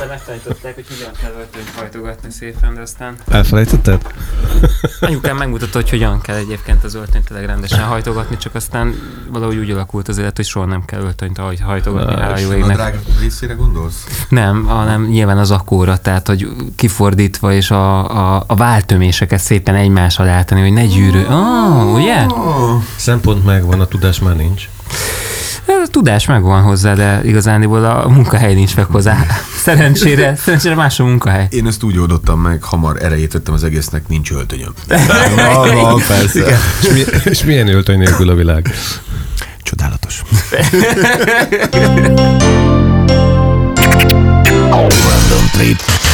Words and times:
egyszer 0.00 0.16
megtanították, 0.16 0.74
hogy 0.74 0.84
hogyan 0.88 1.12
kell 1.20 1.32
öltönyt 1.38 1.70
hajtogatni 1.76 2.30
szépen, 2.30 2.74
de 2.74 2.80
aztán 2.80 3.14
Elfelejtetted? 3.28 4.00
anyukám 5.00 5.36
megmutatta, 5.36 5.78
hogy 5.78 5.90
hogyan 5.90 6.20
kell 6.20 6.36
egyébként 6.36 6.84
az 6.84 6.94
öltönyt 6.94 7.24
tényleg 7.24 7.46
rendesen 7.46 7.84
hajtogatni, 7.84 8.36
csak 8.36 8.54
aztán 8.54 8.94
valahogy 9.30 9.56
úgy 9.56 9.70
alakult 9.70 10.08
az 10.08 10.18
élet, 10.18 10.36
hogy 10.36 10.44
soha 10.46 10.66
nem 10.66 10.84
kell 10.84 11.00
öltönyt 11.00 11.38
haj- 11.38 11.60
hajtogatni, 11.60 12.14
Na, 12.14 12.20
hála 12.20 12.38
jó 12.38 12.50
A 12.50 12.54
égnek. 12.56 12.76
drága 12.76 12.98
részére 13.20 13.54
gondolsz? 13.54 14.06
Nem, 14.28 14.64
hanem 14.66 15.04
nyilván 15.06 15.38
az 15.38 15.50
akkóra, 15.50 15.96
tehát 15.98 16.26
hogy 16.26 16.48
kifordítva 16.76 17.52
és 17.52 17.70
a, 17.70 18.10
a, 18.36 18.44
a 18.46 18.54
váltöméseket 18.54 19.40
szépen 19.40 19.74
egymás 19.74 20.18
alá 20.18 20.32
állítani, 20.34 20.60
hogy 20.60 20.72
ne 20.72 20.86
gyűrő. 20.86 21.26
Oh, 21.30 21.92
ugye? 21.94 22.24
Oh, 22.28 22.82
Szempont 22.96 23.44
megvan, 23.44 23.80
a 23.80 23.86
tudás 23.86 24.18
már 24.18 24.36
nincs. 24.36 24.68
A 25.68 25.86
tudás 25.90 26.26
megvan 26.26 26.62
hozzá, 26.62 26.94
de 26.94 27.20
igazániból 27.24 27.84
a 27.84 28.08
munkahely 28.08 28.54
nincs 28.54 28.76
meg 28.76 28.84
hozzá. 28.84 29.26
Szerencsére, 29.64 30.36
szerencsére 30.36 30.74
más 30.74 31.00
a 31.00 31.04
munkahely. 31.04 31.46
én 31.50 31.66
ezt 31.66 31.82
úgy 31.82 31.98
oldottam 31.98 32.40
meg, 32.40 32.62
hamar 32.62 33.02
erejét 33.02 33.32
vettem 33.32 33.54
az 33.54 33.64
egésznek, 33.64 34.08
nincs 34.08 34.30
öltönyöm. 34.30 34.72
Van, 35.74 36.02
persze. 36.08 36.58
És, 36.82 36.88
mi, 36.92 37.04
és 37.24 37.44
milyen 37.44 37.68
öltöny 37.68 37.98
nélkül 37.98 38.28
a 38.28 38.34
világ? 38.34 38.70
Csodálatos. 39.62 40.22
Random 44.70 45.48
trip. 45.52 46.07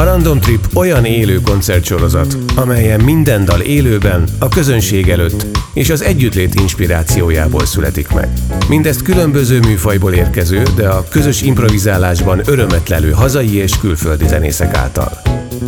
A 0.00 0.04
Random 0.04 0.40
Trip 0.40 0.68
olyan 0.74 1.04
élő 1.04 1.40
koncertsorozat, 1.40 2.36
amelyen 2.56 3.00
minden 3.00 3.44
dal 3.44 3.60
élőben, 3.60 4.24
a 4.38 4.48
közönség 4.48 5.08
előtt 5.08 5.46
és 5.72 5.90
az 5.90 6.02
együttlét 6.02 6.54
inspirációjából 6.54 7.66
születik 7.66 8.12
meg. 8.12 8.28
Mindezt 8.68 9.02
különböző 9.02 9.58
műfajból 9.58 10.12
érkező, 10.12 10.62
de 10.76 10.88
a 10.88 11.04
közös 11.08 11.42
improvizálásban 11.42 12.40
örömet 12.46 12.88
lelő 12.88 13.10
hazai 13.10 13.54
és 13.54 13.78
külföldi 13.78 14.26
zenészek 14.26 14.74
által. 14.74 15.20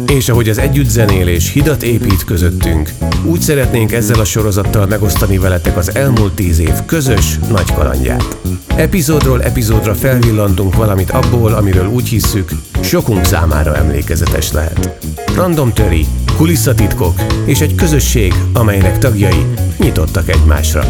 És 0.06 0.28
ahogy 0.28 0.48
az 0.48 0.58
együttzenélés 0.58 1.53
hidat 1.53 1.83
épít 1.83 2.25
közöttünk, 2.25 2.91
úgy 3.25 3.41
szeretnénk 3.41 3.92
ezzel 3.92 4.20
a 4.20 4.25
sorozattal 4.25 4.86
megosztani 4.86 5.38
veletek 5.38 5.77
az 5.77 5.94
elmúlt 5.94 6.33
tíz 6.33 6.58
év 6.58 6.75
közös 6.86 7.38
nagy 7.48 7.72
kalandját. 7.75 8.36
Epizódról 8.77 9.42
epizódra 9.42 9.94
felvillantunk 9.94 10.75
valamit 10.75 11.10
abból, 11.10 11.53
amiről 11.53 11.86
úgy 11.86 12.08
hisszük, 12.08 12.50
sokunk 12.83 13.25
számára 13.25 13.77
emlékezetes 13.77 14.52
lehet. 14.52 14.98
Random 15.34 15.72
töri, 15.72 16.06
kulisszatitkok 16.36 17.20
és 17.44 17.61
egy 17.61 17.75
közösség, 17.75 18.34
amelynek 18.52 18.98
tagjai 18.98 19.47
nyitottak 19.77 20.28
egymásra. 20.28 20.84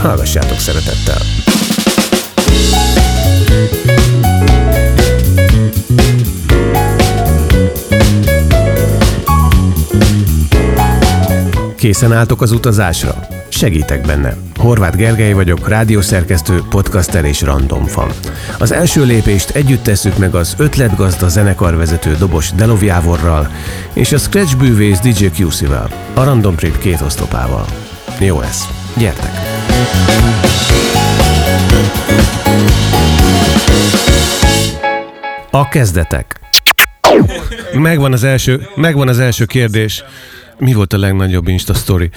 Hallgassátok 0.00 0.58
szeretettel! 0.58 1.20
Készen 11.76 12.12
álltok 12.12 12.42
az 12.42 12.52
utazásra? 12.52 13.26
Segítek 13.48 14.06
benne. 14.06 14.51
Horváth 14.62 14.96
Gergely 14.96 15.32
vagyok, 15.32 15.68
rádiószerkesztő, 15.68 16.62
podcaster 16.68 17.24
és 17.24 17.40
random 17.40 17.84
fan. 17.84 18.10
Az 18.58 18.72
első 18.72 19.04
lépést 19.04 19.50
együtt 19.50 19.82
tesszük 19.82 20.18
meg 20.18 20.34
az 20.34 20.54
ötletgazda 20.58 21.28
zenekarvezető 21.28 22.16
Dobos 22.18 22.50
Delov 22.50 22.82
Jávorral 22.82 23.50
és 23.92 24.12
a 24.12 24.18
Scratch 24.18 24.56
bűvész 24.56 25.00
DJ 25.00 25.26
QC-vel, 25.38 25.90
a 26.14 26.24
Random 26.24 26.54
Trip 26.54 26.78
két 26.78 27.00
oszlopával. 27.00 27.64
Jó 28.20 28.40
lesz. 28.40 28.68
Gyertek! 28.96 29.30
A 35.50 35.68
kezdetek. 35.68 36.40
Megvan 37.72 38.12
az 38.12 38.24
első, 38.24 38.68
megvan 38.74 39.08
az 39.08 39.18
első 39.18 39.44
kérdés. 39.44 40.04
Mi 40.62 40.72
volt 40.72 40.92
a 40.92 40.98
legnagyobb 40.98 41.48
Insta 41.48 41.74
story? 41.74 42.10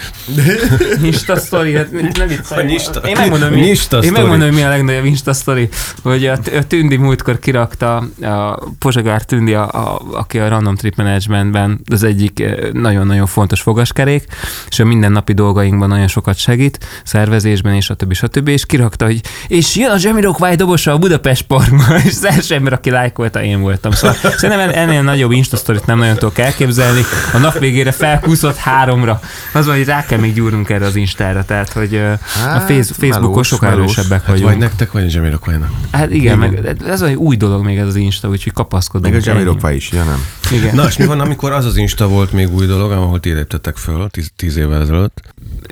Insta 1.04 1.36
story, 1.36 1.76
hát 1.76 1.92
nem 1.92 2.28
viccelj. 2.28 2.62
A 2.62 2.66
nyista- 2.66 3.08
Én 3.08 3.16
megmondom, 3.18 3.50
mi, 3.50 3.60
nyista 3.60 3.98
én 3.98 4.12
megmondom, 4.12 4.50
mi 4.50 4.62
a 4.64 4.70
legnagyobb 4.70 5.06
Insta 5.06 5.34
story, 5.34 5.70
hogy 6.04 6.26
a, 6.26 6.32
a 6.58 6.68
Tündi 6.68 6.96
múltkor 6.96 7.40
kirakta, 7.40 7.96
a 8.22 8.60
Pozsagár 8.80 9.24
Tündi, 9.24 9.54
a, 9.54 9.68
a, 9.70 10.02
aki 10.12 10.40
a 10.40 10.48
Random 10.48 10.76
Trip 10.76 10.96
Managementben 10.96 11.80
az 11.92 12.04
egyik 12.04 12.40
eh, 12.40 12.54
nagyon-nagyon 12.72 13.26
fontos 13.26 13.62
fogaskerék, 13.62 14.24
és 14.70 14.80
a 14.80 14.86
mindennapi 14.86 15.34
dolgainkban 15.34 15.88
nagyon 15.90 16.08
sokat 16.08 16.38
segít, 16.38 16.86
szervezésben 17.04 17.74
és 17.74 17.90
a 17.90 17.94
többi, 17.94 18.14
stb. 18.14 18.48
És 18.48 18.66
kirakta, 18.66 19.06
hogy 19.06 19.22
és 19.48 19.76
jön 19.76 19.92
a 19.92 19.96
Jamiroquai 20.00 20.56
dobosa 20.56 20.92
a 20.92 20.98
Budapest 20.98 21.42
Parkban, 21.46 21.98
és 22.06 22.12
az 22.12 22.26
első 22.26 22.56
ember, 22.56 22.74
aki 22.74 22.90
lájkolta, 22.90 23.44
én 23.44 23.62
voltam. 23.62 23.92
Szóval 23.92 24.16
szerintem 24.38 24.70
ennél 24.74 25.02
nagyobb 25.02 25.32
Insta 25.32 25.58
storyt 25.58 25.86
nem 25.86 25.98
nagyon 25.98 26.16
tudok 26.16 26.38
elképzelni. 26.38 27.02
A 27.34 27.38
nap 27.38 27.60
végére 27.60 27.92
felkúszott 28.40 28.64
háromra. 28.64 29.20
Az 29.54 29.66
van, 29.66 29.76
hogy 29.76 29.86
rá 29.86 30.06
kell 30.06 30.20
még 30.20 30.34
gyúrnunk 30.34 30.70
erre 30.70 30.86
az 30.86 30.96
Instára, 30.96 31.46
tehát 31.46 31.72
hogy 31.72 31.94
ö, 31.94 32.12
a 32.12 32.18
Hát, 32.48 32.62
face, 32.72 32.94
Facebookon 32.94 33.44
sokkal 33.44 33.70
erősebbek 33.72 34.20
Hát 34.22 34.30
vagy 34.30 34.42
vagyunk. 34.42 34.62
nektek, 34.62 34.92
vagy 34.92 35.04
a 35.04 35.08
Jamiroquainak. 35.10 35.70
Hát 35.92 36.12
igen, 36.12 36.38
meg 36.38 36.78
ez 36.88 37.02
egy 37.02 37.16
új 37.16 37.36
dolog 37.36 37.64
még 37.64 37.78
ez 37.78 37.88
az 37.88 37.96
Insta, 37.96 38.30
úgyhogy 38.30 38.54
kapaszkodunk. 38.54 39.14
Meg 39.14 39.22
a. 39.22 39.30
Jamiroquai 39.30 39.76
is, 39.76 39.92
ja 39.92 40.04
nem. 40.04 40.26
Igen. 40.52 40.76
Na, 40.76 40.86
és 40.88 40.98
mi 40.98 41.06
van, 41.06 41.20
amikor 41.20 41.52
az 41.52 41.66
az 41.66 41.78
Insta 41.78 42.08
volt 42.08 42.32
még 42.32 42.54
új 42.54 42.66
dolog, 42.66 42.92
ahol 42.92 43.20
ti 43.20 43.34
léptetek 43.34 43.78
föl 43.78 44.10
tíz, 44.10 44.32
tíz 44.36 44.58
évvel 44.58 44.82
ezelőtt? 44.82 45.22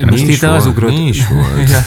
Most 0.02 0.12
Mi 0.12 0.20
itt 0.20 0.28
is 0.28 0.42
az 0.42 0.66
ugrott. 0.66 0.90
Mi 0.90 1.06
is 1.06 1.28
volt? 1.28 1.70
Ja. 1.70 1.80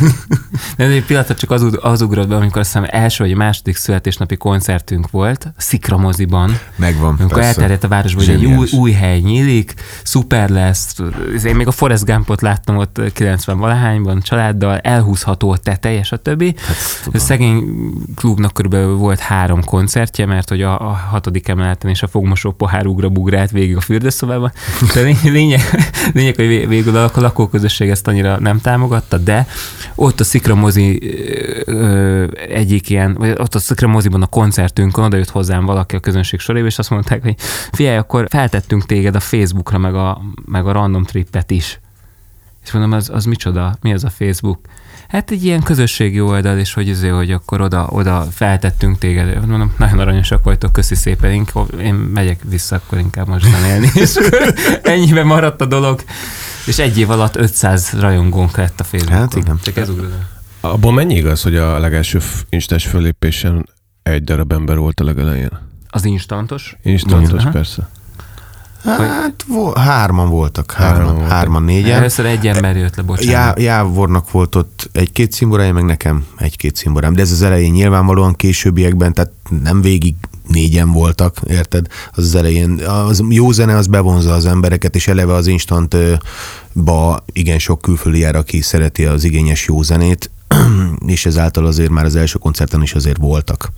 De 0.77 0.83
egy 0.85 1.03
pillanatot 1.05 1.37
csak 1.37 1.51
az, 1.51 1.77
az 1.81 2.01
ugrott 2.01 2.27
be, 2.27 2.35
amikor 2.35 2.59
azt 2.61 2.73
hiszem 2.73 2.87
első 2.91 3.23
vagy 3.23 3.35
második 3.35 3.75
születésnapi 3.75 4.35
koncertünk 4.37 5.11
volt, 5.11 5.47
Szikra 5.57 5.97
moziban, 5.97 6.59
Megvan, 6.75 7.15
amikor 7.19 7.39
persze. 7.39 7.47
elterjedt 7.47 7.83
a 7.83 7.87
városban, 7.87 8.25
hogy 8.25 8.33
egy 8.33 8.45
új, 8.45 8.67
új 8.71 8.91
hely 8.91 9.19
nyílik, 9.19 9.73
szuper 10.03 10.49
lesz. 10.49 10.95
Én 11.45 11.55
még 11.55 11.67
a 11.67 11.71
Forrest 11.71 12.05
Gumpot 12.05 12.41
láttam 12.41 12.77
ott 12.77 13.01
90 13.13 13.57
valahányban 13.57 14.21
családdal, 14.21 14.77
elhúzható 14.77 15.51
a 15.51 15.57
teteje, 15.57 16.03
stb. 16.03 16.59
Hát, 16.59 16.75
a 17.13 17.17
szegény 17.17 17.63
klubnak 18.15 18.53
körülbelül 18.53 18.95
volt 18.95 19.19
három 19.19 19.63
koncertje, 19.63 20.25
mert 20.25 20.49
hogy 20.49 20.61
a, 20.61 20.79
a 20.89 20.91
hatodik 21.09 21.47
emeleten 21.47 21.89
és 21.89 22.01
a 22.03 22.07
fogmosó 22.07 22.51
pohár 22.51 22.85
ugra 22.85 23.09
bugrált 23.09 23.51
végig 23.51 23.75
a 23.75 23.81
fürdőszobában. 23.81 24.51
De 24.93 25.01
lény- 25.01 25.19
lényeg, 25.23 25.61
lényeg, 26.13 26.35
hogy 26.35 26.47
vé- 26.47 26.67
végül 26.67 26.97
a 26.97 27.11
lakóközösség 27.13 27.89
ezt 27.97 28.07
annyira 28.07 28.39
nem 28.39 28.61
támogatta, 28.61 29.17
de 29.17 29.47
ott 29.95 30.19
a 30.19 30.23
Szikra 30.23 30.55
mozi 30.55 31.01
egyik 32.49 32.89
ilyen, 32.89 33.13
vagy 33.13 33.29
ott 33.29 33.55
a 33.55 33.59
Szikra 33.59 33.87
moziban 33.87 34.21
a 34.21 34.25
koncertünkön 34.25 35.03
oda 35.03 35.17
jött 35.17 35.29
hozzám 35.29 35.65
valaki 35.65 35.95
a 35.95 35.99
közönség 35.99 36.39
soréba, 36.39 36.65
és 36.65 36.79
azt 36.79 36.89
mondták, 36.89 37.23
hogy 37.23 37.35
figyelj, 37.71 37.97
akkor 37.97 38.27
feltettünk 38.29 38.85
téged 38.85 39.15
a 39.15 39.19
Facebookra, 39.19 39.77
meg 39.77 39.95
a, 39.95 40.21
meg 40.45 40.67
a 40.67 40.71
Random 40.71 41.03
Trippet 41.03 41.51
is. 41.51 41.79
És 42.63 42.71
mondom, 42.71 42.91
az, 42.91 43.09
az 43.09 43.25
micsoda? 43.25 43.77
Mi 43.81 43.93
az 43.93 44.03
a 44.03 44.09
Facebook? 44.09 44.59
Hát 45.07 45.31
egy 45.31 45.43
ilyen 45.43 45.63
közösségi 45.63 46.21
oldal, 46.21 46.57
és 46.57 46.73
hogy 46.73 46.89
azért, 46.89 47.13
hogy 47.13 47.31
akkor 47.31 47.61
oda, 47.61 47.87
oda 47.91 48.27
feltettünk 48.31 48.97
téged. 48.97 49.47
Mondom, 49.47 49.73
nagyon 49.77 49.99
aranyosak 49.99 50.43
vagytok, 50.43 50.71
köszi 50.71 50.95
szépen, 50.95 51.31
inkább, 51.31 51.79
én 51.79 51.93
megyek 51.93 52.39
vissza, 52.49 52.75
akkor 52.75 52.97
inkább 52.97 53.27
most 53.27 53.45
élni. 53.65 53.91
És 54.03 54.15
ennyiben 54.83 55.25
maradt 55.25 55.61
a 55.61 55.65
dolog. 55.65 56.03
És 56.65 56.79
egy 56.79 56.97
év 56.97 57.09
alatt 57.09 57.35
500 57.35 57.93
rajongónk 57.99 58.57
lett 58.57 58.79
a 58.79 58.83
Facebookon. 58.83 59.19
Hát 59.19 59.35
igen. 59.35 59.59
Csak 59.63 59.77
ez 59.77 59.89
ugrott. 59.89 60.35
Abban 60.59 60.93
mennyi 60.93 61.15
igaz, 61.15 61.41
hogy 61.41 61.55
a 61.55 61.79
legelső 61.79 62.19
Instás 62.49 62.85
fölépésen 62.85 63.65
egy 64.03 64.23
darab 64.23 64.51
ember 64.51 64.77
volt 64.77 64.99
a 64.99 65.03
legelején? 65.03 65.49
Az 65.89 66.05
instantos? 66.05 66.77
Instantos, 66.83 67.41
Aha. 67.41 67.49
persze. 67.49 67.89
Hát 68.95 69.45
vo- 69.47 69.77
hárman 69.77 70.29
voltak, 70.29 70.71
Hárman 70.71 70.95
hárman, 70.97 71.13
voltak. 71.15 71.31
hárman, 71.31 71.63
négyen. 71.63 71.97
Először 71.97 72.25
egy 72.25 72.47
ember 72.47 72.75
jött 72.77 72.95
le, 72.95 73.01
Já, 73.01 73.07
bocsánat. 73.07 73.59
Jávornak 73.59 74.31
volt 74.31 74.55
ott 74.55 74.89
egy-két 74.91 75.31
szimborája, 75.31 75.73
meg 75.73 75.83
nekem 75.85 76.25
egy-két 76.37 76.75
szimborám. 76.75 77.13
De 77.13 77.21
ez 77.21 77.31
az 77.31 77.41
elején 77.41 77.71
nyilvánvalóan 77.71 78.35
későbbiekben, 78.35 79.13
tehát 79.13 79.31
nem 79.63 79.81
végig 79.81 80.15
négyen 80.47 80.91
voltak, 80.91 81.37
érted? 81.47 81.87
Az 82.13 82.23
az 82.23 82.35
elején. 82.35 82.79
Az 82.85 83.23
jó 83.29 83.51
zene 83.51 83.75
az 83.75 83.87
bevonza 83.87 84.33
az 84.33 84.45
embereket, 84.45 84.95
és 84.95 85.07
eleve 85.07 85.33
az 85.33 85.47
instant 85.47 85.95
ba 86.73 87.23
igen 87.33 87.59
sok 87.59 87.81
külföldi 87.81 88.19
jár, 88.19 88.35
aki 88.35 88.61
szereti 88.61 89.05
az 89.05 89.23
igényes 89.23 89.65
jó 89.67 89.81
zenét. 89.81 90.29
és 91.05 91.25
ezáltal 91.25 91.65
azért 91.65 91.89
már 91.89 92.05
az 92.05 92.15
első 92.15 92.37
koncerten 92.37 92.81
is 92.81 92.93
azért 92.93 93.17
voltak. 93.17 93.69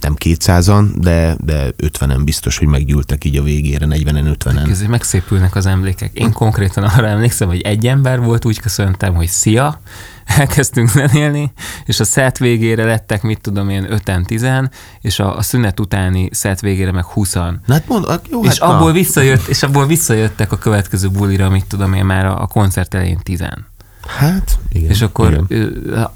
Nem 0.00 0.14
200-an, 0.24 0.84
de, 0.96 1.36
de 1.44 1.70
50-en 1.78 2.20
biztos, 2.24 2.58
hogy 2.58 2.66
meggyűltek 2.66 3.24
így 3.24 3.36
a 3.36 3.42
végére, 3.42 3.86
40-en, 3.88 4.36
50-en. 4.44 4.70
Ezért 4.70 4.90
megszépülnek 4.90 5.54
az 5.54 5.66
emlékek. 5.66 6.10
Én 6.14 6.32
konkrétan 6.32 6.84
arra 6.84 7.06
emlékszem, 7.06 7.48
hogy 7.48 7.60
egy 7.60 7.86
ember 7.86 8.20
volt, 8.20 8.44
úgy 8.44 8.60
köszöntem, 8.60 9.14
hogy 9.14 9.28
szia, 9.28 9.80
elkezdtünk 10.38 10.88
zenélni, 10.88 11.52
és 11.84 12.00
a 12.00 12.04
szett 12.04 12.36
végére 12.38 12.84
lettek, 12.84 13.22
mit 13.22 13.40
tudom 13.40 13.68
én, 13.68 13.86
5-10, 14.06 14.70
és 15.00 15.18
a, 15.18 15.36
a 15.36 15.42
szünet 15.42 15.80
utáni 15.80 16.28
szett 16.32 16.60
végére 16.60 16.92
meg 16.92 17.04
20 17.04 17.34
Na 17.34 17.58
hát 17.66 17.88
mond, 17.88 18.20
jó, 18.30 18.42
és, 18.42 18.58
hát 18.58 18.70
abból 18.70 18.88
na. 18.88 18.92
visszajött, 18.92 19.46
és 19.46 19.62
abból 19.62 19.86
visszajöttek 19.86 20.52
a 20.52 20.58
következő 20.58 21.08
bulira, 21.08 21.50
mit 21.50 21.66
tudom 21.66 21.92
én, 21.92 22.04
már 22.04 22.26
a, 22.26 22.42
a 22.42 22.46
koncert 22.46 22.94
elején 22.94 23.18
10. 23.22 23.44
Hát, 24.06 24.58
igen. 24.72 24.90
És 24.90 25.02
akkor 25.02 25.44
igen. 25.48 26.08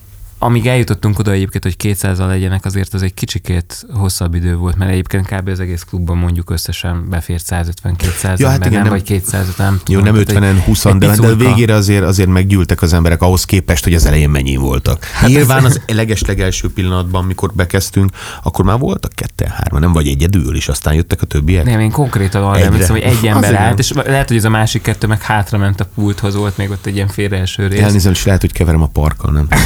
Amíg 0.42 0.66
eljutottunk 0.66 1.18
oda 1.18 1.30
egyébként, 1.30 1.62
hogy 1.64 1.76
200-al 1.78 2.26
legyenek, 2.26 2.64
azért 2.64 2.94
az 2.94 3.02
egy 3.02 3.14
kicsikét 3.14 3.86
hosszabb 3.92 4.34
idő 4.34 4.56
volt, 4.56 4.76
mert 4.76 4.90
egyébként 4.90 5.26
kb. 5.26 5.48
az 5.48 5.60
egész 5.60 5.82
klubban 5.82 6.16
mondjuk 6.16 6.50
összesen 6.50 7.08
befért 7.10 7.44
150-200 7.48 8.38
Ja, 8.38 8.46
hát 8.48 8.54
ember, 8.54 8.56
igen, 8.56 8.70
nem, 8.70 8.82
nem- 8.82 8.90
vagy 8.90 9.02
200, 9.02 9.46
nem 9.56 9.72
Jó, 9.86 9.98
tudom. 9.98 10.14
nem 10.14 10.24
Tehát 10.24 10.42
egy- 10.44 10.56
50-en, 10.58 10.64
20 10.66 10.84
egy 10.84 10.96
de, 10.96 11.16
de 11.16 11.26
a 11.26 11.34
végére 11.36 11.74
azért, 11.74 12.02
azért 12.04 12.28
meggyűltek 12.28 12.82
az 12.82 12.92
emberek 12.92 13.22
ahhoz 13.22 13.44
képest, 13.44 13.84
hogy 13.84 13.94
az 13.94 14.06
elején 14.06 14.30
mennyi 14.30 14.56
voltak. 14.56 15.04
Hát 15.04 15.28
Nyilván 15.28 15.64
az 15.64 15.80
leges-legelső 15.86 16.68
pillanatban, 16.72 17.24
mikor 17.24 17.52
bekezdtünk, 17.54 18.10
akkor 18.42 18.64
már 18.64 18.78
voltak 18.78 19.12
ketten, 19.14 19.48
hárman, 19.48 19.80
nem 19.80 19.92
vagy 19.92 20.06
egyedül, 20.08 20.56
és 20.56 20.68
aztán 20.68 20.94
jöttek 20.94 21.22
a 21.22 21.26
többiek. 21.26 21.64
Nem, 21.64 21.80
én 21.80 21.90
konkrétan 21.90 22.42
arra 22.42 22.58
emlékszem, 22.64 22.94
hogy 22.94 23.02
egy 23.04 23.26
ember 23.26 23.50
igen. 23.50 23.62
állt, 23.62 23.78
és 23.78 23.92
lehet, 23.92 24.28
hogy 24.28 24.36
ez 24.36 24.44
a 24.44 24.48
másik 24.50 24.82
kettő 24.82 25.06
meg 25.06 25.22
hátra 25.22 25.58
ment 25.58 25.80
a 25.80 25.86
pulthoz, 25.94 26.34
volt 26.34 26.56
még 26.56 26.70
ott 26.70 26.86
egy 26.86 26.94
ilyen 26.94 27.08
félreeső 27.08 27.66
rész. 27.66 27.80
Elnézem, 27.82 28.12
és 28.12 28.24
lehet, 28.24 28.40
hogy 28.40 28.52
keverem 28.52 28.82
a 28.82 28.86
parkkal, 28.86 29.32
nem? 29.32 29.48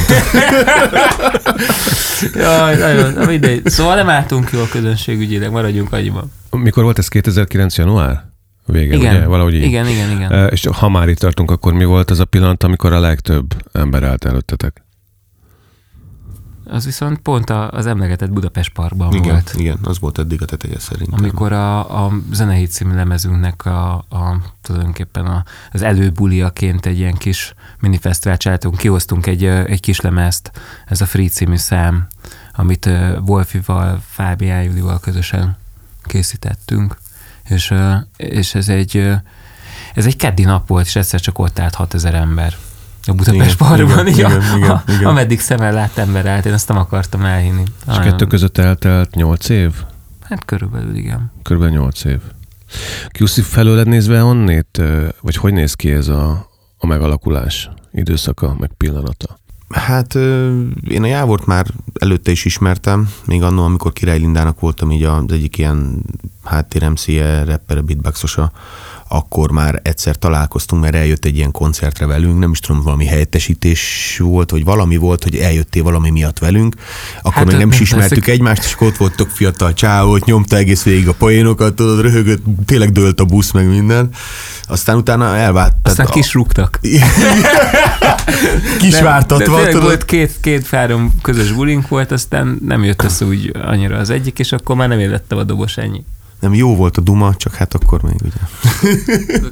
Jaj, 2.33 2.77
nagyon, 2.77 3.13
na 3.13 3.25
mindegy. 3.25 3.65
Szóval 3.65 3.95
nem 3.95 4.09
álltunk 4.09 4.49
jól 4.51 4.67
közönségügyileg, 4.71 5.51
maradjunk 5.51 5.93
annyiban. 5.93 6.31
Mikor 6.51 6.83
volt 6.83 6.97
ez 6.97 7.07
2009. 7.07 7.77
január? 7.77 8.25
Vége, 8.65 8.95
Igen, 8.95 9.15
ugye? 9.15 9.25
Valahogy 9.25 9.53
így. 9.53 9.63
igen, 9.63 9.87
igen, 9.87 10.11
igen. 10.11 10.31
E, 10.31 10.45
És 10.45 10.67
ha 10.71 10.89
már 10.89 11.07
itt 11.09 11.17
tartunk, 11.19 11.51
akkor 11.51 11.73
mi 11.73 11.85
volt 11.85 12.09
az 12.09 12.19
a 12.19 12.25
pillanat, 12.25 12.63
amikor 12.63 12.93
a 12.93 12.99
legtöbb 12.99 13.53
ember 13.71 14.03
állt 14.03 14.25
előttetek? 14.25 14.83
Az 16.69 16.85
viszont 16.85 17.17
pont 17.19 17.49
a- 17.49 17.69
az 17.71 17.85
emlegetett 17.85 18.29
Budapest 18.31 18.73
Parkban 18.73 19.13
Igen, 19.13 19.31
volt. 19.31 19.53
igen, 19.57 19.77
az 19.83 19.99
volt 19.99 20.17
eddig 20.17 20.41
a 20.41 20.45
teteje 20.45 20.79
szerintem. 20.79 21.19
Amikor 21.19 21.51
a, 21.51 22.05
a 22.05 22.11
Zenehit 22.31 22.71
című 22.71 22.95
lemezünknek 22.95 23.65
a, 23.65 23.93
a 23.93 24.37
tulajdonképpen 24.61 25.25
a, 25.25 25.43
az 25.71 25.81
előbuliaként 25.81 26.85
egy 26.85 26.97
ilyen 26.97 27.13
kis 27.15 27.53
minifesztivált 27.79 28.39
csináltunk, 28.39 28.77
kihoztunk 28.77 29.25
egy, 29.25 29.45
egy 29.45 29.79
kis 29.79 29.99
lemezt, 30.01 30.51
ez 30.85 31.01
a 31.01 31.05
Free 31.05 31.27
című 31.29 31.55
szám, 31.57 32.07
amit 32.53 32.89
Wolfival, 33.25 34.01
Fábián 34.09 34.63
Julival 34.63 34.99
közösen 34.99 35.57
készítettünk, 36.03 36.97
és, 37.49 37.73
és 38.17 38.55
ez 38.55 38.69
egy 38.69 39.11
ez 39.93 40.05
egy 40.05 40.15
keddi 40.15 40.43
nap 40.43 40.67
volt, 40.67 40.85
és 40.85 40.95
egyszer 40.95 41.19
csak 41.19 41.39
ott 41.39 41.59
állt 41.59 41.75
6000 41.75 42.13
ember. 42.15 42.55
A 43.07 43.13
Budapest 43.13 43.53
Igen, 43.53 43.57
Parkban, 43.57 44.07
igen, 44.07 44.25
a- 44.31 44.35
igen, 44.35 44.57
igen, 44.57 44.81
igen. 44.87 45.05
ameddig 45.05 45.39
szemmel 45.39 45.73
lát 45.73 45.97
ember 45.97 46.25
állt, 46.25 46.45
én 46.45 46.53
azt 46.53 46.67
nem 46.67 46.77
akartam 46.77 47.21
elhinni. 47.25 47.61
És 47.61 47.85
Nagyon- 47.85 48.03
kettő 48.03 48.25
között 48.25 48.57
eltelt 48.57 49.15
8 49.15 49.49
év? 49.49 49.71
Hát 50.21 50.45
körülbelül 50.45 50.95
igen. 50.95 51.31
Körülbelül 51.43 51.77
8 51.77 52.03
év. 52.03 52.19
QC 53.19 53.41
felőled 53.43 53.87
nézve 53.87 54.19
honnét, 54.19 54.77
ö, 54.79 55.07
vagy 55.21 55.35
hogy 55.35 55.53
néz 55.53 55.73
ki 55.73 55.91
ez 55.91 56.07
a, 56.07 56.49
a 56.77 56.85
megalakulás 56.85 57.69
időszaka, 57.91 58.55
meg 58.59 58.71
pillanata? 58.77 59.39
Hát 59.69 60.15
én 60.89 61.03
a 61.03 61.05
Jávort 61.05 61.45
már 61.45 61.65
előtte 61.99 62.31
is 62.31 62.45
ismertem, 62.45 63.09
még 63.25 63.43
annól, 63.43 63.65
amikor 63.65 63.93
Király 63.93 64.17
Lindának 64.17 64.59
voltam 64.59 64.91
így 64.91 65.03
az 65.03 65.23
egyik 65.29 65.57
ilyen 65.57 66.03
háttér 66.43 66.89
MC-je, 66.89 67.43
rapper, 67.43 67.83
beatboxosa, 67.83 68.51
akkor 69.07 69.51
már 69.51 69.79
egyszer 69.83 70.15
találkoztunk, 70.15 70.81
mert 70.81 70.95
eljött 70.95 71.25
egy 71.25 71.35
ilyen 71.35 71.51
koncertre 71.51 72.05
velünk, 72.05 72.39
nem 72.39 72.51
is 72.51 72.59
tudom, 72.59 72.81
valami 72.81 73.05
helyettesítés 73.05 74.15
volt, 74.23 74.51
vagy 74.51 74.63
valami 74.63 74.97
volt, 74.97 75.23
hogy 75.23 75.35
eljöttél 75.35 75.83
valami 75.83 76.09
miatt 76.09 76.39
velünk, 76.39 76.75
akkor 77.17 77.33
Hát, 77.33 77.45
még 77.45 77.55
nem 77.55 77.69
is 77.69 77.79
ismertük 77.79 78.27
egymást, 78.27 78.63
és 78.63 78.75
ott 78.79 78.97
voltok 78.97 79.29
fiatal 79.29 79.73
csávót, 79.73 80.25
nyomta 80.25 80.55
egész 80.55 80.83
végig 80.83 81.07
a 81.07 81.13
poénokat, 81.13 81.75
tudod, 81.75 82.01
röhögött, 82.01 82.43
tényleg 82.65 82.91
dőlt 82.91 83.19
a 83.19 83.25
busz, 83.25 83.51
meg 83.51 83.67
minden. 83.67 84.09
Aztán 84.67 84.97
utána 84.97 85.35
elvált. 85.35 85.73
Aztán 85.83 86.05
a- 86.05 86.09
kisrúgtak. 86.09 86.79
Kisvártatva, 88.79 89.61
de 89.61 89.67
tudod. 89.67 89.83
volt 89.83 90.05
két, 90.05 90.31
két 90.41 90.67
három 90.67 91.13
közös 91.21 91.51
bulink 91.51 91.87
volt, 91.87 92.11
aztán 92.11 92.59
nem 92.65 92.83
jött 92.83 93.03
össze 93.03 93.25
úgy 93.25 93.51
annyira 93.63 93.97
az 93.97 94.09
egyik, 94.09 94.39
és 94.39 94.51
akkor 94.51 94.75
már 94.75 94.87
nem 94.87 94.99
élettem 94.99 95.37
a 95.37 95.43
dobos 95.43 95.77
ennyi. 95.77 96.03
Nem, 96.39 96.53
jó 96.53 96.75
volt 96.75 96.97
a 96.97 97.01
duma, 97.01 97.35
csak 97.35 97.53
hát 97.55 97.73
akkor 97.73 98.01
még 98.01 98.15
ugye. 98.23 98.39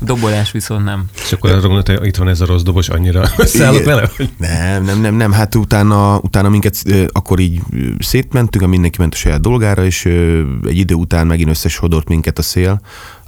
Dobolás 0.00 0.50
viszont 0.52 0.84
nem. 0.84 1.04
És 1.24 1.32
akkor 1.32 1.50
arra 1.50 1.60
gondolod, 1.60 1.88
hogy 1.88 2.06
itt 2.06 2.16
van 2.16 2.28
ez 2.28 2.40
a 2.40 2.46
rossz 2.46 2.62
dobos, 2.62 2.88
annyira 2.88 3.24
összeállok 3.36 3.84
vele? 3.84 4.10
hogy- 4.16 4.30
Nem, 4.38 4.84
nem, 4.84 5.00
nem, 5.00 5.14
nem, 5.14 5.32
hát 5.32 5.54
utána, 5.54 6.18
utána 6.18 6.48
minket 6.48 6.76
ö, 6.84 7.04
akkor 7.12 7.38
így 7.38 7.60
szétmentünk, 7.98 8.66
mindenki 8.66 8.98
ment 9.00 9.14
a 9.14 9.16
saját 9.16 9.40
dolgára, 9.40 9.84
és 9.84 10.04
ö, 10.04 10.42
egy 10.66 10.76
idő 10.78 10.94
után 10.94 11.26
megint 11.26 11.48
összesodort 11.48 12.08
minket 12.08 12.38
a 12.38 12.42
szél, 12.42 12.80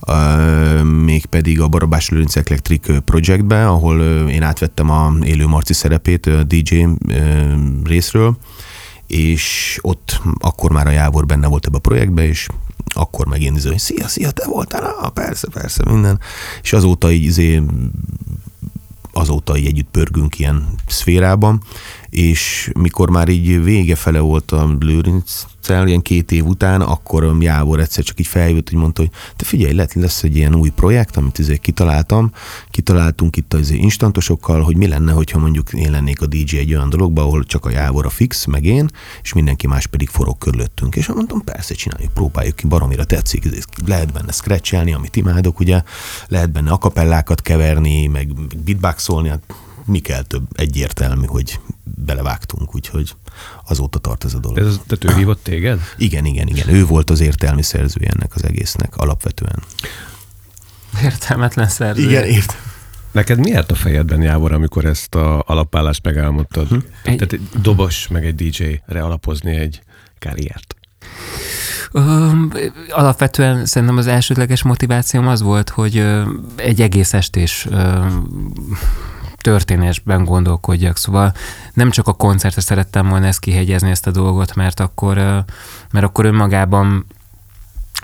ö, 0.07 0.83
mégpedig 0.83 1.61
a 1.61 1.69
Barabás 1.69 2.09
Lőrinc 2.09 2.37
Electric 2.37 3.03
Projectbe, 3.05 3.69
ahol 3.69 3.99
ö, 3.99 4.27
én 4.27 4.43
átvettem 4.43 4.91
a 4.91 5.13
élő 5.25 5.47
Marci 5.47 5.73
szerepét 5.73 6.27
ö, 6.27 6.41
DJ 6.43 6.87
ö, 7.09 7.15
részről, 7.85 8.37
és 9.09 9.79
ott 9.83 10.21
akkor 10.39 10.71
már 10.71 10.87
a 10.87 10.91
Jávor 10.91 11.27
benne 11.27 11.47
volt 11.47 11.67
ebbe 11.67 11.77
a 11.77 11.81
projektbe, 11.81 12.27
és 12.27 12.49
akkor 12.95 13.27
megint 13.27 13.57
izé, 13.57 13.69
hogy 13.69 13.79
szia, 13.79 14.09
szia, 14.09 14.31
te 14.31 14.47
voltál? 14.47 14.83
Ah, 14.85 15.11
persze, 15.11 15.49
persze, 15.53 15.83
minden. 15.91 16.21
És 16.63 16.73
azóta 16.73 17.11
így 17.11 17.23
izé, 17.23 17.63
azóta 19.13 19.57
így 19.57 19.67
együtt 19.67 19.91
pörgünk 19.91 20.39
ilyen 20.39 20.67
szférában, 20.87 21.63
és 22.11 22.71
mikor 22.79 23.11
már 23.11 23.29
így 23.29 23.65
vége 23.65 23.95
fele 23.95 24.19
volt 24.19 24.53
a 24.53 24.77
Lőrincel, 24.81 25.87
ilyen 25.87 26.03
két 26.03 26.33
év 26.33 26.47
után, 26.47 26.81
akkor 26.81 27.25
a 27.25 27.37
Jávor 27.41 27.81
egyszer 27.81 28.05
csak 28.05 28.21
így 28.21 28.27
feljött, 28.27 28.69
hogy 28.69 28.79
mondta, 28.79 29.01
hogy 29.01 29.11
te 29.37 29.45
figyelj, 29.45 29.73
lesz, 29.73 29.93
lesz 29.93 30.23
egy 30.23 30.37
ilyen 30.37 30.55
új 30.55 30.69
projekt, 30.69 31.17
amit 31.17 31.39
izé 31.39 31.57
kitaláltam, 31.57 32.33
kitaláltunk 32.71 33.37
itt 33.37 33.55
az 33.55 33.71
instantosokkal, 33.71 34.63
hogy 34.63 34.77
mi 34.77 34.87
lenne, 34.87 35.13
hogyha 35.13 35.39
mondjuk 35.39 35.73
én 35.73 35.91
lennék 35.91 36.21
a 36.21 36.27
DJ 36.27 36.57
egy 36.57 36.75
olyan 36.75 36.91
dologban, 36.91 37.25
ahol 37.25 37.45
csak 37.45 37.65
a 37.65 37.71
Jávor 37.71 38.07
a 38.07 38.11
fix, 38.11 38.45
meg 38.45 38.65
én, 38.65 38.89
és 39.23 39.33
mindenki 39.33 39.67
más 39.67 39.87
pedig 39.87 40.09
forog 40.09 40.39
körülöttünk. 40.39 40.97
És 40.97 41.07
mondtam, 41.07 41.45
persze, 41.45 41.75
csináljuk, 41.75 42.13
próbáljuk 42.13 42.57
ki, 42.57 42.67
baromira 42.67 43.05
tetszik, 43.05 43.45
izé, 43.45 43.59
lehet 43.87 44.13
benne 44.13 44.33
scratchelni, 44.33 44.93
amit 44.93 45.17
imádok, 45.17 45.61
ugye, 45.61 45.83
lehet 46.29 46.51
benne 46.51 46.71
akapellákat 46.71 47.43
keverni, 47.43 48.07
meg 48.07 48.33
beatboxolni, 48.65 49.29
hát 49.29 49.43
mi 49.89 49.99
kell 49.99 50.23
több, 50.23 50.43
egyértelmű, 50.53 51.27
hogy 51.27 51.61
belevágtunk, 51.85 52.75
úgyhogy 52.75 53.15
azóta 53.69 53.99
tart 53.99 54.25
ez 54.25 54.35
a 54.35 54.39
dolog. 54.39 54.59
Ez, 54.59 54.81
tehát 54.87 55.05
ő 55.17 55.19
hívott 55.21 55.43
téged? 55.43 55.81
Igen, 55.97 56.25
igen, 56.25 56.47
igen. 56.47 56.69
Ő 56.69 56.85
volt 56.87 57.11
az 57.11 57.21
értelmi 57.21 57.63
szerzője 57.63 58.09
ennek 58.17 58.35
az 58.35 58.45
egésznek 58.45 58.97
alapvetően. 58.97 59.63
Értelmetlen 61.03 61.69
szerző. 61.69 62.11
ért. 62.11 62.57
Neked 63.13 63.39
mi 63.39 63.49
járt 63.51 63.71
a 63.71 63.75
fejedben, 63.75 64.23
Jávor, 64.23 64.53
amikor 64.53 64.85
ezt 64.85 65.15
a 65.15 65.43
alapállást 65.47 66.03
megálmodtad? 66.05 66.69
Hm? 66.69 66.75
Egy- 66.75 67.17
Tehát 67.17 67.33
egy 67.33 67.49
dobos, 67.63 68.09
meg 68.09 68.25
egy 68.27 68.35
DJ-re 68.35 69.03
alapozni 69.03 69.57
egy 69.57 69.83
karriert. 70.19 70.77
Öm, 71.93 72.53
alapvetően 72.91 73.67
szerintem 73.67 73.97
az 73.97 74.07
elsődleges 74.07 74.63
motivációm 74.63 75.29
az 75.29 75.43
volt, 75.43 75.69
hogy 75.69 75.97
ö, 75.97 76.23
egy 76.57 76.81
egész 76.81 77.13
estés 77.15 77.67
ö, 77.71 78.07
történésben 79.41 80.25
gondolkodjak. 80.25 80.97
Szóval 80.97 81.33
nem 81.73 81.91
csak 81.91 82.07
a 82.07 82.13
koncertre 82.13 82.61
szerettem 82.61 83.09
volna 83.09 83.27
ezt 83.27 83.41
kihegyezni, 83.41 83.91
ezt 83.91 84.07
a 84.07 84.11
dolgot, 84.11 84.55
mert 84.55 84.81
akkor, 84.81 85.17
mert 85.91 86.05
akkor 86.05 86.25
önmagában 86.25 87.07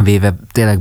véve 0.02 0.36
tényleg 0.52 0.78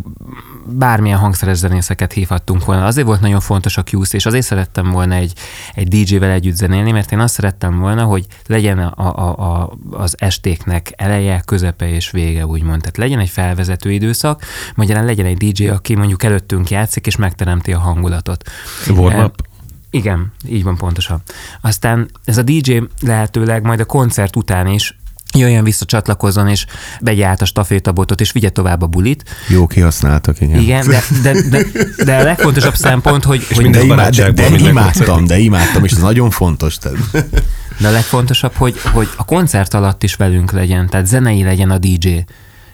bármilyen 0.66 1.18
hangszeres 1.18 1.58
zenészeket 1.58 2.14
hívhattunk 2.14 2.66
volna. 2.66 2.86
Azért 2.86 3.08
volt 3.08 3.22
nagyon 3.22 3.40
fontos 3.40 3.78
a 3.78 3.84
QC, 3.92 4.14
és 4.14 4.26
azért 4.26 4.46
szerettem 4.46 4.92
volna 4.92 5.16
egy, 5.16 5.34
egy 5.74 5.88
DJ-vel 5.88 6.30
együtt 6.30 6.56
zenélni, 6.56 6.92
mert 6.92 7.12
én 7.12 7.20
azt 7.20 7.34
szerettem 7.34 7.80
volna, 7.80 8.04
hogy 8.04 8.26
legyen 8.46 8.80
a, 8.80 9.16
a, 9.16 9.62
a, 9.62 9.74
az 9.92 10.16
estéknek 10.20 10.94
eleje, 10.96 11.42
közepe 11.46 11.90
és 11.90 12.12
vége, 12.12 12.46
úgymond. 12.46 12.80
Tehát 12.80 12.98
legyen 12.98 13.20
egy 13.20 13.30
felvezető 13.30 13.92
időszak, 13.92 14.44
magyarán 14.76 15.06
legyen 15.06 15.26
egy 15.26 15.38
DJ, 15.38 15.68
aki 15.68 15.96
mondjuk 15.96 16.24
előttünk 16.24 16.70
játszik, 16.70 17.08
és 17.08 17.16
megteremti 17.16 17.74
a 17.74 17.80
hangulatot. 17.80 18.50
Warm-up? 18.88 19.52
Igen, 19.94 20.32
így 20.48 20.64
van 20.64 20.78
pontosan. 20.78 21.22
Aztán 21.62 22.10
ez 22.26 22.38
a 22.38 22.42
DJ 22.42 22.78
lehetőleg 23.02 23.64
majd 23.64 23.80
a 23.80 23.86
koncert 23.86 24.36
után 24.36 24.68
is 24.68 24.98
jöjjön 25.34 25.64
vissza, 25.64 25.86
csatlakozzon, 25.86 26.48
és 26.48 26.66
vegye 27.00 27.26
át 27.26 27.42
a 27.42 27.46
stafétabotot, 27.46 28.22
és 28.22 28.32
vigye 28.32 28.50
tovább 28.50 28.82
a 28.82 28.88
bulit. 28.88 29.24
Jó 29.48 29.68
kihasználtak, 29.68 30.42
igen. 30.42 30.60
Igen, 30.60 30.88
de, 30.88 31.02
de, 31.22 31.42
de, 31.50 31.66
de 32.04 32.16
a 32.16 32.24
legfontosabb 32.24 32.76
szempont, 32.76 33.24
hogy, 33.24 33.48
hogy 33.54 33.70
De, 33.70 33.84
imád, 33.84 34.16
de, 34.16 34.32
de 34.32 34.48
imádtam, 34.48 35.26
de 35.26 35.38
imádtam, 35.38 35.84
és 35.84 35.92
ez 35.92 36.02
nagyon 36.02 36.30
fontos. 36.30 36.78
Tehát. 36.78 36.98
De 37.80 37.88
a 37.88 37.92
legfontosabb, 37.92 38.54
hogy, 38.54 38.80
hogy 38.82 39.10
a 39.16 39.26
koncert 39.26 39.74
alatt 39.74 40.04
is 40.04 40.16
velünk 40.16 40.52
legyen, 40.52 40.90
tehát 40.90 41.06
zenei 41.06 41.44
legyen 41.44 41.70
a 41.70 41.78
DJ. 41.78 42.26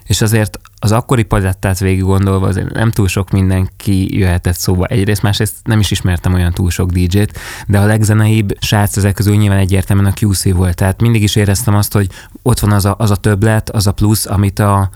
És 0.10 0.22
azért 0.22 0.60
az 0.80 0.92
akkori 0.92 1.24
palettát 1.24 1.80
végig 1.80 2.04
gondolva 2.04 2.48
azért 2.48 2.74
nem 2.74 2.92
túl 2.92 3.08
sok 3.08 3.30
mindenki 3.30 4.18
jöhetett 4.18 4.56
szóba. 4.56 4.86
Egyrészt, 4.86 5.22
másrészt 5.22 5.56
nem 5.64 5.80
is 5.80 5.92
ismertem 5.92 6.34
olyan 6.34 6.54
túl 6.54 6.70
sok 6.70 6.92
DJ-t, 6.92 7.40
de 7.68 7.80
a 7.80 7.86
legzeneibb 7.86 8.58
srác 8.60 8.98
ezek 8.98 9.14
közül 9.14 9.36
nyilván 9.36 9.58
egyértelműen 9.58 10.14
a 10.16 10.26
QC 10.26 10.52
volt. 10.54 10.76
Tehát 10.76 11.02
mindig 11.02 11.24
is 11.24 11.36
éreztem 11.36 11.76
azt, 11.76 11.94
hogy 11.94 12.10
ott 12.42 12.60
van 12.60 12.72
az 12.72 12.86
a, 12.86 12.96
az 12.98 13.12
a 13.12 13.16
többlet, 13.16 13.70
az 13.70 13.88
a 13.88 13.92
plusz, 13.92 14.26
amit 14.26 14.60
a, 14.60 14.90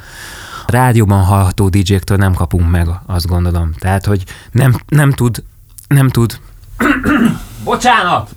rádióban 0.67 1.23
hallható 1.23 1.69
DJ-któl 1.69 2.17
nem 2.17 2.33
kapunk 2.33 2.69
meg, 2.69 2.87
azt 3.05 3.27
gondolom. 3.27 3.71
Tehát, 3.79 4.05
hogy 4.05 4.23
nem, 4.51 4.75
nem 4.87 5.11
tud, 5.11 5.43
nem 5.87 6.09
tud, 6.09 6.39
bocsánat! 7.63 8.35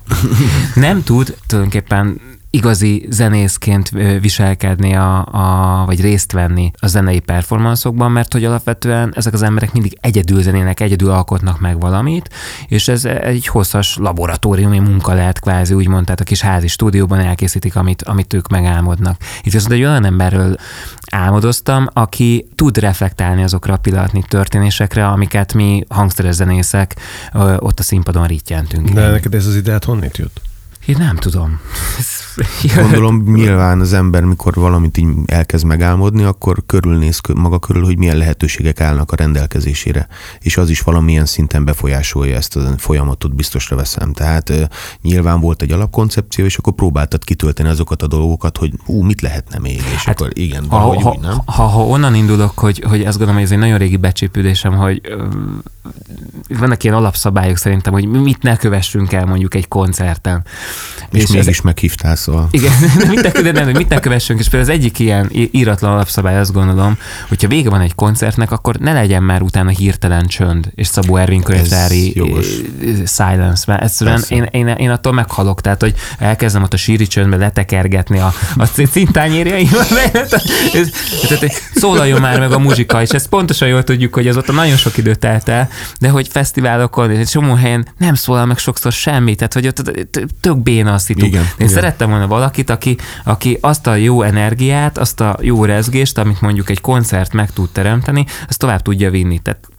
nem 0.75 1.03
tud 1.03 1.37
tulajdonképpen 1.45 2.21
igazi 2.57 3.05
zenészként 3.09 3.89
viselkedni, 4.21 4.95
a, 4.95 5.25
a, 5.25 5.85
vagy 5.85 6.01
részt 6.01 6.31
venni 6.31 6.71
a 6.79 6.87
zenei 6.87 7.19
performanszokban, 7.19 8.11
mert 8.11 8.33
hogy 8.33 8.45
alapvetően 8.45 9.13
ezek 9.15 9.33
az 9.33 9.41
emberek 9.41 9.73
mindig 9.73 9.97
egyedül 10.01 10.41
zenének, 10.41 10.79
egyedül 10.79 11.09
alkotnak 11.09 11.59
meg 11.59 11.79
valamit, 11.79 12.29
és 12.67 12.87
ez 12.87 13.05
egy 13.05 13.47
hosszas 13.47 13.97
laboratóriumi 13.97 14.79
munka 14.79 15.13
lehet 15.13 15.39
kvázi, 15.39 15.73
úgymond, 15.73 16.05
tehát 16.05 16.19
a 16.19 16.23
kis 16.23 16.41
házi 16.41 16.67
stúdióban 16.67 17.19
elkészítik, 17.19 17.75
amit, 17.75 18.01
amit 18.01 18.33
ők 18.33 18.47
megálmodnak. 18.47 19.21
Itt 19.43 19.53
viszont 19.53 19.73
egy 19.73 19.83
olyan 19.83 20.05
emberről 20.05 20.55
álmodoztam, 21.11 21.87
aki 21.93 22.47
tud 22.55 22.77
reflektálni 22.77 23.43
azokra 23.43 23.73
a 23.73 23.77
pillanatnyi 23.77 24.23
történésekre, 24.27 25.07
amiket 25.07 25.53
mi 25.53 25.83
hangszeres 25.89 26.35
zenészek 26.35 26.95
ott 27.57 27.79
a 27.79 27.83
színpadon 27.83 28.27
rittyentünk. 28.27 28.89
De 28.89 29.09
neked 29.09 29.33
ez 29.33 29.45
az 29.45 29.55
ideát 29.55 29.83
honnét 29.83 30.17
jött? 30.17 30.46
Én 30.87 30.95
nem 30.99 31.15
tudom. 31.15 31.59
Gondolom 32.75 33.23
nyilván 33.33 33.79
az 33.79 33.93
ember, 33.93 34.23
mikor 34.23 34.53
valamit 34.53 34.97
így 34.97 35.07
elkezd 35.25 35.65
megálmodni, 35.65 36.23
akkor 36.23 36.63
körülnéz 36.65 37.19
maga 37.35 37.59
körül, 37.59 37.83
hogy 37.83 37.97
milyen 37.97 38.17
lehetőségek 38.17 38.81
állnak 38.81 39.11
a 39.11 39.15
rendelkezésére, 39.15 40.07
és 40.39 40.57
az 40.57 40.69
is 40.69 40.81
valamilyen 40.81 41.25
szinten 41.25 41.65
befolyásolja 41.65 42.35
ezt 42.35 42.55
a 42.55 42.73
folyamatot, 42.77 43.35
biztosra 43.35 43.75
veszem. 43.75 44.13
Tehát 44.13 44.69
nyilván 45.01 45.39
volt 45.39 45.61
egy 45.61 45.71
alapkoncepció, 45.71 46.45
és 46.45 46.57
akkor 46.57 46.73
próbáltad 46.73 47.23
kitölteni 47.23 47.69
azokat 47.69 48.01
a 48.01 48.07
dolgokat, 48.07 48.57
hogy 48.57 48.73
ú, 48.85 49.01
mit 49.01 49.21
lehetne 49.21 49.59
még, 49.59 49.81
és 49.93 50.05
hát, 50.05 50.21
akkor 50.21 50.31
igen, 50.33 50.65
valahogy 50.67 51.01
ha, 51.01 51.09
úgy, 51.09 51.19
nem? 51.19 51.41
Ha, 51.45 51.63
ha, 51.63 51.81
onnan 51.81 52.15
indulok, 52.15 52.59
hogy, 52.59 52.83
hogy 52.87 52.99
azt 52.99 53.17
gondolom, 53.17 53.33
hogy 53.33 53.43
ez 53.43 53.51
egy 53.51 53.57
nagyon 53.57 53.77
régi 53.77 53.97
becsépülésem, 53.97 54.73
hogy 54.73 55.01
vannak 56.47 56.83
ilyen 56.83 56.95
alapszabályok 56.95 57.57
szerintem, 57.57 57.93
hogy 57.93 58.05
mit 58.05 58.41
ne 58.41 58.55
kövessünk 58.57 59.13
el 59.13 59.25
mondjuk 59.25 59.53
egy 59.53 59.67
koncerten. 59.67 60.45
És, 61.11 61.23
és 61.23 61.29
mégis 61.29 61.47
ezek... 61.47 61.61
meghívtál, 61.61 62.15
szóval. 62.15 62.47
Igen, 62.51 62.71
mit 63.09 63.43
ne, 63.43 63.51
nem, 63.51 63.69
mit 63.69 63.89
ne 63.89 63.99
kövessünk, 63.99 64.39
és 64.39 64.49
például 64.49 64.71
az 64.71 64.77
egyik 64.77 64.99
ilyen 64.99 65.29
íratlan 65.51 65.91
alapszabály 65.91 66.37
azt 66.37 66.53
gondolom, 66.53 66.97
hogyha 67.27 67.47
vége 67.47 67.69
van 67.69 67.81
egy 67.81 67.95
koncertnek, 67.95 68.51
akkor 68.51 68.75
ne 68.75 68.93
legyen 68.93 69.23
már 69.23 69.41
utána 69.41 69.69
hirtelen 69.69 70.25
csönd, 70.25 70.71
és 70.75 70.87
Szabó 70.87 71.15
Ervin 71.15 71.41
könyvtári 71.41 72.23
silence, 73.05 73.63
mert 73.67 73.83
egyszerűen 73.83 74.23
én, 74.27 74.43
én, 74.51 74.67
én, 74.67 74.89
attól 74.89 75.13
meghalok, 75.13 75.61
tehát 75.61 75.81
hogy 75.81 75.95
elkezdem 76.19 76.63
ott 76.63 76.73
a 76.73 76.77
síri 76.77 77.07
csöndbe 77.07 77.35
letekergetni 77.35 78.19
a, 78.19 78.33
a 78.55 78.65
cintányérjaimat, 78.65 79.87
szólaljon 81.79 82.21
már 82.21 82.39
meg 82.39 82.51
a 82.51 82.59
muzsika, 82.59 83.01
és 83.01 83.09
ezt 83.09 83.27
pontosan 83.27 83.67
jól 83.67 83.83
tudjuk, 83.83 84.13
hogy 84.13 84.27
az 84.27 84.37
ott 84.37 84.53
nagyon 84.53 84.77
sok 84.77 84.97
idő 84.97 85.15
telt 85.15 85.47
el, 85.47 85.69
de 85.99 86.09
hogy 86.09 86.27
fesztiválokon, 86.27 87.09
egy 87.09 87.27
csomó 87.27 87.53
helyen 87.53 87.87
nem 87.97 88.13
szólal 88.13 88.45
meg 88.45 88.57
sokszor 88.57 88.91
semmi, 88.91 89.35
tehát 89.35 89.53
hogy 89.53 89.67
ott 89.67 90.07
tök 90.41 90.57
béna 90.57 90.93
a 90.93 90.97
szitu. 90.97 91.25
Igen, 91.25 91.41
Én 91.41 91.49
igen. 91.57 91.69
szerettem 91.69 92.09
volna 92.09 92.27
valakit, 92.27 92.69
aki, 92.69 92.97
aki 93.23 93.57
azt 93.61 93.87
a 93.87 93.95
jó 93.95 94.21
energiát, 94.21 94.97
azt 94.97 95.19
a 95.19 95.37
jó 95.41 95.65
rezgést, 95.65 96.17
amit 96.17 96.41
mondjuk 96.41 96.69
egy 96.69 96.81
koncert 96.81 97.33
meg 97.33 97.51
tud 97.51 97.69
teremteni, 97.69 98.25
azt 98.47 98.59
tovább 98.59 98.81
tudja 98.81 99.09
vinni. 99.09 99.39
Tehát 99.39 99.69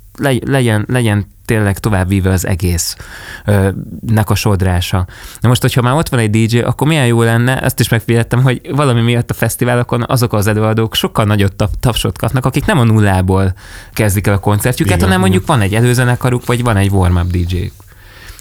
legyen, 0.45 0.85
legyen 0.89 1.27
tényleg 1.45 1.79
tovább 1.79 2.09
víve 2.09 2.31
az 2.31 2.47
egész 2.47 2.97
ö, 3.45 3.69
nek 4.07 4.31
a 4.31 4.35
sodrása. 4.35 5.07
Na 5.41 5.49
most, 5.49 5.61
hogyha 5.61 5.83
már 5.83 5.95
ott 5.95 6.09
van 6.09 6.21
egy 6.21 6.31
DJ, 6.31 6.59
akkor 6.59 6.87
milyen 6.87 7.07
jó 7.07 7.23
lenne, 7.23 7.61
ezt 7.61 7.81
is 7.81 7.89
megfigyeltem, 7.89 8.43
hogy 8.43 8.61
valami 8.71 9.01
miatt 9.01 9.31
a 9.31 9.35
fesztiválokon 9.35 10.05
azok 10.07 10.33
az 10.33 10.47
előadók 10.47 10.95
sokkal 10.95 11.25
nagyobb 11.25 11.53
tapsot 11.81 12.19
kapnak, 12.19 12.45
akik 12.45 12.67
nem 12.67 12.79
a 12.79 12.85
nullából 12.85 13.53
kezdik 13.93 14.27
el 14.27 14.35
a 14.35 14.39
koncertjüket, 14.39 14.97
Igen, 14.97 15.07
hanem 15.07 15.21
mondjuk 15.21 15.47
van 15.47 15.61
egy 15.61 15.75
előzenekaruk, 15.75 16.47
vagy 16.47 16.63
van 16.63 16.77
egy 16.77 16.91
warm-up 16.91 17.31
DJ. 17.31 17.71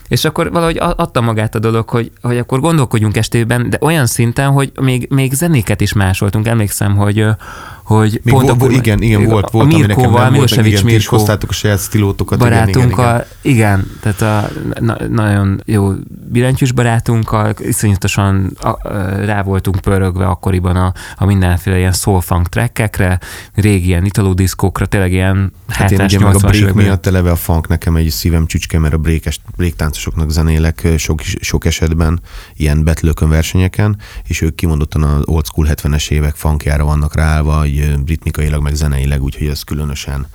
És 0.07 0.25
akkor 0.25 0.51
valahogy 0.51 0.77
adta 0.79 1.21
magát 1.21 1.55
a 1.55 1.59
dolog, 1.59 1.89
hogy, 1.89 2.11
hogy 2.21 2.37
akkor 2.37 2.59
gondolkodjunk 2.59 3.17
estében, 3.17 3.69
de 3.69 3.77
olyan 3.81 4.05
szinten, 4.05 4.51
hogy 4.51 4.71
még, 4.81 5.07
még 5.09 5.33
zenéket 5.33 5.81
is 5.81 5.93
másoltunk. 5.93 6.47
Emlékszem, 6.47 6.95
hogy 6.95 7.25
hogy 7.87 8.19
Még 8.23 8.33
pont 8.33 8.49
akkor, 8.49 8.71
igen, 8.71 9.01
igen, 9.01 9.23
volt, 9.23 9.49
volt, 9.49 9.73
a 9.73 9.77
Mirkóval, 9.77 10.29
Milosevic 10.29 10.81
Mirkó 10.81 11.17
hoztátok 11.17 11.49
a 11.49 11.53
saját 11.53 11.79
stílótokat. 11.79 12.39
Barátunkkal, 12.39 13.25
igen, 13.41 13.55
igen, 13.55 13.79
igen, 13.79 14.15
tehát 14.15 14.21
a 14.21 14.49
na, 14.79 14.97
nagyon 15.09 15.61
jó 15.65 15.91
billentyűs 16.31 16.71
barátunkkal, 16.71 17.53
iszonyatosan 17.59 18.51
a, 18.61 18.67
a, 18.67 18.77
rá 19.25 19.41
voltunk 19.41 19.79
pörögve 19.79 20.25
akkoriban 20.25 20.75
a, 20.75 20.93
a 21.17 21.25
mindenféle 21.25 21.77
ilyen 21.77 21.91
soul 21.91 22.21
funk 22.21 22.49
trackekre, 22.49 23.19
régi 23.53 23.87
ilyen 23.87 24.05
italo 24.05 24.33
diszkókra, 24.33 24.85
tényleg 24.85 25.11
ilyen 25.11 25.51
hát 25.67 25.89
70 25.89 25.99
én 25.99 26.05
ugye 26.05 26.25
meg 26.25 26.35
a 26.35 26.47
break 26.47 26.73
miatt 26.73 27.05
eleve 27.05 27.31
a 27.31 27.35
funk 27.35 27.67
nekem 27.67 27.95
egy 27.95 28.09
szívem 28.09 28.45
csücske, 28.45 28.79
mert 28.79 28.93
a 28.93 28.97
break, 28.97 29.23
break 29.55 29.75
táncosoknak 29.97 30.29
zenélek 30.29 30.87
sok, 30.97 31.21
sok 31.21 31.65
esetben 31.65 32.19
ilyen 32.53 32.83
betlőkön 32.83 33.29
versenyeken, 33.29 33.97
és 34.23 34.41
ők 34.41 34.55
kimondottan 34.55 35.03
az 35.03 35.21
old 35.25 35.45
school 35.45 35.67
70-es 35.69 36.09
évek 36.09 36.35
funkjára 36.35 36.85
vannak 36.85 37.15
ráállva, 37.15 37.63
ritmikailag, 38.05 38.61
meg 38.61 38.73
zeneileg, 38.73 39.23
úgyhogy 39.23 39.47
ez 39.47 39.63
különösen, 39.63 40.27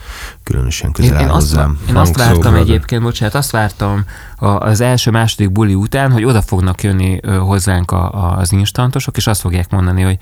különösen 0.42 0.92
közel 0.92 1.12
én, 1.12 1.16
áll 1.16 1.22
én 1.22 1.28
hozzám. 1.28 1.78
Azt, 1.80 1.88
én 1.88 1.96
azt 1.96 2.16
vártam 2.16 2.54
egyébként, 2.54 3.02
bocsánat, 3.02 3.34
azt 3.34 3.50
vártam 3.50 4.04
az 4.42 4.80
első-második 4.80 5.52
buli 5.52 5.74
után, 5.74 6.12
hogy 6.12 6.24
oda 6.24 6.42
fognak 6.42 6.82
jönni 6.82 7.20
hozzánk 7.26 7.90
a, 7.90 8.36
az 8.38 8.52
instantosok, 8.52 9.16
és 9.16 9.26
azt 9.26 9.40
fogják 9.40 9.70
mondani, 9.70 10.02
hogy 10.02 10.18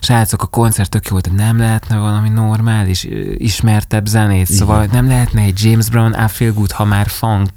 srácok, 0.00 0.42
a 0.42 0.46
koncert 0.46 0.90
tök 0.90 1.04
jó 1.04 1.10
volt, 1.10 1.34
de 1.34 1.44
nem 1.44 1.58
lehetne 1.58 1.98
valami 1.98 2.28
normális, 2.28 3.06
ismertebb 3.36 4.06
zenét, 4.06 4.48
Igen. 4.48 4.56
szóval 4.56 4.86
nem 4.92 5.06
lehetne 5.06 5.42
egy 5.42 5.64
James 5.64 5.88
Brown 5.88 6.12
I 6.12 6.28
Feel 6.28 6.52
Good, 6.52 6.70
ha 6.70 6.84
már 6.84 7.06
funk, 7.08 7.50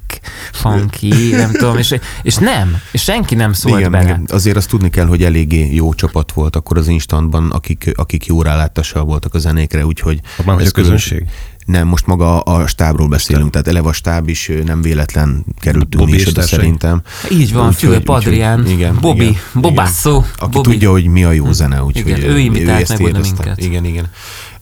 funky, 0.52 1.30
nem 1.30 1.50
tudom, 1.52 1.76
és, 1.76 1.94
és 2.22 2.36
nem, 2.36 2.76
és 2.92 3.02
senki 3.02 3.34
nem 3.34 3.52
szólt 3.52 3.78
igen, 3.78 3.90
bele. 3.90 4.04
Igen. 4.04 4.26
Azért 4.28 4.56
azt 4.56 4.68
tudni 4.68 4.90
kell, 4.90 5.06
hogy 5.06 5.22
eléggé 5.22 5.74
jó 5.74 5.94
csapat 5.94 6.32
volt 6.32 6.56
akkor 6.56 6.78
az 6.78 6.88
instantban, 6.88 7.50
akik, 7.50 7.92
akik 7.94 8.26
jó 8.26 8.42
rálátással 8.42 9.04
voltak 9.04 9.34
a 9.34 9.38
zenékre, 9.38 9.86
úgyhogy... 9.86 10.20
Már 10.44 10.56
hogy 10.56 10.66
a 10.66 10.70
közönség? 10.70 11.26
Nem, 11.70 11.86
most 11.86 12.06
maga 12.06 12.40
a 12.40 12.66
stábról 12.66 13.08
beszélünk, 13.08 13.50
tehát 13.50 13.68
eleve 13.68 13.88
a 13.88 13.92
stáb 13.92 14.28
is 14.28 14.50
nem 14.64 14.82
véletlen 14.82 15.44
kerültünk 15.60 16.04
mi 16.04 16.12
is 16.12 16.26
oda 16.26 16.42
szerintem. 16.42 17.02
Így 17.30 17.52
van, 17.52 17.72
Fülöp 17.72 18.08
Adrián, 18.08 18.66
igen, 18.66 18.98
Bobby, 19.00 19.24
igen, 19.24 19.40
Bobasso. 19.54 20.16
Aki 20.16 20.50
Bobby. 20.50 20.70
tudja, 20.70 20.90
hogy 20.90 21.06
mi 21.06 21.24
a 21.24 21.32
jó 21.32 21.52
zene, 21.52 21.82
úgyhogy 21.82 22.18
igen, 22.18 22.30
ő 22.30 22.38
imitált 22.38 22.88
meg 22.88 23.00
oda 23.00 23.18
minket. 23.18 23.58
Igen, 23.64 23.84
igen. 23.84 24.10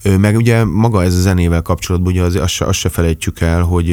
Meg 0.02 0.37
ugye 0.37 0.64
maga 0.64 1.02
ez 1.02 1.14
a 1.14 1.21
zenével 1.21 1.62
kapcsolatban, 1.62 2.12
ugye 2.12 2.23
az, 2.23 2.35
azt, 2.35 2.52
se, 2.52 2.64
azt 2.64 2.78
se 2.78 2.88
felejtjük 2.88 3.40
el, 3.40 3.62
hogy 3.62 3.90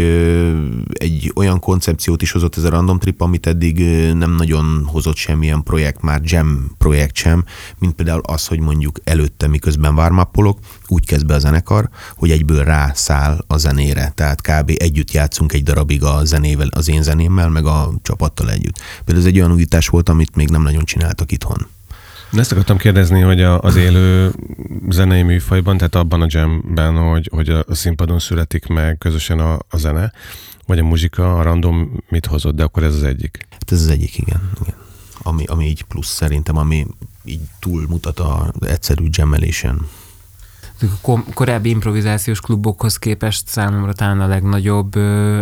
egy 0.94 1.32
olyan 1.36 1.60
koncepciót 1.60 2.22
is 2.22 2.32
hozott 2.32 2.58
ez 2.58 2.64
a 2.64 2.70
Random 2.70 3.00
Trip, 3.00 3.22
amit 3.22 3.48
eddig 3.48 3.80
nem 4.14 4.36
nagyon 4.36 4.84
hozott 4.86 5.16
semmilyen 5.16 5.64
projekt, 5.64 6.02
már 6.02 6.22
jam 6.24 6.72
projekt 6.78 7.16
sem, 7.16 7.44
mint 7.80 7.94
például 7.94 8.22
az, 8.26 8.48
hogy 8.48 8.60
mondjuk 8.60 9.00
előtte, 9.04 9.48
miközben 9.48 9.96
vármappolok, 9.96 10.60
úgy 10.88 11.06
kezd 11.06 11.26
be 11.26 11.34
a 11.34 11.40
zenekar, 11.40 11.90
hogy 12.16 12.32
egyből 12.32 12.64
rászáll 12.64 13.44
a 13.48 13.58
zenére. 13.58 14.12
Tehát 14.16 14.42
kb. 14.42 14.72
együtt 14.78 15.12
játszunk 15.12 15.54
egy 15.54 15.64
darabig 15.64 16.04
a 16.04 16.26
zenével, 16.26 16.68
az 16.72 16.90
én 16.90 17.04
zenémmel, 17.04 17.50
meg 17.50 17.66
a 17.66 17.92
csapattal 18.02 18.52
együtt. 18.52 18.80
Például 19.06 19.26
ez 19.26 19.34
egy 19.34 19.40
olyan 19.40 19.52
újítás 19.52 19.88
volt, 19.88 20.10
amit 20.10 20.36
még 20.36 20.50
nem 20.50 20.62
nagyon 20.62 20.86
csináltak 20.86 21.32
itthon. 21.32 21.68
Ezt 22.32 22.52
akartam 22.52 22.78
kérdezni, 22.78 23.22
hogy 23.22 23.42
a, 23.42 23.60
az 23.60 23.76
élő 23.76 24.32
zenei 24.90 25.22
műfajban, 25.22 25.78
tehát 25.78 25.96
abban 25.96 26.22
a 26.22 26.28
jamben, 26.30 26.98
hogy, 26.98 27.30
hogy 27.32 27.50
a 27.50 27.64
színpadon 27.70 28.20
születik 28.20 28.66
meg 28.66 28.98
közösen 28.98 29.40
a, 29.40 29.54
a 29.70 29.78
zene, 29.78 30.12
vagy 30.66 30.80
a 30.80 30.84
muzsika, 30.84 31.38
a 31.38 31.42
random 31.42 32.04
mit 32.10 32.26
hozott, 32.26 32.56
de 32.56 32.64
akkor 32.64 32.84
ez 32.84 32.96
az 32.96 33.04
egyik. 33.04 33.48
Hát 33.52 33.72
ez 33.72 33.82
az 33.82 33.88
egyik, 33.88 34.18
igen. 34.18 34.50
igen. 34.62 34.76
Ami, 35.22 35.44
ami 35.46 35.66
így 35.66 35.84
plusz 35.84 36.08
szerintem, 36.08 36.58
ami 36.58 36.88
így 37.24 37.42
túlmutat 37.60 38.20
a 38.20 38.54
egyszerű 38.60 39.06
jammelésen. 39.10 39.88
A 41.02 41.24
korábbi 41.34 41.70
improvizációs 41.70 42.40
klubokhoz 42.40 42.98
képest 42.98 43.48
számomra 43.48 43.94
talán 43.94 44.22
a 44.22 44.28
legnagyobb 44.28 44.96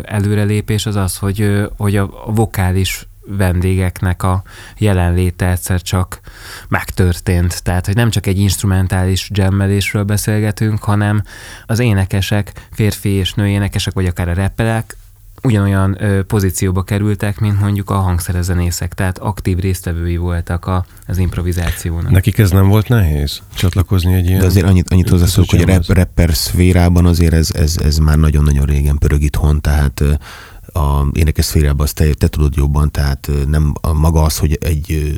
előrelépés 0.03 0.85
az 0.85 0.95
az, 0.95 1.17
hogy, 1.17 1.67
hogy 1.77 1.95
a 1.95 2.05
vokális 2.25 3.07
vendégeknek 3.27 4.24
a 4.24 4.44
jelenléte 4.77 5.51
egyszer 5.51 5.82
csak 5.82 6.20
megtörtént. 6.68 7.63
Tehát, 7.63 7.86
hogy 7.86 7.96
nem 7.96 8.10
csak 8.10 8.25
egy 8.25 8.39
instrumentális 8.39 9.30
jammelésről 9.34 10.03
beszélgetünk, 10.03 10.84
hanem 10.84 11.24
az 11.65 11.80
énekesek, 11.80 12.68
férfi 12.72 13.10
és 13.10 13.34
női 13.34 13.51
énekesek, 13.51 13.94
vagy 13.94 14.06
akár 14.06 14.30
a 14.30 14.34
rappelek, 14.34 14.98
ugyanolyan 15.44 15.98
ö, 16.00 16.24
pozícióba 16.24 16.84
kerültek, 16.84 17.39
mint 17.39 17.60
mondjuk 17.60 17.89
a 17.89 17.96
hangszerezenészek, 17.96 18.94
tehát 18.94 19.18
aktív 19.18 19.58
résztvevői 19.58 20.18
voltak 20.18 20.65
a, 20.65 20.86
az 21.08 21.18
improvizációnak. 21.18 22.12
Nekik 22.12 22.38
ez 22.38 22.51
nem 22.51 22.68
volt 22.68 22.88
nehéz 22.88 23.42
csatlakozni 23.56 24.13
egy 24.13 24.27
ilyen... 24.27 24.39
De 24.39 24.46
azért 24.46 24.65
annyit, 24.65 24.89
annyit 24.89 25.10
hozzászólok, 25.10 25.50
hogy 25.50 25.62
a 25.62 25.65
rap, 25.65 25.88
rapper 25.88 26.34
szférában 26.34 27.06
azért 27.06 27.34
ez, 27.34 27.50
ez, 27.53 27.77
ez 27.84 27.98
már 27.98 28.18
nagyon-nagyon 28.18 28.65
régen 28.65 28.98
pörög 28.98 29.22
itthon, 29.22 29.62
tehát 29.62 30.00
ö, 30.00 30.13
a 30.74 31.05
énekes 31.12 31.46
szférában 31.46 31.86
azt 31.86 31.96
te, 31.96 32.13
te 32.13 32.27
tudod 32.27 32.55
jobban, 32.55 32.91
tehát 32.91 33.29
nem 33.48 33.74
a 33.82 33.93
maga 33.93 34.22
az, 34.22 34.38
hogy 34.38 34.58
egy 34.62 35.13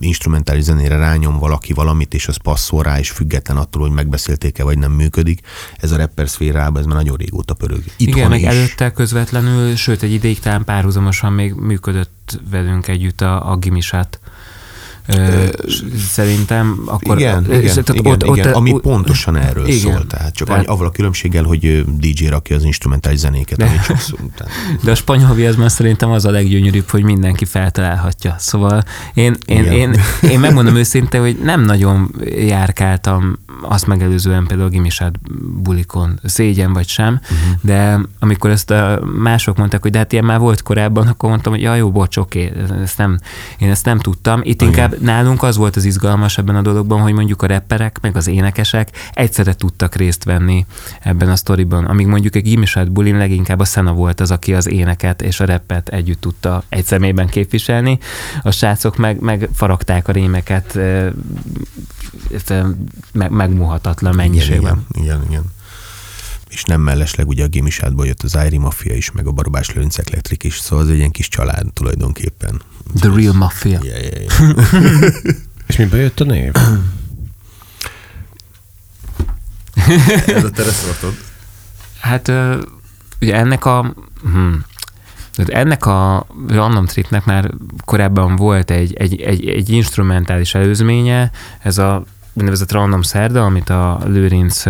instrumentális 0.00 0.62
zenére 0.62 0.96
rányom 0.96 1.38
valaki 1.38 1.72
valamit, 1.72 2.14
és 2.14 2.28
az 2.28 2.36
passzol 2.36 2.82
rá, 2.82 2.98
és 2.98 3.10
független 3.10 3.56
attól, 3.56 3.82
hogy 3.82 3.90
megbeszélték-e, 3.90 4.64
vagy 4.64 4.78
nem 4.78 4.92
működik. 4.92 5.40
Ez 5.76 5.90
a 5.90 5.96
rapper 5.96 6.28
szférában, 6.28 6.80
ez 6.80 6.86
már 6.86 6.96
nagyon 6.96 7.16
régóta 7.16 7.54
pörög. 7.54 7.82
Itthon 7.96 8.16
Igen, 8.16 8.28
meg 8.30 8.40
is. 8.40 8.46
előtte 8.46 8.92
közvetlenül, 8.92 9.76
sőt 9.76 10.02
egy 10.02 10.12
ideig 10.12 10.38
talán 10.38 10.64
párhuzamosan 10.64 11.32
még 11.32 11.52
működött 11.54 12.40
velünk 12.50 12.88
együtt 12.88 13.20
a, 13.20 13.50
a 13.50 13.56
gimisát. 13.56 14.20
Ö, 15.10 15.44
szerintem 16.08 16.80
akkor... 16.84 17.18
igen, 17.18 17.44
ö, 17.48 17.54
igen, 17.58 17.84
tehát 17.84 17.94
igen, 17.94 18.12
ott- 18.12 18.22
igen, 18.36 18.48
ott- 18.48 18.54
ami 18.54 18.72
ott- 18.72 18.82
pontosan 18.82 19.36
erről 19.36 19.66
igen. 19.66 19.78
szól. 19.78 20.06
Tehát 20.06 20.34
csak 20.34 20.48
Tehát- 20.48 20.66
avval 20.66 20.86
a 20.86 20.90
különbséggel, 20.90 21.44
hogy 21.44 21.84
DJ 21.98 22.26
rakja 22.26 22.56
az 22.56 22.64
instrumentális 22.64 23.18
zenéket, 23.18 23.58
De- 23.58 23.66
amit 23.66 23.82
csak 23.82 23.98
szó, 23.98 24.16
tehát, 24.36 24.52
De 24.84 24.90
a 24.90 24.94
spanyol 24.94 25.34
viaszban 25.34 25.68
szerintem 25.68 26.10
az 26.10 26.24
a 26.24 26.30
leggyönyörűbb, 26.30 26.88
hogy 26.90 27.02
mindenki 27.02 27.44
feltalálhatja. 27.44 28.34
Szóval 28.38 28.82
én, 29.14 29.36
én, 29.46 29.58
Igen. 29.60 29.72
én, 29.72 29.94
én 30.30 30.40
megmondom 30.46 30.76
őszintén, 30.76 31.20
hogy 31.20 31.38
nem 31.44 31.60
nagyon 31.64 32.14
járkáltam 32.46 33.38
azt 33.62 33.86
megelőzően 33.86 34.46
például 34.46 34.68
a 34.68 34.72
gimisát 34.72 35.14
bulikon, 35.62 36.20
szégyen 36.24 36.72
vagy 36.72 36.88
sem, 36.88 37.20
uh-huh. 37.22 37.58
de 37.62 38.00
amikor 38.18 38.50
ezt 38.50 38.70
a 38.70 39.00
mások 39.18 39.56
mondták, 39.56 39.82
hogy 39.82 39.90
de 39.90 39.98
hát 39.98 40.12
ilyen 40.12 40.24
már 40.24 40.38
volt 40.38 40.62
korábban, 40.62 41.06
akkor 41.06 41.28
mondtam, 41.28 41.52
hogy 41.52 41.62
ja, 41.62 41.74
jó, 41.74 41.90
bocs, 41.90 42.16
oké, 42.16 42.52
ezt 42.82 42.98
nem, 42.98 43.18
én 43.58 43.70
ezt 43.70 43.84
nem 43.84 43.98
tudtam. 43.98 44.40
Itt 44.42 44.62
inkább 44.62 44.99
nálunk 45.00 45.42
az 45.42 45.56
volt 45.56 45.76
az 45.76 45.84
izgalmas 45.84 46.38
ebben 46.38 46.56
a 46.56 46.62
dologban, 46.62 47.00
hogy 47.00 47.12
mondjuk 47.12 47.42
a 47.42 47.46
rapperek, 47.46 47.98
meg 48.00 48.16
az 48.16 48.26
énekesek 48.26 48.88
egyszerre 49.12 49.54
tudtak 49.54 49.94
részt 49.94 50.24
venni 50.24 50.66
ebben 51.00 51.28
a 51.28 51.36
sztoriban, 51.36 51.84
amíg 51.84 52.06
mondjuk 52.06 52.36
egy 52.36 52.42
gimisát 52.42 52.92
bulin 52.92 53.16
leginkább 53.16 53.60
a 53.60 53.64
Szena 53.64 53.92
volt 53.92 54.20
az, 54.20 54.30
aki 54.30 54.54
az 54.54 54.68
éneket 54.68 55.22
és 55.22 55.40
a 55.40 55.44
rappet 55.44 55.88
együtt 55.88 56.20
tudta 56.20 56.62
egy 56.68 56.84
személyben 56.84 57.28
képviselni. 57.28 57.98
A 58.42 58.50
srácok 58.50 58.96
meg, 58.96 59.20
meg 59.20 59.48
faragták 59.54 60.08
a 60.08 60.12
rémeket 60.12 60.78
meg, 63.12 63.30
megmuhatatlan 63.30 64.14
mennyiségben. 64.14 64.86
Igen, 64.92 65.04
igen, 65.04 65.24
igen. 65.28 65.58
És 66.50 66.64
nem 66.64 66.80
mellesleg 66.80 67.28
ugye 67.28 67.44
a 67.44 67.48
Gimisátból 67.48 68.06
jött 68.06 68.22
az 68.22 68.36
Ári 68.36 68.58
Mafia 68.58 68.94
is, 68.94 69.10
meg 69.10 69.26
a 69.26 69.32
Barbás 69.32 69.74
Lőrinc 69.74 69.98
Electric 69.98 70.44
is, 70.44 70.58
szóval 70.58 70.84
az 70.84 70.90
egy 70.90 70.96
ilyen 70.96 71.10
kis 71.10 71.28
család 71.28 71.72
tulajdonképpen. 71.72 72.62
The 73.00 73.10
Real 73.14 73.32
Mafia. 73.32 73.78
Yeah, 73.82 74.00
yeah, 74.02 74.20
yeah. 74.20 75.24
És 75.68 75.76
miben 75.76 76.00
jött 76.00 76.20
a 76.20 76.24
név? 76.24 76.52
Ez 80.26 80.44
a 80.44 80.50
tereszortod. 80.50 81.14
Hát 82.00 82.28
ö, 82.28 82.62
ugye 83.20 83.34
ennek 83.34 83.64
a 83.64 83.94
hm, 84.22 84.54
ennek 85.46 85.86
a 85.86 86.26
Random 86.48 86.86
Tripnek 86.86 87.24
már 87.24 87.50
korábban 87.84 88.36
volt 88.36 88.70
egy, 88.70 88.94
egy, 88.94 89.20
egy, 89.20 89.48
egy 89.48 89.68
instrumentális 89.68 90.54
előzménye, 90.54 91.30
ez 91.62 91.78
a 91.78 92.04
úgynevezett 92.32 92.72
Random 92.72 93.02
Szerda, 93.02 93.44
amit 93.44 93.70
a 93.70 94.00
Lőrinc 94.04 94.62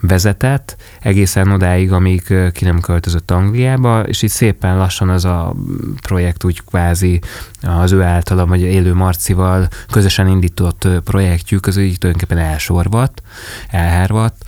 vezetett, 0.00 0.76
egészen 1.00 1.50
odáig, 1.50 1.92
amíg 1.92 2.22
ki 2.52 2.64
nem 2.64 2.80
költözött 2.80 3.30
Angliába, 3.30 4.02
és 4.02 4.22
így 4.22 4.30
szépen 4.30 4.76
lassan 4.76 5.08
az 5.08 5.24
a 5.24 5.54
projekt 6.02 6.44
úgy 6.44 6.64
kvázi 6.64 7.20
az 7.62 7.92
ő 7.92 8.02
általa, 8.02 8.46
vagy 8.46 8.60
élő 8.60 8.94
Marcival 8.94 9.68
közösen 9.90 10.28
indított 10.28 10.88
projektjük, 11.04 11.66
az 11.66 11.76
így 11.76 11.98
tulajdonképpen 11.98 12.44
elsorvadt, 12.44 13.22
elhárvadt, 13.70 14.44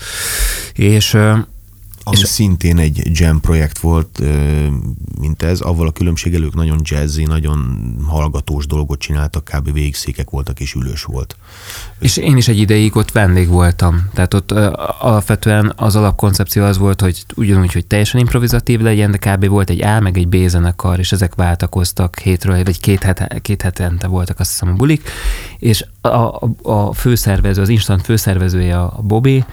és 0.72 1.18
Ami 2.04 2.16
És- 2.20 2.28
szintén 2.28 2.78
egy 2.78 3.02
jam 3.20 3.40
projekt 3.40 3.78
volt, 3.78 4.22
mint 5.20 5.42
ez, 5.42 5.60
avval 5.60 5.86
a 5.86 5.90
különbséggel 5.90 6.42
ők 6.42 6.54
nagyon 6.54 6.80
jazzy, 6.82 7.24
nagyon 7.24 7.94
hallgatós 8.08 8.66
dolgot 8.66 8.98
csináltak, 8.98 9.44
kb. 9.44 9.72
végszékek 9.72 10.30
voltak 10.30 10.60
és 10.60 10.74
ülős 10.74 11.02
volt. 11.02 11.36
És 11.98 12.16
én 12.16 12.36
is 12.36 12.48
egy 12.48 12.58
ideig 12.58 12.96
ott 12.96 13.10
vendég 13.12 13.48
voltam. 13.48 14.08
Tehát 14.14 14.34
ott 14.34 14.50
ö, 14.50 14.70
alapvetően 14.98 15.72
az 15.76 15.96
alapkoncepció 15.96 16.64
az 16.64 16.78
volt, 16.78 17.00
hogy 17.00 17.24
ugyanúgy, 17.34 17.72
hogy 17.72 17.86
teljesen 17.86 18.20
improvizatív 18.20 18.80
legyen, 18.80 19.10
de 19.10 19.18
kb. 19.18 19.46
volt 19.46 19.70
egy 19.70 19.82
A, 19.82 20.00
meg 20.00 20.18
egy 20.18 20.28
B 20.28 20.36
zenekar, 20.46 20.98
és 20.98 21.12
ezek 21.12 21.34
váltakoztak 21.34 22.18
hétről, 22.18 22.64
vagy 22.64 22.80
két, 22.80 23.02
het, 23.02 23.40
két 23.42 23.62
hetente 23.62 24.06
voltak 24.06 24.40
azt 24.40 24.50
hiszem 24.50 24.68
a 24.68 24.72
bulik, 24.76 25.08
és 25.58 25.84
a, 26.02 26.50
a, 26.62 26.92
főszervező, 26.92 27.62
az 27.62 27.68
instant 27.68 28.02
főszervezője 28.04 28.80
a 28.80 29.00
Bobby, 29.02 29.44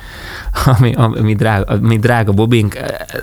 ami, 0.78 0.94
ami, 0.94 1.36
drága, 1.36 1.74
ami 1.74 1.98
drága 1.98 2.32
Bobink, 2.32 2.78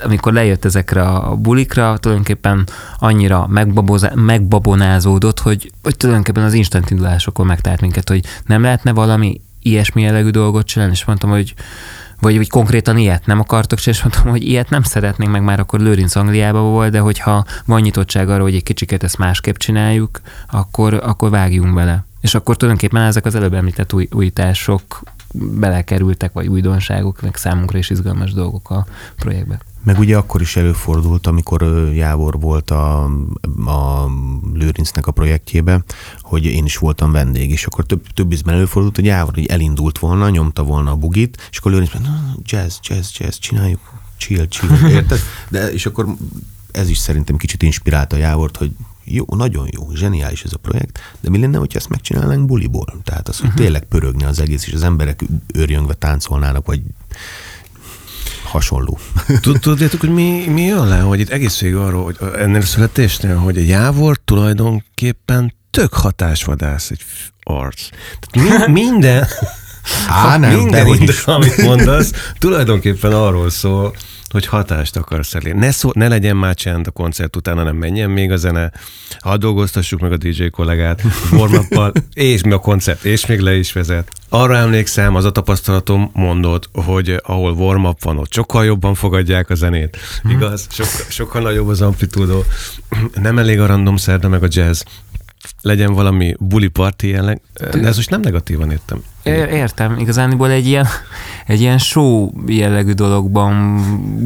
amikor 0.05 0.33
lejött 0.33 0.65
ezekre 0.65 1.03
a 1.03 1.35
bulikra, 1.35 1.97
tulajdonképpen 1.99 2.67
annyira 2.99 3.47
megbabozá, 3.47 4.13
megbabonázódott, 4.15 5.41
hogy, 5.41 5.73
hogy 5.83 5.97
tulajdonképpen 5.97 6.43
az 6.43 6.53
instant 6.53 6.91
indulásokon 6.91 7.47
megtárt 7.47 7.81
minket, 7.81 8.09
hogy 8.09 8.25
nem 8.47 8.63
lehetne 8.63 8.93
valami 8.93 9.41
ilyesmi 9.63 10.03
jellegű 10.03 10.31
dolgot 10.31 10.67
csinálni, 10.67 10.93
és 10.93 11.05
mondtam, 11.05 11.31
hogy 11.31 11.55
vagy, 12.21 12.37
vagy 12.37 12.49
konkrétan 12.49 12.97
ilyet 12.97 13.27
nem 13.27 13.41
akartok 13.41 13.87
és 13.87 14.03
mondtam, 14.03 14.31
hogy 14.31 14.43
ilyet 14.43 14.71
nem 14.71 14.83
szeretnénk, 14.83 15.33
meg 15.33 15.43
már 15.43 15.61
akkor 15.61 15.81
Lőrinc 15.81 16.17
Angliában 16.17 16.71
volt, 16.71 16.91
de 16.91 16.99
hogyha 16.99 17.45
van 17.65 17.81
nyitottság 17.81 18.29
arra, 18.29 18.43
hogy 18.43 18.55
egy 18.55 18.63
kicsiket 18.63 19.03
ezt 19.03 19.19
másképp 19.19 19.57
csináljuk, 19.57 20.21
akkor, 20.51 20.95
akkor 20.95 21.31
vágjunk 21.31 21.75
bele. 21.75 22.06
És 22.27 22.35
akkor 22.35 22.57
tulajdonképpen 22.57 23.03
ezek 23.03 23.25
az 23.25 23.35
előbb 23.35 23.55
említett 23.55 23.93
új, 23.93 24.09
újítások 24.13 25.03
belekerültek, 25.33 26.33
vagy 26.33 26.47
újdonságok, 26.47 27.23
meg 27.23 27.37
számunkra 27.37 27.79
is 27.79 27.91
izgalmas 27.91 28.33
dolgok 28.33 28.71
a 28.71 28.87
projektbe. 29.17 29.59
Meg 29.83 29.99
ugye 29.99 30.17
akkor 30.17 30.41
is 30.41 30.57
előfordult, 30.57 31.27
amikor 31.27 31.63
Jávor 31.95 32.41
volt 32.41 32.71
a, 32.71 33.05
a 33.67 34.11
Lőrincnek 34.55 35.07
a 35.07 35.11
projektjébe, 35.11 35.85
hogy 36.21 36.45
én 36.45 36.65
is 36.65 36.77
voltam 36.77 37.13
vendég, 37.13 37.51
és 37.51 37.65
akkor 37.65 37.87
több, 37.87 38.07
több 38.15 38.33
ízben 38.33 38.55
előfordult, 38.55 38.97
hogy 38.97 39.05
Jávor 39.05 39.35
hogy 39.35 39.47
elindult 39.47 39.99
volna, 39.99 40.29
nyomta 40.29 40.63
volna 40.63 40.91
a 40.91 40.97
bugit, 40.97 41.49
és 41.51 41.59
akkor 41.59 41.73
Lőrinc 41.73 41.93
mondta, 41.93 42.11
"Na, 42.11 42.35
jazz, 42.45 42.77
jazz, 42.83 43.09
jazz, 43.19 43.37
csináljuk, 43.37 43.81
chill, 44.17 44.47
chill, 44.49 44.89
érted? 44.97 45.21
De, 45.49 45.73
és 45.73 45.87
akkor 45.87 46.07
ez 46.71 46.89
is 46.89 46.99
szerintem 46.99 47.37
kicsit 47.37 47.63
inspirálta 47.63 48.17
Jávort, 48.17 48.57
hogy 48.57 48.71
jó, 49.09 49.25
nagyon 49.37 49.69
jó, 49.73 49.91
zseniális 49.95 50.43
ez 50.43 50.53
a 50.53 50.57
projekt, 50.57 50.99
de 51.21 51.31
mi 51.31 51.39
lenne, 51.39 51.59
hogyha 51.59 51.79
ezt 51.79 51.89
megcsinálnánk 51.89 52.47
buliból? 52.47 52.95
Tehát 53.05 53.29
az, 53.29 53.39
hogy 53.39 53.53
tényleg 53.55 53.85
pörögne 53.85 54.27
az 54.27 54.41
egész, 54.41 54.67
és 54.67 54.73
az 54.73 54.83
emberek 54.83 55.21
őrjöngve 55.55 55.95
táncolnának, 55.95 56.67
vagy 56.67 56.81
hasonló. 58.45 58.99
Tud- 59.41 59.61
Tudjátok, 59.61 60.01
hogy 60.01 60.11
mi, 60.13 60.45
mi 60.49 60.63
jön 60.63 60.87
le, 60.89 60.99
hogy 60.99 61.21
itt 61.21 61.29
egész 61.31 61.61
végig 61.61 61.77
arról, 61.77 62.05
hogy 62.05 62.17
ennél 62.39 62.61
a 62.61 62.65
születésnél, 62.65 63.37
hogy 63.37 63.57
a 63.57 63.61
Jávor 63.61 64.21
tulajdonképpen 64.25 65.55
tök 65.71 65.95
hatásvadász 65.95 66.91
egy 66.91 67.05
arc. 67.43 67.89
Tehát 68.21 68.67
mi, 68.69 68.73
minden, 68.83 69.27
Á, 70.09 70.37
nem, 70.37 70.55
minden, 70.57 70.85
minden, 70.85 71.09
is. 71.09 71.25
amit 71.25 71.57
mondasz, 71.57 72.11
tulajdonképpen 72.39 73.13
arról 73.13 73.51
szól, 73.51 73.95
hogy 74.33 74.47
hatást 74.47 74.97
akarsz 74.97 75.35
elérni. 75.35 75.59
Ne, 75.61 75.71
szó, 75.71 75.91
ne 75.93 76.09
legyen 76.09 76.37
már 76.37 76.55
csend 76.55 76.87
a 76.87 76.91
koncert 76.91 77.37
után, 77.37 77.57
hanem 77.57 77.77
menjen 77.77 78.11
még 78.11 78.33
a 78.33 78.37
zene, 78.37 78.73
hadd 79.19 79.39
dolgoztassuk 79.39 80.01
meg 80.01 80.13
a 80.13 80.17
DJ 80.17 80.47
kollégát, 80.47 81.03
warm 81.33 81.55
és 82.13 82.43
mi 82.43 82.53
a 82.53 82.59
koncert, 82.59 83.05
és 83.05 83.27
még 83.27 83.41
le 83.41 83.55
is 83.55 83.73
vezet. 83.73 84.09
Arra 84.29 84.57
emlékszem, 84.57 85.15
az 85.15 85.25
a 85.25 85.33
tapasztalatom 85.33 86.11
mondott, 86.13 86.69
hogy 86.73 87.21
ahol 87.23 87.53
warm 87.53 87.87
van, 88.01 88.19
ott 88.19 88.33
sokkal 88.33 88.65
jobban 88.65 88.95
fogadják 88.95 89.51
a 89.51 89.55
zenét. 89.55 89.97
Igaz? 90.31 90.67
Sokkal, 90.71 91.07
sokkal 91.09 91.43
nagyobb 91.43 91.69
az 91.69 91.81
amplitúdó. 91.81 92.45
Nem 93.15 93.39
elég 93.39 93.61
a 93.61 93.67
random 93.67 93.97
szerda 93.97 94.29
meg 94.29 94.43
a 94.43 94.49
jazz. 94.51 94.83
Legyen 95.63 95.93
valami 95.93 96.35
buli 96.39 96.69
party 96.69 97.03
jelleg. 97.03 97.41
De 97.55 97.87
ez 97.87 97.97
most 97.97 98.11
nem 98.11 98.21
negatívan 98.21 98.71
értem. 98.71 99.03
Értem, 99.23 99.99
igazániból 99.99 100.51
egy 100.51 100.67
ilyen, 100.67 100.87
egy 101.47 101.61
ilyen 101.61 101.79
show 101.79 102.31
jellegű 102.47 102.93
dologban 102.93 103.81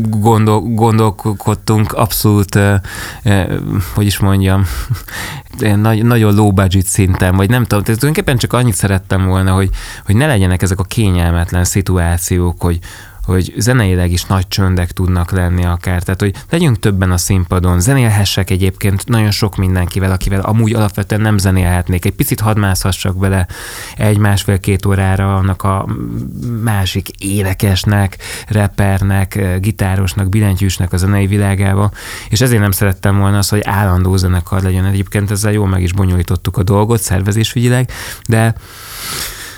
gondol, 0.09 0.61
gondolkodtunk, 0.61 1.93
abszolút, 1.93 2.59
hogy 3.95 4.07
is 4.07 4.19
mondjam, 4.19 4.65
nagy, 5.59 6.05
nagyon 6.05 6.35
low 6.35 6.53
budget 6.53 6.87
szinten, 6.87 7.37
vagy 7.37 7.49
nem 7.49 7.65
tudom, 7.65 7.85
tulajdonképpen 7.85 8.37
csak 8.37 8.53
annyit 8.53 8.75
szerettem 8.75 9.27
volna, 9.27 9.55
hogy, 9.55 9.71
hogy 10.07 10.17
ne 10.17 10.27
legyenek 10.27 10.63
ezek 10.63 10.79
a 10.79 10.85
kényelmetlen 10.85 11.65
szituációk, 11.65 12.61
hogy 12.61 12.79
hogy 13.25 13.55
zeneileg 13.57 14.13
is 14.13 14.25
nagy 14.25 14.49
csöndek 14.49 14.93
tudnak 14.93 15.31
lenni 15.31 15.65
akár. 15.65 16.03
Tehát, 16.03 16.21
hogy 16.21 16.35
legyünk 16.51 16.79
többen 16.79 17.11
a 17.11 17.17
színpadon, 17.17 17.81
zenélhessek 17.81 18.51
egyébként 18.51 19.09
nagyon 19.09 19.31
sok 19.31 19.57
mindenkivel, 19.57 20.13
akivel 20.13 20.41
amúgy 20.41 20.75
alapvetően 20.75 21.21
nem 21.21 21.39
zenélhetnék. 21.39 22.05
Egy 22.05 22.15
picit 22.15 22.41
hadd 22.41 22.59
mászhassak 22.59 23.17
bele 23.17 23.47
egy 23.97 24.19
másfél-két 24.19 24.87
órára 24.87 25.37
annak 25.37 25.63
a 25.63 25.87
másik 26.63 27.09
énekesnek, 27.09 28.17
repernek, 28.49 29.59
gitárosnak, 29.61 30.29
billentyűsnek 30.29 30.93
a 30.93 30.97
zenei 30.97 31.27
világába, 31.27 31.91
és 32.29 32.41
ezért 32.41 32.61
nem 32.61 32.71
szerettem 32.71 33.19
volna 33.19 33.39
az, 33.39 33.49
hogy 33.49 33.61
állandó 33.65 34.17
zenekar 34.17 34.63
legyen. 34.63 34.85
Egyébként 34.85 35.31
ezzel 35.31 35.53
jól 35.53 35.69
meg 35.69 35.83
is 35.83 35.93
bonyolítottuk 35.93 36.57
a 36.57 36.63
dolgot 36.63 37.01
szervezésügyileg, 37.01 37.91
de 38.27 38.55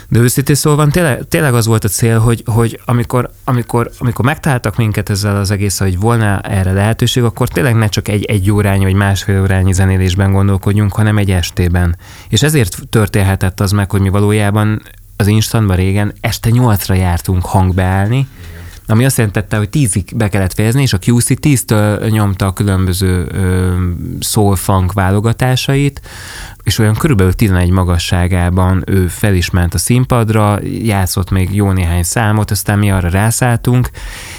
de 0.09 0.19
őszintén 0.19 0.55
szóval 0.55 0.87
tényleg, 0.87 1.27
tényleg 1.27 1.53
az 1.53 1.65
volt 1.65 1.83
a 1.83 1.87
cél, 1.87 2.19
hogy, 2.19 2.43
hogy 2.45 2.79
amikor, 2.85 3.29
amikor, 3.43 3.91
amikor 3.97 4.25
megtaláltak 4.25 4.77
minket 4.77 5.09
ezzel 5.09 5.35
az 5.35 5.51
egész, 5.51 5.79
hogy 5.79 5.99
volna 5.99 6.39
erre 6.39 6.71
lehetőség, 6.71 7.23
akkor 7.23 7.47
tényleg 7.47 7.75
ne 7.75 7.87
csak 7.87 8.07
egy, 8.07 8.23
egy 8.23 8.51
órányi 8.51 8.83
vagy 8.83 8.93
másfél 8.93 9.41
órányi 9.41 9.73
zenélésben 9.73 10.31
gondolkodjunk, 10.31 10.93
hanem 10.93 11.17
egy 11.17 11.31
estében. 11.31 11.97
És 12.29 12.41
ezért 12.41 12.77
történhetett 12.89 13.59
az 13.59 13.71
meg, 13.71 13.91
hogy 13.91 14.01
mi 14.01 14.09
valójában 14.09 14.81
az 15.17 15.27
instantban 15.27 15.75
régen 15.75 16.13
este 16.21 16.49
nyolcra 16.49 16.93
jártunk 16.93 17.45
hangbeállni, 17.45 18.27
ami 18.87 19.05
azt 19.05 19.17
jelentette, 19.17 19.57
hogy 19.57 19.69
tízig 19.69 20.11
be 20.15 20.29
kellett 20.29 20.53
fejezni, 20.53 20.81
és 20.81 20.93
a 20.93 20.99
QC 21.05 21.39
tíztől 21.39 22.09
nyomta 22.09 22.45
a 22.45 22.53
különböző 22.53 23.31
soul 24.19 24.55
funk 24.55 24.93
válogatásait, 24.93 26.01
és 26.63 26.77
olyan 26.77 26.93
körülbelül 26.93 27.33
11 27.33 27.69
magasságában 27.69 28.83
ő 28.85 29.07
fel 29.07 29.33
is 29.33 29.49
ment 29.49 29.73
a 29.73 29.77
színpadra, 29.77 30.59
játszott 30.63 31.29
még 31.29 31.55
jó 31.55 31.71
néhány 31.71 32.03
számot, 32.03 32.51
aztán 32.51 32.79
mi 32.79 32.91
arra 32.91 33.09
rászálltunk, 33.09 33.89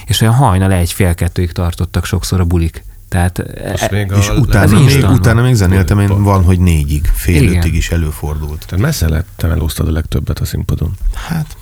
és 0.07 0.21
olyan 0.21 0.35
hajnal 0.35 0.73
egy 0.73 0.93
fél 0.93 1.15
kettőig 1.15 1.53
tartottak 1.53 2.05
sokszor 2.05 2.41
a 2.41 2.45
bulik. 2.45 2.85
Tehát 3.09 3.39
e, 3.39 3.89
még 3.91 4.13
és 4.19 4.29
a, 4.29 4.35
utána, 4.35 4.81
még, 4.81 5.05
utána 5.09 5.43
még 5.43 5.55
zenéltem, 5.55 6.01
én 6.01 6.23
van, 6.23 6.45
hogy 6.45 6.59
négyig, 6.59 7.11
fél 7.15 7.43
Igen. 7.43 7.57
ötig 7.57 7.75
is 7.75 7.91
előfordult. 7.91 8.65
Tehát 8.69 8.85
messze 8.85 9.09
lett, 9.09 9.29
te 9.37 9.57
a 9.77 9.91
legtöbbet 9.91 10.39
a 10.39 10.45
színpadon. 10.45 10.93
Hát, 11.15 11.57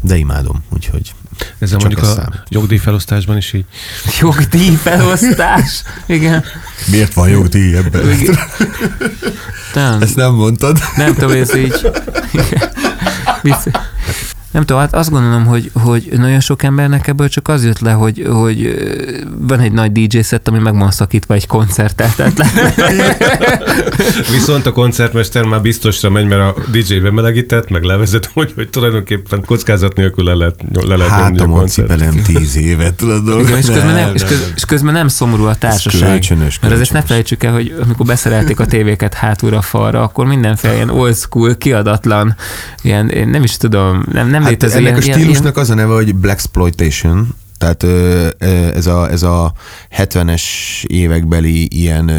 de 0.00 0.16
imádom, 0.16 0.64
úgyhogy 0.68 1.14
ezzel 1.58 1.78
mondjuk 1.78 2.02
a 2.02 2.04
számít. 2.04 2.42
jogdíjfelosztásban 2.48 3.36
is 3.36 3.52
így. 3.52 3.64
Jogdíjfelosztás? 4.20 5.82
Igen. 6.06 6.44
Miért 6.86 7.14
van 7.14 7.28
jogdíj 7.28 7.76
ebben? 7.76 8.10
Igen. 8.10 8.38
Ezt 10.00 10.16
nem 10.16 10.32
mondtad? 10.32 10.78
Nem 10.96 11.14
tudom, 11.14 11.30
ez 11.30 11.54
így. 11.54 11.74
Igen 13.42 13.66
nem 14.50 14.64
tudom, 14.64 14.82
hát 14.82 14.94
azt 14.94 15.10
gondolom, 15.10 15.44
hogy, 15.44 15.70
hogy 15.72 16.08
nagyon 16.16 16.40
sok 16.40 16.62
embernek 16.62 17.06
ebből 17.06 17.28
csak 17.28 17.48
az 17.48 17.64
jött 17.64 17.78
le, 17.78 17.92
hogy, 17.92 18.26
hogy 18.30 18.74
van 19.38 19.60
egy 19.60 19.72
nagy 19.72 19.92
DJ 19.92 20.20
set, 20.20 20.48
ami 20.48 20.58
meg 20.58 20.78
van 20.78 20.90
szakítva 20.90 21.34
egy 21.34 21.46
koncertet. 21.46 22.22
Viszont 24.32 24.66
a 24.66 24.72
koncertmester 24.72 25.44
már 25.44 25.60
biztosra 25.60 26.10
megy, 26.10 26.26
mert 26.26 26.40
a 26.40 26.54
DJ 26.70 26.94
bemelegített, 26.94 27.70
meg 27.70 27.82
levezet, 27.82 28.30
hogy, 28.34 28.52
hogy 28.54 28.68
tulajdonképpen 28.68 29.44
kockázat 29.44 29.96
nélkül 29.96 30.24
le 30.24 30.34
lehet, 30.34 30.64
le 30.72 30.96
lehet 30.96 31.12
hát 31.12 31.40
a 31.40 31.46
koncert. 31.46 32.22
tíz 32.24 32.56
évet, 32.56 32.94
tudod. 32.94 33.40
Igen, 33.40 33.58
és, 33.58 33.66
közben 33.66 33.94
nem, 33.94 34.14
és, 34.14 34.22
közben, 34.22 34.48
és 34.54 34.64
közben 34.64 34.92
nem 34.92 35.08
szomorú 35.08 35.44
a 35.44 35.54
társaság. 35.54 36.08
Kölcsönös, 36.08 36.58
mert 36.60 36.74
azért 36.74 36.92
ne 36.92 37.02
felejtsük 37.02 37.42
el, 37.42 37.52
hogy 37.52 37.76
amikor 37.82 38.06
beszerelték 38.06 38.60
a 38.60 38.66
tévéket 38.66 39.14
hátulra 39.14 39.60
falra, 39.60 40.02
akkor 40.02 40.26
mindenféle 40.26 40.74
ilyen 40.74 40.90
old 40.90 41.14
school, 41.14 41.56
kiadatlan, 41.56 42.36
ilyen, 42.82 43.08
én 43.08 43.28
nem 43.28 43.42
is 43.42 43.56
tudom, 43.56 44.04
nem, 44.12 44.28
nem 44.28 44.37
hát 44.42 44.50
létező. 44.50 44.76
Ennek 44.76 45.04
ilyen, 45.04 45.16
a 45.16 45.20
stílusnak 45.20 45.52
ilyen... 45.52 45.64
az 45.64 45.70
a 45.70 45.74
neve, 45.74 45.94
hogy 45.94 46.14
Tehát 47.58 47.82
ez 48.74 48.86
a, 48.86 49.10
ez 49.10 49.22
a 49.22 49.52
70-es 49.96 50.42
évekbeli 50.86 51.68
ilyen... 51.70 52.10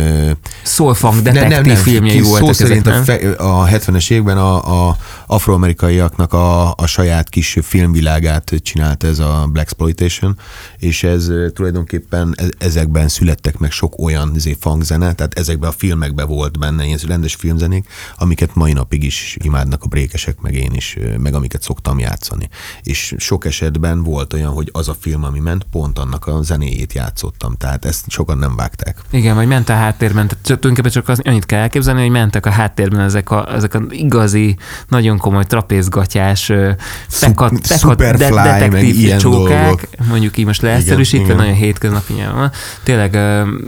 Soulfunk 0.63 1.21
detektív 1.21 1.49
nem, 1.49 1.63
nem, 1.63 1.75
filmjei 1.75 2.21
voltak 2.21 2.54
szerint 2.54 2.88
ezek, 2.88 3.21
nem? 3.21 3.47
A, 3.47 3.62
a 3.62 3.67
70-es 3.67 4.12
években 4.12 4.38
a, 4.38 4.88
a 4.89 4.97
afroamerikaiaknak 5.28 6.34
a, 6.34 6.73
a 6.75 6.86
saját 6.86 7.30
kis 7.30 7.58
filmvilágát 7.62 8.54
csinált 8.62 9.04
ez 9.04 9.19
a 9.19 9.47
Black 9.52 9.69
Exploitation, 9.69 10.38
és 10.78 11.04
ez 11.04 11.32
tulajdonképpen 11.54 12.36
e, 12.38 12.43
ezekben 12.58 13.08
születtek 13.08 13.58
meg 13.58 13.71
sok 13.71 13.99
olyan 13.99 14.36
fangzene, 14.60 15.13
tehát 15.13 15.39
ezekben 15.39 15.69
a 15.69 15.73
filmekben 15.73 16.28
volt 16.28 16.60
benne 16.60 16.86
ilyen 16.86 16.99
rendes 17.08 17.36
filmzenék, 17.36 17.88
amiket 18.17 18.56
mai 18.56 18.73
napig 18.73 19.04
is 19.04 19.38
imádnak 19.43 19.84
a 19.84 19.88
brékesek, 19.88 20.39
meg 20.41 20.54
én 20.54 20.71
is, 20.73 20.97
meg 21.17 21.34
amiket 21.34 21.62
szoktam 21.62 21.99
játszani. 21.99 22.49
És 22.84 23.15
sok 23.17 23.45
esetben 23.45 24.04
volt 24.04 24.34
olyan, 24.34 24.52
hogy 24.52 24.69
az 24.71 24.88
a 24.88 24.95
film, 24.99 25.23
ami 25.29 25.39
ment, 25.39 25.65
pont 25.71 25.99
annak 25.99 26.27
a 26.27 26.41
zenéjét 26.41 26.93
játszottam, 26.93 27.55
tehát 27.55 27.85
ezt 27.85 28.09
sokan 28.09 28.37
nem 28.37 28.55
vágták. 28.55 28.97
Igen, 29.09 29.35
vagy 29.35 29.47
ment 29.47 29.69
a 29.69 29.73
háttérben, 29.73 30.27
tehát 30.27 30.43
tulajdonképpen 30.43 30.91
csak 30.91 31.09
az, 31.09 31.21
annyit 31.23 31.45
kell 31.45 31.59
elképzelni, 31.59 32.01
hogy 32.01 32.09
mentek 32.09 32.45
a 32.45 32.49
háttérben 32.49 32.99
ezek 32.99 33.31
a, 33.31 33.53
ezek 33.53 33.73
a 33.73 33.81
igazi, 33.89 34.57
nagyon 34.87 35.17
komoly 35.17 35.45
trapézgatjás, 35.45 36.51
pekat, 37.19 37.67
pekat 37.67 37.97
de, 37.97 38.29
detektív 38.29 39.15
csókák, 39.15 39.65
dolgok. 39.65 40.07
mondjuk 40.07 40.37
így 40.37 40.45
most 40.45 40.61
leegyszerűsítve, 40.61 41.33
nagyon 41.33 41.53
hétköznapi 41.53 42.13
nyelven 42.13 42.51
Tényleg, 42.83 43.17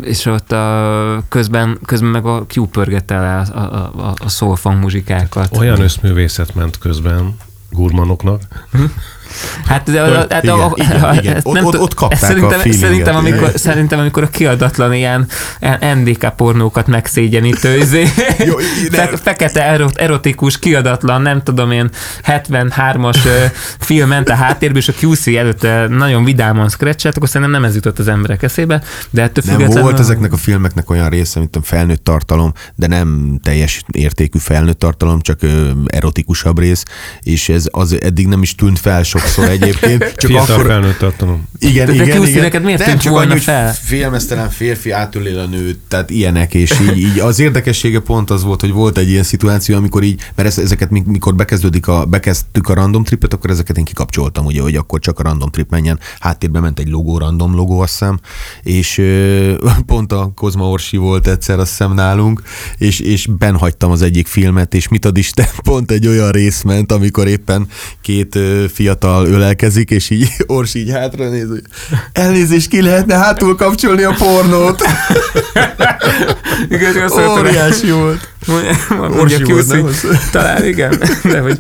és 0.02 0.26
ott 0.26 0.52
a, 0.52 1.24
közben, 1.30 1.80
közben 1.86 2.10
meg 2.10 2.26
a 2.26 2.46
Q 2.56 2.66
pörgette 2.66 3.16
el 3.16 3.46
a, 3.54 3.60
a, 3.60 3.92
a, 4.08 4.14
a 4.18 4.30
soulfunk 4.30 4.82
muzsikákat. 4.82 5.58
Olyan 5.58 5.82
összművészet 5.82 6.56
ment 6.56 6.78
közben 6.78 7.36
gurmanoknak. 7.70 8.42
Hát, 9.66 9.92
de, 9.92 9.92
de, 9.92 10.26
de, 10.28 10.40
igen, 10.42 10.60
a, 10.60 10.72
igen, 10.76 11.02
a, 11.02 11.14
igen. 11.14 11.40
Ott, 11.44 11.54
nem, 11.54 11.66
ott, 11.66 11.80
ott 11.80 11.94
kapták 11.94 12.20
szerintem, 12.20 12.60
a 12.66 12.72
szerintem, 12.72 13.16
amikor, 13.16 13.52
szerintem, 13.56 14.00
amikor 14.00 14.24
a 14.24 14.30
kiadatlan 14.30 14.94
ilyen 14.94 15.28
NDK 15.96 16.36
pornókat 16.36 16.88
megszégyenítő, 16.88 17.78
izé, 17.78 18.08
Jó, 18.48 18.58
fe, 18.92 19.10
fekete 19.24 19.64
erot, 19.64 19.98
erotikus, 19.98 20.60
kiadatlan, 20.60 21.22
nem 21.22 21.44
tudom 21.44 21.72
én, 21.72 21.90
73-as 22.24 23.18
film 23.80 24.08
ment 24.08 24.30
a 24.30 24.34
háttérbe, 24.34 24.78
és 24.78 24.88
a 24.88 24.94
QC 25.02 25.28
előtt 25.28 25.68
nagyon 25.90 26.24
vidáman 26.24 26.70
scratchet, 26.70 27.16
akkor 27.16 27.30
szerintem 27.30 27.52
nem 27.52 27.70
ez 27.70 27.76
jutott 27.76 28.00
az 28.00 28.08
emberek 28.08 28.44
eszébe, 28.44 28.84
de 29.10 29.22
ettől 29.22 29.44
nem 29.48 29.56
függetlenül... 29.56 29.84
volt 29.84 30.00
ezeknek 30.00 30.34
a 30.34 30.38
filmeknek 30.38 30.90
olyan 30.90 31.10
része, 31.10 31.40
mint 31.40 31.56
a 31.56 31.62
felnőtt 31.62 32.04
tartalom, 32.04 32.54
de 32.76 32.88
nem 32.88 33.40
teljes 33.44 33.84
értékű 33.92 34.40
felnőtt 34.40 34.80
tartalom, 34.80 35.22
csak 35.22 35.40
erotikusabb 35.86 36.60
rész, 36.60 36.84
és 37.22 37.50
ez 37.50 37.66
az 37.72 38.02
eddig 38.02 38.28
nem 38.28 38.42
is 38.42 38.56
tűnt 38.56 38.80
fel 38.80 39.04
sok 39.04 39.21
sokszor 39.22 39.50
egyébként. 39.50 40.14
Csak 40.16 40.30
Fiatal 40.32 40.56
akkor... 40.56 40.66
felnőtt 40.66 40.98
tartalom. 40.98 41.48
Igen, 41.60 41.86
de 41.86 41.94
igen, 41.94 42.26
igen. 42.26 42.42
neked 42.42 42.64
miért 42.64 42.86
nem 42.86 42.98
csak 42.98 43.16
annyi, 43.16 43.40
fel? 43.40 43.74
Filmesztelen 43.74 44.50
férfi 44.50 44.92
átölél 44.92 45.40
a 45.40 45.46
nőt, 45.46 45.80
tehát 45.88 46.10
ilyenek, 46.10 46.54
és 46.54 46.80
így, 46.80 46.98
így, 46.98 47.20
az 47.20 47.40
érdekessége 47.40 48.00
pont 48.00 48.30
az 48.30 48.44
volt, 48.44 48.62
hogy 48.62 48.72
volt 48.72 48.98
egy 48.98 49.10
ilyen 49.10 49.24
szituáció, 49.24 49.76
amikor 49.76 50.04
így, 50.04 50.22
mert 50.36 50.58
ezeket 50.58 50.90
mikor 50.90 51.36
bekezdődik 51.36 51.88
a, 51.88 52.06
bekezdtük 52.06 52.70
a 52.70 52.74
random 52.74 53.04
tripet, 53.04 53.34
akkor 53.34 53.50
ezeket 53.50 53.78
én 53.78 53.84
kikapcsoltam, 53.84 54.46
ugye, 54.46 54.62
hogy 54.62 54.76
akkor 54.76 55.00
csak 55.00 55.20
a 55.20 55.24
random 55.24 55.50
trip 55.50 55.70
menjen. 55.70 56.00
Háttérbe 56.20 56.60
ment 56.60 56.80
egy 56.80 56.90
logó, 56.90 57.18
random 57.18 57.56
logó, 57.56 57.80
azt 57.80 57.92
hiszem, 57.92 58.20
és 58.64 59.02
pont 59.86 60.12
a 60.12 60.32
Kozma 60.36 60.70
Orsi 60.70 60.98
volt 60.98 61.28
egyszer, 61.28 61.60
azt 61.60 61.70
hiszem 61.70 61.94
nálunk, 61.94 62.42
és, 62.78 63.00
és 63.00 63.28
benhagytam 63.38 63.92
az 63.92 64.02
egyik 64.02 64.28
filmet, 64.28 64.74
és 64.74 64.88
mit 64.88 65.06
ad 65.06 65.18
Isten, 65.18 65.48
pont 65.64 65.92
egy 65.92 66.08
olyan 66.08 66.32
rész 66.32 66.62
ment, 66.62 66.92
amikor 66.92 67.28
éppen 67.28 67.68
két 68.02 68.40
fiatal 68.74 69.11
fiatal 69.12 69.26
ölelkezik, 69.34 69.90
és 69.90 70.10
így 70.10 70.30
Ors 70.48 70.74
így 70.74 70.92
hátra 70.92 71.30
néz, 71.30 71.48
hogy 71.48 71.62
elnézést 72.14 72.70
ki 72.70 72.82
lehetne 72.82 73.16
hátul 73.16 73.56
kapcsolni 73.56 74.04
a 74.04 74.16
pornót. 74.18 74.82
Igen, 76.70 77.12
Óriási 77.40 77.92
volt. 77.92 78.30
Mondja 78.90 79.56
Orsi 79.56 80.08
talán 80.32 80.66
igen, 80.66 81.00
de 81.24 81.40
hogy 81.40 81.58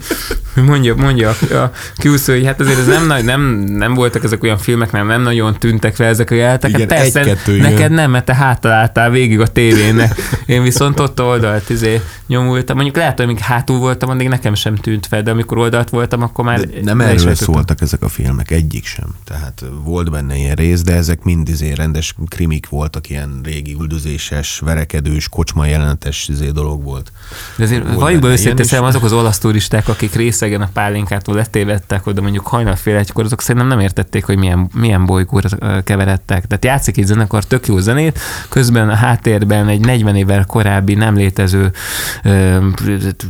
mondja, 0.55 0.95
mondja 0.95 1.29
a 1.29 1.71
Kiuszó, 1.95 2.33
hogy 2.33 2.45
hát 2.45 2.59
azért 2.59 2.79
ez 2.79 2.85
nem, 2.85 3.07
nagy, 3.07 3.23
nem, 3.23 3.41
nem 3.67 3.93
voltak 3.93 4.23
ezek 4.23 4.43
olyan 4.43 4.57
filmek, 4.57 4.91
nem, 4.91 5.07
nem 5.07 5.21
nagyon 5.21 5.55
tűntek 5.59 5.95
fel 5.95 6.07
ezek 6.07 6.31
a 6.31 6.35
jelenetek. 6.35 6.71
Hát 6.71 6.85
persze, 6.85 7.19
egy, 7.19 7.61
neked 7.61 7.79
jön. 7.79 7.91
nem, 7.91 8.11
mert 8.11 8.25
te 8.25 8.35
hátaláltál 8.35 9.09
végig 9.09 9.39
a 9.39 9.47
tévének. 9.47 10.15
Én 10.45 10.63
viszont 10.63 10.99
ott 10.99 11.21
oldalt 11.21 11.69
izé, 11.69 12.01
nyomultam. 12.27 12.75
Mondjuk 12.75 12.95
lehet, 12.95 13.15
hogy 13.15 13.25
amíg 13.25 13.39
hátul 13.39 13.77
voltam, 13.77 14.09
addig 14.09 14.27
nekem 14.27 14.53
sem 14.53 14.75
tűnt 14.75 15.07
fel, 15.07 15.21
de 15.21 15.31
amikor 15.31 15.57
oldalt 15.57 15.89
voltam, 15.89 16.21
akkor 16.21 16.45
már... 16.45 16.59
De 16.59 16.79
nem 16.83 17.01
erről 17.01 17.30
szóltak 17.35 17.81
ezek 17.81 18.01
a 18.01 18.07
filmek, 18.07 18.51
egyik 18.51 18.85
sem. 18.85 19.15
Tehát 19.23 19.63
volt 19.83 20.11
benne 20.11 20.35
ilyen 20.35 20.55
rész, 20.55 20.81
de 20.81 20.93
ezek 20.93 21.23
mind 21.23 21.49
izé 21.49 21.71
rendes 21.73 22.15
krimik 22.27 22.69
voltak, 22.69 23.09
ilyen 23.09 23.39
régi 23.43 23.75
üldözéses, 23.79 24.59
verekedős, 24.59 25.29
kocsma 25.29 25.65
jelenetes 25.65 26.27
izé 26.27 26.49
dolog 26.49 26.83
volt. 26.83 27.11
De 27.55 27.63
azért 27.63 27.93
valljuk 27.93 28.21
be 28.21 28.27
őszintén, 28.27 28.79
azok 28.79 29.03
az 29.03 29.13
olasz 29.13 29.37
turisták, 29.37 29.87
akik 29.87 30.13
részegen 30.13 30.61
a 30.61 30.69
pálinkától 30.73 31.35
letévedtek 31.35 32.07
oda 32.07 32.21
mondjuk 32.21 32.47
hajnalfél 32.47 32.95
egykor, 32.95 33.23
azok 33.23 33.41
szerintem 33.41 33.69
nem 33.69 33.79
értették, 33.79 34.25
hogy 34.25 34.37
milyen, 34.37 34.69
milyen 34.73 35.05
bolygóra 35.05 35.81
keveredtek. 35.83 36.45
Tehát 36.45 36.65
játszik 36.65 36.97
egy 36.97 37.05
zenekar 37.05 37.43
tök 37.43 37.67
jó 37.67 37.79
zenét, 37.79 38.19
közben 38.49 38.89
a 38.89 38.95
háttérben 38.95 39.67
egy 39.67 39.79
40 39.79 40.15
évvel 40.15 40.45
korábbi 40.45 40.93
nem 40.93 41.15
létező 41.15 41.71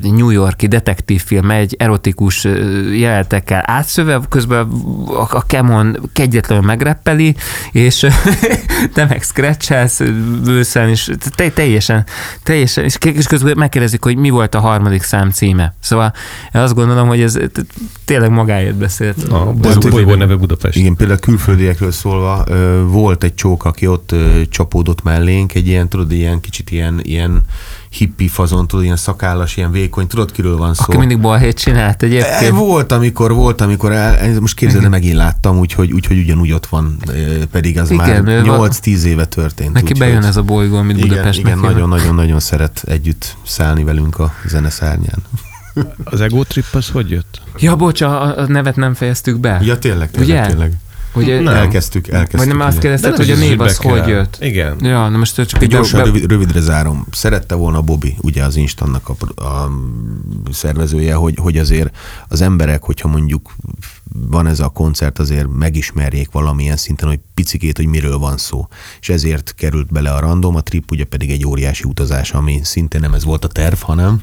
New 0.01 0.29
Yorki 0.29 0.67
detektívfilm 0.67 1.51
egy 1.51 1.75
erotikus 1.79 2.43
jelenetekkel 2.93 3.63
át 3.65 3.87
szöve, 3.91 4.19
közben 4.29 4.67
a, 5.07 5.35
a 5.35 5.43
Kemon 5.47 6.09
kegyetlenül 6.13 6.65
megreppeli, 6.65 7.35
és 7.71 8.07
te 8.93 9.05
meg 9.05 9.23
scratchelsz, 9.23 10.01
bőszen, 10.43 10.89
és 10.89 11.11
te, 11.35 11.49
teljesen, 11.49 12.05
teljesen, 12.43 12.83
és 12.83 12.97
és 13.01 13.27
közben 13.27 13.53
megkérdezik, 13.57 14.03
hogy 14.03 14.17
mi 14.17 14.29
volt 14.29 14.55
a 14.55 14.59
harmadik 14.59 15.03
szám 15.03 15.29
címe. 15.29 15.73
Szóval 15.79 16.13
én 16.53 16.61
azt 16.61 16.73
gondolom, 16.73 17.07
hogy 17.07 17.21
ez 17.21 17.37
tényleg 18.05 18.29
magáért 18.29 18.75
beszélt. 18.75 19.23
A 19.23 19.53
De 19.61 19.89
bolygó, 19.89 20.15
neve 20.15 20.35
Budapest. 20.35 20.77
Igen, 20.77 20.95
például 20.95 21.19
külföldiekről 21.19 21.91
szólva 21.91 22.45
volt 22.85 23.23
egy 23.23 23.33
csók, 23.33 23.65
aki 23.65 23.87
ott 23.87 24.15
csapódott 24.49 25.03
mellénk, 25.03 25.53
egy 25.53 25.67
ilyen, 25.67 25.87
tudod, 25.87 26.11
ilyen 26.11 26.39
kicsit 26.39 26.71
ilyen, 26.71 26.99
ilyen 27.03 27.41
hippi 27.97 28.27
fazon, 28.27 28.67
tudod, 28.67 28.85
ilyen 28.85 28.95
szakállas, 28.95 29.57
ilyen 29.57 29.71
vékony, 29.71 30.07
tudod, 30.07 30.31
kiről 30.31 30.57
van 30.57 30.73
szó. 30.73 30.83
Aki 30.87 30.97
mindig 30.97 31.19
balhét 31.19 31.57
csinált 31.57 32.03
E, 32.03 32.05
egyébként. 32.05 32.49
Volt, 32.55 32.91
amikor, 32.91 33.33
volt, 33.33 33.61
amikor, 33.61 33.91
el, 33.91 34.39
most 34.39 34.55
képzeld, 34.55 34.89
megint 34.89 35.15
láttam, 35.15 35.57
úgyhogy, 35.57 35.91
úgyhogy 35.91 36.17
ugyanúgy 36.17 36.51
ott 36.51 36.65
van, 36.65 36.97
ö, 37.07 37.45
pedig 37.51 37.79
az 37.79 37.91
Igen, 37.91 38.23
már 38.23 38.45
va- 38.45 38.69
8-10 38.83 39.03
éve 39.03 39.25
történt. 39.25 39.73
Neki 39.73 39.83
úgyhogy- 39.85 39.99
bejön 39.99 40.23
ez 40.23 40.37
a 40.37 40.41
bolygó, 40.43 40.77
amit 40.77 40.95
igen, 40.97 41.07
Budapestnek 41.09 41.45
igen, 41.45 41.59
nagyon-nagyon-nagyon 41.59 42.39
szeret 42.39 42.83
együtt 42.87 43.35
szállni 43.45 43.83
velünk 43.83 44.19
a 44.19 44.33
zeneszárnyán. 44.47 45.19
Az 46.03 46.21
Ego 46.21 46.43
Trip 46.43 46.65
az 46.71 46.89
hogy 46.89 47.09
jött? 47.09 47.41
Ja, 47.57 47.75
bocs, 47.75 48.01
a, 48.01 48.37
a 48.37 48.47
nevet 48.47 48.75
nem 48.75 48.93
fejeztük 48.93 49.39
be. 49.39 49.59
Ja, 49.63 49.77
tényleg, 49.79 50.11
tényleg, 50.11 50.29
Ugye? 50.29 50.45
tényleg. 50.47 50.73
Hogy, 51.11 51.25
Nem. 51.25 51.47
Elkezdtük, 51.47 52.07
elkezdtük. 52.07 52.39
vagy 52.39 52.47
nem 52.47 52.59
azt 52.59 52.77
kérdezted, 52.79 53.11
De 53.11 53.17
hogy 53.17 53.31
a 53.31 53.35
név 53.35 53.59
az 53.61 53.77
kell. 53.77 53.99
hogy 53.99 54.07
jött? 54.09 54.37
Igen. 54.41 54.75
Ja, 54.85 55.09
na 55.09 55.17
most 55.17 55.35
csak 55.45 55.61
egy 55.61 55.69
Gyorsan, 55.69 55.99
be- 55.99 56.05
rövid, 56.05 56.29
rövidre 56.29 56.59
zárom. 56.59 57.05
Szerette 57.11 57.55
volna 57.55 57.81
Bobby, 57.81 58.15
ugye 58.21 58.43
az 58.43 58.55
Instannak 58.55 59.09
a, 59.09 59.43
a 59.43 59.71
szervezője, 60.51 61.13
hogy, 61.13 61.35
hogy 61.41 61.57
azért 61.57 61.95
az 62.27 62.41
emberek, 62.41 62.83
hogyha 62.83 63.07
mondjuk 63.07 63.55
van 64.27 64.47
ez 64.47 64.59
a 64.59 64.67
koncert, 64.67 65.19
azért 65.19 65.47
megismerjék 65.57 66.31
valamilyen 66.31 66.77
szinten, 66.77 67.07
hogy 67.07 67.19
picikét, 67.33 67.77
hogy 67.77 67.85
miről 67.87 68.17
van 68.17 68.37
szó. 68.37 68.67
És 68.99 69.09
ezért 69.09 69.53
került 69.57 69.91
bele 69.91 70.11
a 70.11 70.19
random, 70.19 70.55
a 70.55 70.61
trip 70.61 70.91
ugye 70.91 71.05
pedig 71.05 71.31
egy 71.31 71.45
óriási 71.45 71.83
utazás, 71.83 72.31
ami 72.31 72.59
szintén 72.63 73.01
nem 73.01 73.13
ez 73.13 73.23
volt 73.23 73.45
a 73.45 73.47
terv, 73.47 73.79
hanem 73.79 74.21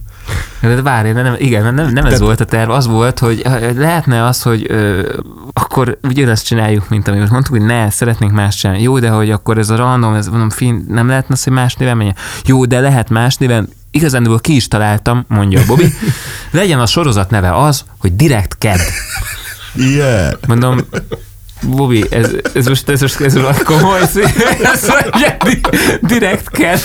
De 0.61 0.83
várj, 0.83 1.11
nem, 1.11 1.35
igen, 1.39 1.75
nem, 1.75 1.93
nem 1.93 2.05
ez 2.05 2.19
De- 2.19 2.25
volt 2.25 2.41
a 2.41 2.45
terv, 2.45 2.71
az 2.71 2.87
volt, 2.87 3.19
hogy 3.19 3.43
lehetne 3.77 4.25
az, 4.25 4.43
hogy 4.43 4.67
ö, 4.69 5.13
akkor 5.53 5.99
ugyanazt 6.03 6.45
csináljuk, 6.47 6.89
mint 6.89 7.09
amit 7.09 7.31
mondtuk, 7.31 7.57
hogy 7.57 7.67
ne, 7.67 7.91
szeretnénk 7.91 8.33
más 8.33 8.57
csinálni. 8.57 8.83
Jó, 8.83 8.99
de 8.99 9.09
hogy 9.09 9.31
akkor 9.31 9.59
ez 9.59 9.71
a 9.71 9.77
random, 9.77 10.15
ez 10.15 10.29
mondom, 10.29 10.51
fin, 10.51 10.85
nem 10.89 11.09
lehetne 11.09 11.35
az, 11.35 11.45
hogy 11.45 11.53
más 11.53 11.75
néven 11.75 11.97
menjen? 11.97 12.17
Jó, 12.45 12.65
de 12.65 12.81
lehet 12.81 13.11
más 13.11 13.37
néven, 13.37 13.69
igazán 13.91 14.39
ki 14.41 14.55
is 14.55 14.69
találtam, 14.69 15.25
mondja 15.29 15.63
Bobby, 15.67 15.95
legyen 16.51 16.81
a 16.81 16.87
sorozat 16.87 17.31
neve 17.31 17.57
az, 17.57 17.85
hogy 17.99 18.17
Direct 18.17 18.59
Ked. 18.59 18.81
Yeah. 19.75 20.33
Mondom, 20.47 20.81
Bobby, 21.63 22.05
ez, 22.11 22.31
ez 22.55 22.67
most, 22.67 22.89
ez 22.89 23.01
most, 23.01 23.21
ez 23.21 23.35
most 23.35 23.63
komoly 23.63 24.01
ez 24.01 24.19
direkt 26.01 26.51
kell, 26.51 26.77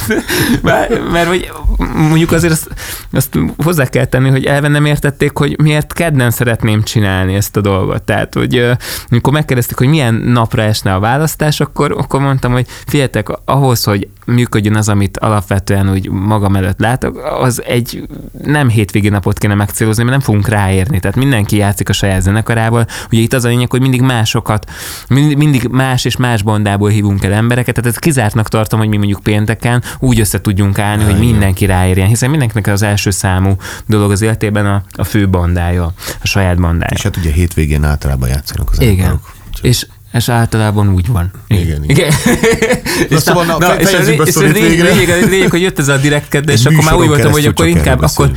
mert, 0.61 1.11
mert 1.11 1.27
hogy 1.27 1.51
mondjuk 1.93 2.31
azért 2.31 2.53
azt, 2.53 2.67
azt 3.11 3.39
hozzá 3.63 3.85
kell 3.85 4.05
tenni, 4.05 4.29
hogy 4.29 4.45
elven 4.45 4.71
nem 4.71 4.85
értették, 4.85 5.37
hogy 5.37 5.59
miért 5.61 5.93
kedden 5.93 6.31
szeretném 6.31 6.83
csinálni 6.83 7.35
ezt 7.35 7.57
a 7.57 7.61
dolgot. 7.61 8.01
Tehát, 8.03 8.33
hogy 8.33 8.69
amikor 9.09 9.33
megkérdezték, 9.33 9.77
hogy 9.77 9.87
milyen 9.87 10.13
napra 10.13 10.61
esne 10.61 10.93
a 10.93 10.99
választás, 10.99 11.59
akkor, 11.59 11.91
akkor 11.91 12.19
mondtam, 12.19 12.51
hogy 12.51 12.65
figyeljetek, 12.85 13.27
ahhoz, 13.45 13.83
hogy 13.83 14.07
működjön 14.25 14.75
az, 14.75 14.89
amit 14.89 15.17
alapvetően 15.17 15.91
úgy 15.91 16.09
magam 16.09 16.55
előtt 16.55 16.79
látok, 16.79 17.17
az 17.39 17.63
egy 17.65 18.07
nem 18.43 18.69
hétvégi 18.69 19.09
napot 19.09 19.37
kéne 19.37 19.53
megcélozni, 19.53 20.03
mert 20.03 20.15
nem 20.15 20.25
fogunk 20.25 20.47
ráérni. 20.47 20.99
Tehát 20.99 21.17
mindenki 21.17 21.57
játszik 21.57 21.89
a 21.89 21.93
saját 21.93 22.21
zenekarával. 22.21 22.85
Ugye 23.11 23.21
itt 23.21 23.33
az 23.33 23.45
a 23.45 23.47
lényeg, 23.47 23.69
hogy 23.69 23.81
mindig 23.81 24.01
másokat, 24.01 24.62
mindig, 25.09 25.37
mindig 25.37 25.67
más 25.67 26.05
és 26.05 26.15
más 26.15 26.41
bandából 26.41 26.89
hívunk 26.89 27.23
el 27.23 27.33
embereket, 27.33 27.75
tehát 27.75 27.89
ezt 27.89 27.99
kizártnak 27.99 28.47
tartom, 28.49 28.79
hogy 28.79 28.87
mi 28.87 28.97
mondjuk 28.97 29.19
pénteken 29.23 29.83
úgy 29.99 30.19
össze 30.19 30.41
tudjunk 30.41 30.79
állni, 30.79 31.03
hogy 31.03 31.19
mindenki 31.19 31.65
ráérjen, 31.65 32.07
hiszen 32.07 32.29
mindenkinek 32.29 32.67
az 32.67 32.81
első 32.81 33.09
számú 33.09 33.55
dolog 33.85 34.11
az 34.11 34.21
életében 34.21 34.65
a, 34.65 34.83
a 34.91 35.03
fő 35.03 35.29
bandája, 35.29 35.93
a 36.21 36.27
saját 36.27 36.59
bandája. 36.59 36.91
És 36.93 37.01
hát 37.03 37.17
ugye 37.17 37.31
hétvégén 37.31 37.83
általában 37.83 38.29
játszanak 38.29 38.69
az 38.71 38.81
Igen. 38.81 39.19
Úgyhogy- 39.47 39.69
És 39.69 39.87
ez 40.13 40.29
általában 40.29 40.93
úgy 40.93 41.07
van. 41.07 41.31
Igen, 41.47 41.83
igen. 41.83 41.83
igen. 41.83 42.11
és, 43.09 43.19
szóval 43.19 43.45
na, 43.45 43.59
fe- 43.59 43.81
és, 43.81 43.87
a, 43.87 43.89
fejezzük 43.89 44.17
be 44.17 44.23
és 44.23 44.29
a 44.29 44.31
sztorit 44.31 44.53
lényeg, 44.53 44.79
lényeg, 44.79 45.29
lényeg, 45.29 45.49
hogy 45.49 45.61
jött 45.61 45.79
ez 45.79 45.87
a 45.87 45.97
direktked, 45.97 46.49
és 46.49 46.65
akkor 46.65 46.83
már 46.83 46.93
úgy 46.93 47.07
voltam, 47.07 47.31
hogy 47.31 47.45
akkor 47.45 47.67
inkább, 47.67 48.01
akkor 48.01 48.31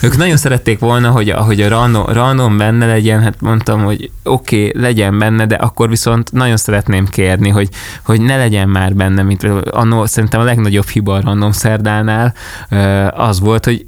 ők 0.00 0.16
nagyon 0.16 0.36
szerették 0.36 0.78
volna, 0.78 1.10
hogy, 1.10 1.30
hogy 1.30 1.60
a 1.60 1.68
random, 1.68 2.06
random 2.06 2.56
benne 2.56 2.86
legyen, 2.86 3.20
hát 3.20 3.40
mondtam, 3.40 3.84
hogy 3.84 4.10
oké, 4.22 4.66
okay, 4.66 4.82
legyen 4.82 5.18
benne, 5.18 5.46
de 5.46 5.54
akkor 5.54 5.88
viszont 5.88 6.32
nagyon 6.32 6.56
szeretném 6.56 7.06
kérni, 7.06 7.48
hogy, 7.48 7.68
hogy 8.02 8.20
ne 8.20 8.36
legyen 8.36 8.68
már 8.68 8.94
benne, 8.94 9.22
mint 9.22 9.44
annó, 9.70 10.06
szerintem 10.06 10.40
a 10.40 10.44
legnagyobb 10.44 10.88
hiba 10.88 11.14
a 11.14 11.20
random 11.20 11.52
szerdánál 11.52 12.34
az 13.10 13.40
volt, 13.40 13.64
hogy 13.64 13.86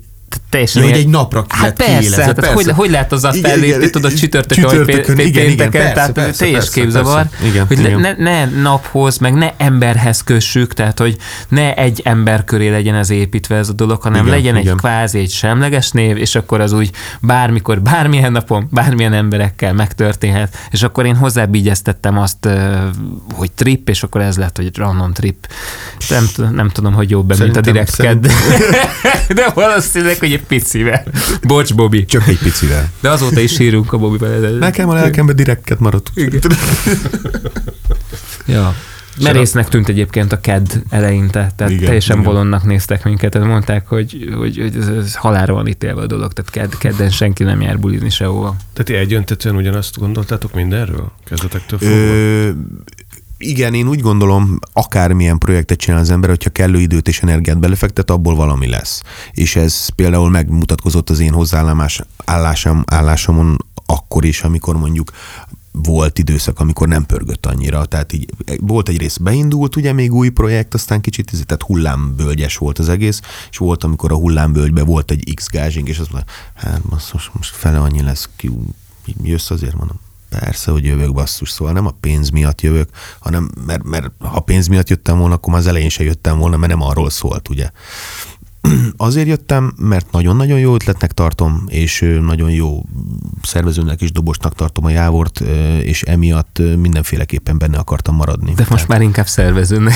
teljesen 0.51 0.83
Ja, 0.83 0.89
hogy 0.89 0.99
egy 0.99 1.09
napra 1.09 1.45
Hát 1.49 1.63
lett 1.63 1.77
persze, 1.77 1.99
kiélezve, 1.99 2.25
hát 2.25 2.35
persze. 2.35 2.53
hogy, 2.53 2.71
hogy 2.71 2.91
lehet 2.91 3.13
azzal 3.13 3.35
Igen, 3.35 3.51
fellépni, 3.51 3.77
igen, 3.77 3.91
tudod, 3.91 4.15
csütörtökön, 4.15 4.65
vagy 4.65 4.73
csütörtökön, 4.73 5.17
pé- 5.17 5.27
igen, 5.27 5.43
igen, 5.43 5.57
pénteken, 5.57 5.81
persze, 5.81 5.95
tehát 5.95 6.13
persze, 6.13 6.45
teljes 6.45 6.59
persze, 6.59 6.81
képzavar, 6.81 7.29
persze. 7.29 7.47
Igen, 7.47 7.67
hogy 7.67 7.79
igen. 7.79 8.01
Ne, 8.01 8.15
ne 8.19 8.45
naphoz, 8.45 9.19
meg 9.19 9.35
ne 9.35 9.53
emberhez 9.57 10.23
kössük, 10.23 10.75
tehát 10.75 10.99
hogy 10.99 11.17
ne 11.49 11.75
egy 11.75 12.01
ember 12.05 12.45
köré 12.45 12.69
legyen 12.69 12.95
ez 12.95 13.11
építve 13.11 13.57
ez 13.57 13.69
a 13.69 13.73
dolog, 13.73 14.03
hanem 14.03 14.27
Igen, 14.27 14.37
legyen 14.37 14.57
igen. 14.57 14.73
egy 14.73 14.79
kvázi 14.79 15.19
egy 15.19 15.31
semleges 15.31 15.91
név, 15.91 16.17
és 16.17 16.35
akkor 16.35 16.61
az 16.61 16.73
úgy 16.73 16.91
bármikor, 17.21 17.81
bármilyen 17.81 18.33
napon, 18.33 18.69
bármilyen 18.71 19.13
emberekkel 19.13 19.73
megtörténhet, 19.73 20.57
és 20.71 20.83
akkor 20.83 21.07
én 21.07 21.17
hozzábígyeztettem 21.17 22.19
azt, 22.19 22.49
hogy 23.35 23.51
trip, 23.53 23.89
és 23.89 24.03
akkor 24.03 24.21
ez 24.21 24.37
lett, 24.37 24.57
hogy 24.57 24.77
random 24.77 25.13
trip. 25.13 25.47
Nem, 26.09 26.29
nem 26.55 26.69
tudom, 26.69 26.93
hogy 26.93 27.11
jobb 27.11 27.27
be, 27.27 27.35
mint 27.39 27.57
a 27.57 27.61
direkt 27.61 27.97
ked. 27.97 28.27
De 29.35 29.51
valószínűleg, 29.55 30.19
hogy 30.19 30.38
egy 30.38 30.46
picivel. 30.46 31.03
Bocs, 31.42 31.74
Bobby. 31.74 32.05
Csak 32.05 32.29
egy 32.29 32.38
picivel. 32.38 32.90
De 33.01 33.11
azóta 33.11 33.40
is 33.40 33.53
sírunk 33.53 33.92
a 33.92 33.98
Bobby-vel. 33.98 34.51
Nekem 34.51 34.88
a 34.88 34.94
lelkembe 34.94 35.33
direktket 35.33 35.79
maradt. 35.79 36.11
Ja. 38.46 38.74
Merésznek 39.22 39.68
tűnt 39.68 39.88
egyébként 39.88 40.33
a 40.33 40.40
KED 40.40 40.83
eleinte, 40.90 41.53
tehát 41.57 41.72
Igen, 41.72 41.85
teljesen 41.85 42.18
igen. 42.18 42.33
bolondnak 42.33 42.64
néztek 42.64 43.05
minket, 43.05 43.31
tehát 43.31 43.48
mondták, 43.48 43.87
hogy, 43.87 44.29
hogy, 44.37 44.59
hogy 44.59 44.77
ez, 44.77 44.88
ez 44.88 45.14
halára 45.14 45.55
van 45.55 45.66
ítélve 45.66 46.01
a 46.01 46.07
dolog, 46.07 46.33
tehát 46.33 46.51
KED, 46.51 46.79
kedden 46.79 47.11
senki 47.11 47.42
nem 47.42 47.61
jár 47.61 47.79
bulizni 47.79 48.11
sehova. 48.11 48.57
Tehát 48.72 48.85
ti 48.85 48.94
egyöntetően 48.94 49.57
ugyanazt 49.57 49.98
gondoltátok 49.98 50.55
mindenről? 50.55 51.12
Kezdetektől 51.24 51.79
fogva? 51.79 51.94
Ö, 51.94 52.51
igen, 53.38 53.74
én 53.74 53.88
úgy 53.88 54.01
gondolom, 54.01 54.59
akármilyen 54.72 55.38
projektet 55.38 55.79
csinál 55.79 56.01
az 56.01 56.11
ember, 56.11 56.31
hogyha 56.31 56.51
kellő 56.51 56.81
időt 56.81 57.09
és 57.09 57.22
energiát 57.22 57.59
belefektet, 57.59 58.11
abból 58.11 58.35
valami 58.35 58.68
lesz. 58.68 59.03
És 59.33 59.57
ez 59.57 59.88
például 59.88 60.31
megmutatkozott 60.31 61.11
az 61.11 61.20
én 61.20 61.33
hozzáállás 61.33 62.03
állásom, 62.24 62.85
állásomon 62.87 63.57
akkor 63.87 64.24
is, 64.24 64.42
amikor 64.42 64.77
mondjuk 64.77 65.11
volt 65.72 66.18
időszak, 66.18 66.61
amikor 66.61 66.88
nem 66.88 67.07
pörgött 67.07 67.46
annyira. 67.46 67.85
Tehát 67.85 68.12
így 68.12 68.31
volt 68.61 68.88
egy 68.88 68.98
rész 68.98 69.16
beindult, 69.16 69.77
ugye 69.77 69.92
még 69.92 70.12
új 70.12 70.29
projekt, 70.29 70.74
aztán 70.74 71.01
kicsit, 71.01 71.46
tehát 71.46 71.62
hullámbölgyes 71.62 72.57
volt 72.57 72.79
az 72.79 72.88
egész, 72.88 73.20
és 73.51 73.57
volt, 73.57 73.85
amikor 73.85 74.12
a 74.12 74.16
hullámbölgyben 74.16 74.87
volt 74.87 75.11
egy 75.11 75.35
X 75.35 75.48
gázsink, 75.48 75.88
és 75.88 75.98
azt 75.98 76.12
mondta, 76.12 76.33
hát 76.55 76.83
basszus, 76.83 77.31
most 77.33 77.55
fele 77.55 77.79
annyi 77.79 78.03
lesz, 78.03 78.29
ki, 78.37 78.51
jössz 79.22 79.51
azért, 79.51 79.77
mondom, 79.77 80.01
Persze, 80.29 80.71
hogy 80.71 80.85
jövök 80.85 81.12
basszus, 81.12 81.51
szóval 81.51 81.73
nem 81.73 81.87
a 81.87 81.95
pénz 82.01 82.31
miatt 82.31 82.61
jövök, 82.61 82.88
hanem 83.19 83.51
mert, 83.67 83.83
mert 83.85 84.11
ha 84.19 84.41
pénz 84.41 84.67
miatt 84.67 84.88
jöttem 84.88 85.19
volna, 85.19 85.35
akkor 85.35 85.53
már 85.53 85.62
az 85.62 85.67
elején 85.67 85.88
se 85.88 86.05
jöttem 86.05 86.38
volna, 86.38 86.57
mert 86.57 86.73
nem 86.73 86.83
arról 86.83 87.11
szólt, 87.11 87.49
ugye. 87.49 87.71
Azért 88.96 89.26
jöttem, 89.26 89.74
mert 89.78 90.12
nagyon-nagyon 90.12 90.59
jó 90.59 90.74
ötletnek 90.74 91.12
tartom, 91.12 91.64
és 91.66 92.18
nagyon 92.20 92.50
jó 92.50 92.83
szervezőnek 93.42 94.00
és 94.00 94.12
dobosnak 94.12 94.54
tartom 94.54 94.85
a 94.85 94.90
Jávort, 94.90 95.40
és 95.83 96.02
emiatt 96.02 96.62
mindenféleképpen 96.76 97.59
benne 97.59 97.78
akartam 97.78 98.14
maradni. 98.14 98.52
De 98.54 98.66
most 98.70 98.88
már 98.88 99.02
inkább 99.02 99.26
szervezőnek. 99.26 99.94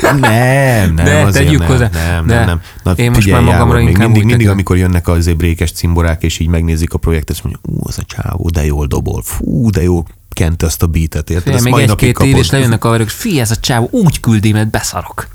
Nem, 0.00 0.18
nem, 0.18 0.94
De 1.04 1.16
azért 1.18 1.44
tegyük 1.44 1.60
nem, 1.60 1.68
hozzá. 1.68 1.88
Nem, 1.92 2.24
nem, 2.24 2.46
nem. 2.46 2.60
Na, 2.82 2.92
én 2.92 3.10
most 3.10 3.30
már 3.30 3.42
magamra 3.42 3.78
Jávor, 3.78 3.90
inkább 3.90 4.10
mindig, 4.10 4.24
mindig, 4.24 4.48
amikor 4.48 4.76
jönnek 4.76 5.08
az 5.08 5.32
brékes 5.32 5.72
cimborák, 5.72 6.22
és 6.22 6.38
így 6.38 6.48
megnézik 6.48 6.92
a 6.92 6.98
projektet, 6.98 7.30
azt 7.30 7.44
mondja, 7.44 7.60
ú, 7.62 7.80
az 7.82 7.98
a 7.98 8.02
csávó, 8.02 8.48
de 8.48 8.64
jól 8.64 8.86
dobol, 8.86 9.22
fú, 9.22 9.70
de 9.70 9.82
jó 9.82 10.04
kente 10.36 10.66
azt 10.66 10.82
a 10.82 10.86
beatet, 10.86 11.30
érted? 11.30 11.54
Ezt 11.54 11.64
még 11.64 11.74
egy-két 11.74 12.18
év, 12.18 12.36
és 12.36 12.50
lejönnek 12.50 12.84
a 12.84 12.86
haverok, 12.86 13.08
fi, 13.08 13.40
ez 13.40 13.50
a 13.50 13.56
csávó 13.56 13.88
úgy 13.90 14.20
küldi, 14.20 14.52
mert 14.52 14.70
beszarok. 14.70 15.28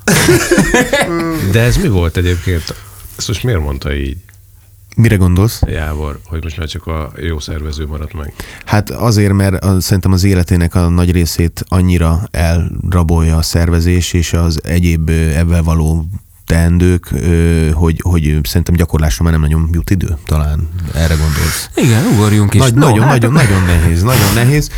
De 1.51 1.59
ez 1.61 1.77
mi 1.77 1.87
volt 1.87 2.17
egyébként? 2.17 2.75
Ezt 3.17 3.27
most 3.27 3.43
miért 3.43 3.59
mondta 3.59 3.93
így 3.93 4.17
Mire 4.95 5.15
gondolsz? 5.15 5.61
Jávor, 5.65 6.19
hogy 6.25 6.43
most 6.43 6.57
már 6.57 6.67
csak 6.67 6.87
a 6.87 7.11
jó 7.17 7.39
szervező 7.39 7.85
maradt 7.85 8.13
meg? 8.13 8.33
Hát 8.65 8.89
azért, 8.89 9.33
mert 9.33 9.63
a, 9.63 9.79
szerintem 9.79 10.11
az 10.11 10.23
életének 10.23 10.75
a 10.75 10.89
nagy 10.89 11.11
részét 11.11 11.63
annyira 11.67 12.21
elrabolja 12.31 13.37
a 13.37 13.41
szervezés 13.41 14.13
és 14.13 14.33
az 14.33 14.59
egyéb 14.63 15.09
ebben 15.09 15.63
való 15.63 16.05
teendők, 16.51 17.07
hogy, 17.73 17.99
hogy 18.03 18.39
szerintem 18.43 18.75
gyakorlásra 18.75 19.23
már 19.23 19.33
nem 19.33 19.41
nagyon 19.41 19.69
jut 19.71 19.89
idő, 19.89 20.17
talán 20.25 20.69
erre 20.93 21.15
gondolsz. 21.15 21.69
Igen, 21.75 22.05
ugorjunk 22.13 22.53
is. 22.53 22.59
Nagy, 22.59 22.73
no, 22.73 22.87
nagyon, 22.89 23.03
hát... 23.03 23.11
nagyon, 23.11 23.33
nagyon 23.33 23.63
nehéz, 23.63 24.03
nagyon 24.03 24.33
nehéz. 24.33 24.69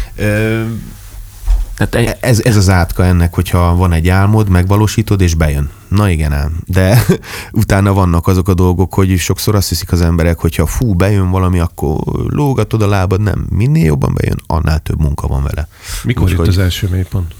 Tehát 1.78 1.96
egy... 1.96 2.18
ez, 2.20 2.42
ez 2.44 2.56
az 2.56 2.70
átka 2.70 3.06
ennek, 3.06 3.34
hogyha 3.34 3.76
van 3.76 3.94
egy 3.94 4.10
álmod, 4.10 4.50
megvalósítod, 4.50 5.22
és 5.22 5.36
bejön. 5.36 5.70
Na 5.88 6.10
igen 6.10 6.34
ám. 6.34 6.60
De 6.66 7.06
utána 7.52 7.94
vannak 7.94 8.28
azok 8.28 8.48
a 8.48 8.54
dolgok, 8.54 8.94
hogy 8.94 9.18
sokszor 9.18 9.56
azt 9.56 9.70
hiszik 9.70 9.92
az 9.92 10.02
emberek, 10.02 10.40
hogyha 10.40 10.66
fú, 10.66 10.94
bejön 10.94 11.30
valami, 11.30 11.60
akkor 11.60 11.98
lógatod 12.28 12.82
a 12.82 12.88
lábad, 12.88 13.22
nem. 13.22 13.46
Minél 13.50 13.86
jobban 13.86 14.14
bejön, 14.14 14.40
annál 14.48 14.80
több 14.80 15.00
munka 15.00 15.28
van 15.28 15.44
vele. 15.44 15.68
Mikor 16.04 16.30
jött 16.30 16.48
az 16.48 16.58
első 16.58 16.88
mélypont? 16.88 17.34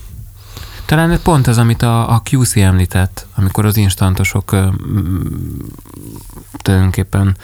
Talán 0.86 1.20
pont 1.24 1.48
az, 1.48 1.58
amit 1.58 1.82
a, 1.82 2.14
a 2.14 2.22
QC 2.32 2.56
említett, 2.56 3.28
amikor 3.36 3.66
az 3.66 3.78
instantosok 3.78 4.56
tulajdonképpen 6.62 7.38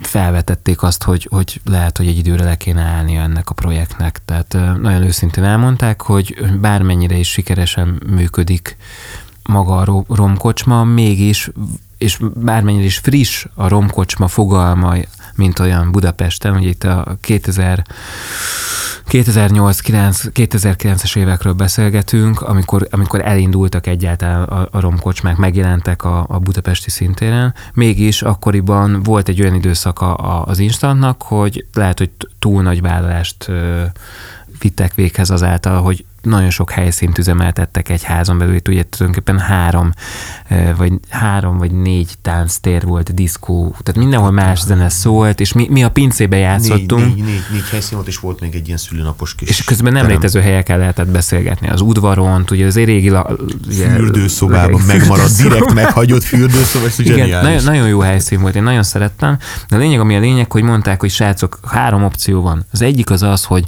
felvetették 0.00 0.82
azt, 0.82 1.02
hogy, 1.02 1.28
hogy 1.30 1.60
lehet, 1.64 1.96
hogy 1.96 2.06
egy 2.06 2.18
időre 2.18 2.44
le 2.44 2.56
kéne 2.56 2.82
állnia 2.82 3.22
ennek 3.22 3.50
a 3.50 3.54
projektnek. 3.54 4.20
Tehát 4.24 4.52
nagyon 4.80 5.02
őszintén 5.02 5.44
elmondták, 5.44 6.02
hogy 6.02 6.36
bármennyire 6.60 7.16
is 7.16 7.30
sikeresen 7.30 8.02
működik 8.06 8.76
maga 9.42 9.76
a 9.76 10.04
romkocsma, 10.08 10.84
mégis, 10.84 11.50
és 11.98 12.18
bármennyire 12.34 12.84
is 12.84 12.98
friss 12.98 13.46
a 13.54 13.68
romkocsma 13.68 14.28
fogalma, 14.28 14.94
mint 15.34 15.58
olyan 15.58 15.92
Budapesten, 15.92 16.52
hogy 16.52 16.64
itt 16.64 16.84
a 16.84 17.16
2000 17.20 17.82
2008-2009-es 19.10 21.16
évekről 21.16 21.52
beszélgetünk, 21.52 22.40
amikor, 22.40 22.88
amikor 22.90 23.26
elindultak 23.26 23.86
egyáltalán 23.86 24.42
a, 24.42 24.68
a 24.70 24.80
romkocsmák, 24.80 25.36
megjelentek 25.36 26.04
a, 26.04 26.26
a 26.28 26.38
budapesti 26.38 26.90
szintéren, 26.90 27.54
mégis 27.74 28.22
akkoriban 28.22 29.02
volt 29.02 29.28
egy 29.28 29.40
olyan 29.40 29.54
időszaka 29.54 30.14
az 30.14 30.58
instantnak, 30.58 31.22
hogy 31.22 31.66
lehet, 31.72 31.98
hogy 31.98 32.10
túl 32.38 32.62
nagy 32.62 32.80
vállalást 32.80 33.50
vittek 34.58 34.94
véghez 34.94 35.30
azáltal, 35.30 35.82
hogy 35.82 36.04
nagyon 36.22 36.50
sok 36.50 36.70
helyszínt 36.70 37.18
üzemeltettek 37.18 37.88
egy 37.88 38.02
házon 38.02 38.38
belül, 38.38 38.54
itt 38.54 38.68
ugye 38.68 38.82
tulajdonképpen 38.82 39.38
három, 39.38 39.92
vagy 40.76 40.92
három 41.08 41.58
vagy 41.58 41.70
négy 41.72 42.14
tánctér 42.22 42.84
volt, 42.84 43.14
diszkó, 43.14 43.74
tehát 43.82 44.00
mindenhol 44.00 44.30
más 44.30 44.60
zene 44.60 44.88
szólt, 44.88 45.40
és 45.40 45.52
mi, 45.52 45.66
mi 45.70 45.84
a 45.84 45.90
pincébe 45.90 46.36
játszottunk. 46.36 47.04
Négy, 47.04 47.14
négy, 47.14 47.24
négy, 47.24 47.42
négy 47.52 47.68
helyszín 47.70 47.96
volt, 47.96 48.08
és 48.08 48.18
volt 48.18 48.40
még 48.40 48.54
egy 48.54 48.66
ilyen 48.66 48.78
szülőnapos 48.78 49.34
kis 49.34 49.48
És 49.48 49.64
közben 49.64 49.92
nem 49.92 50.02
terem. 50.02 50.16
létező 50.16 50.40
helyeken 50.40 50.78
lehetett 50.78 51.08
beszélgetni. 51.08 51.68
Az 51.68 51.80
udvaron, 51.80 52.44
ugye 52.50 52.66
az 52.66 52.74
régi... 52.74 53.10
Ugye, 53.10 53.88
fürdőszobában 53.88 54.80
megmaradt, 54.86 55.36
direkt 55.36 55.74
meghagyott 55.74 56.22
fürdőszoba, 56.22 56.86
és 56.86 56.98
Igen, 56.98 57.28
nagyon, 57.42 57.62
nagyon, 57.64 57.88
jó 57.88 58.00
helyszín 58.00 58.40
volt, 58.40 58.54
én 58.54 58.62
nagyon 58.62 58.82
szerettem. 58.82 59.38
De 59.68 59.76
a 59.76 59.78
lényeg, 59.78 60.00
ami 60.00 60.16
a 60.16 60.20
lényeg, 60.20 60.52
hogy 60.52 60.62
mondták, 60.62 61.00
hogy 61.00 61.10
srácok, 61.10 61.58
három 61.66 62.04
opció 62.04 62.42
van. 62.42 62.64
Az 62.72 62.82
egyik 62.82 63.10
az 63.10 63.22
az, 63.22 63.44
hogy 63.44 63.66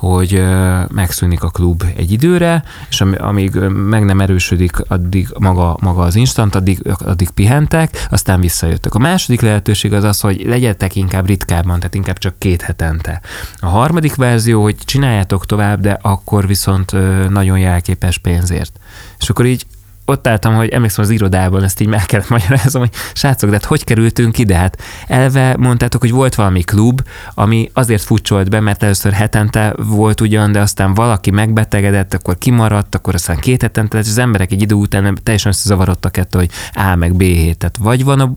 hogy 0.00 0.42
megszűnik 0.88 1.42
a 1.42 1.48
klub 1.48 1.84
egy 1.96 2.12
időre, 2.12 2.62
és 2.88 3.00
amíg 3.00 3.54
meg 3.68 4.04
nem 4.04 4.20
erősödik 4.20 4.72
addig 4.88 5.28
maga, 5.38 5.76
maga 5.80 6.02
az 6.02 6.14
instant, 6.14 6.54
addig, 6.54 6.80
addig 7.04 7.30
pihentek, 7.30 8.06
aztán 8.10 8.40
visszajöttek. 8.40 8.94
A 8.94 8.98
második 8.98 9.40
lehetőség 9.40 9.92
az 9.92 10.04
az, 10.04 10.20
hogy 10.20 10.42
legyetek 10.46 10.96
inkább 10.96 11.26
ritkábban, 11.26 11.76
tehát 11.76 11.94
inkább 11.94 12.18
csak 12.18 12.38
két 12.38 12.62
hetente. 12.62 13.20
A 13.58 13.66
harmadik 13.66 14.14
verzió, 14.14 14.62
hogy 14.62 14.76
csináljátok 14.84 15.46
tovább, 15.46 15.80
de 15.80 15.98
akkor 16.02 16.46
viszont 16.46 16.92
nagyon 17.28 17.58
jelképes 17.58 18.18
pénzért. 18.18 18.72
És 19.18 19.30
akkor 19.30 19.46
így 19.46 19.66
ott 20.10 20.26
álltam, 20.26 20.54
hogy 20.54 20.68
emlékszem 20.68 21.04
az 21.04 21.10
irodában, 21.10 21.62
ezt 21.62 21.80
így 21.80 21.88
meg 21.88 22.06
kellett 22.06 22.28
magyarázom, 22.28 22.82
hogy 22.82 22.92
srácok, 23.12 23.50
de 23.50 23.56
hát 23.56 23.64
hogy 23.64 23.84
kerültünk 23.84 24.38
ide? 24.38 24.56
Hát 24.56 24.82
elve 25.06 25.56
mondtátok, 25.58 26.00
hogy 26.00 26.10
volt 26.10 26.34
valami 26.34 26.60
klub, 26.60 27.02
ami 27.34 27.70
azért 27.72 28.02
futcsolt 28.02 28.50
be, 28.50 28.60
mert 28.60 28.82
először 28.82 29.12
hetente 29.12 29.74
volt 29.76 30.20
ugyan, 30.20 30.52
de 30.52 30.60
aztán 30.60 30.94
valaki 30.94 31.30
megbetegedett, 31.30 32.14
akkor 32.14 32.38
kimaradt, 32.38 32.94
akkor 32.94 33.14
aztán 33.14 33.36
két 33.36 33.62
hetente, 33.62 33.98
és 33.98 34.08
az 34.08 34.18
emberek 34.18 34.52
egy 34.52 34.62
idő 34.62 34.74
után 34.74 35.18
teljesen 35.22 35.50
összezavarodtak 35.52 36.16
ettől, 36.16 36.40
hogy 36.40 36.50
A 36.82 36.94
meg 36.94 37.14
B 37.14 37.22
hét. 37.22 37.58
Tehát 37.58 37.76
vagy 37.76 38.04
van 38.04 38.20
a, 38.20 38.30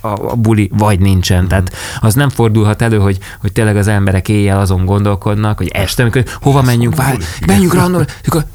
a, 0.00 0.08
a, 0.08 0.36
buli, 0.36 0.70
vagy 0.76 1.00
nincsen. 1.00 1.48
Tehát 1.48 1.72
az 2.00 2.14
nem 2.14 2.28
fordulhat 2.28 2.82
elő, 2.82 2.98
hogy, 2.98 3.18
hogy 3.40 3.52
tényleg 3.52 3.76
az 3.76 3.86
emberek 3.86 4.28
éjjel 4.28 4.60
azon 4.60 4.84
gondolkodnak, 4.84 5.58
hogy 5.58 5.68
este, 5.68 6.02
amikor 6.02 6.24
hova 6.40 6.62
menjünk, 6.62 6.96
várj, 6.96 7.18
menjünk 7.46 7.74
random, 7.74 8.02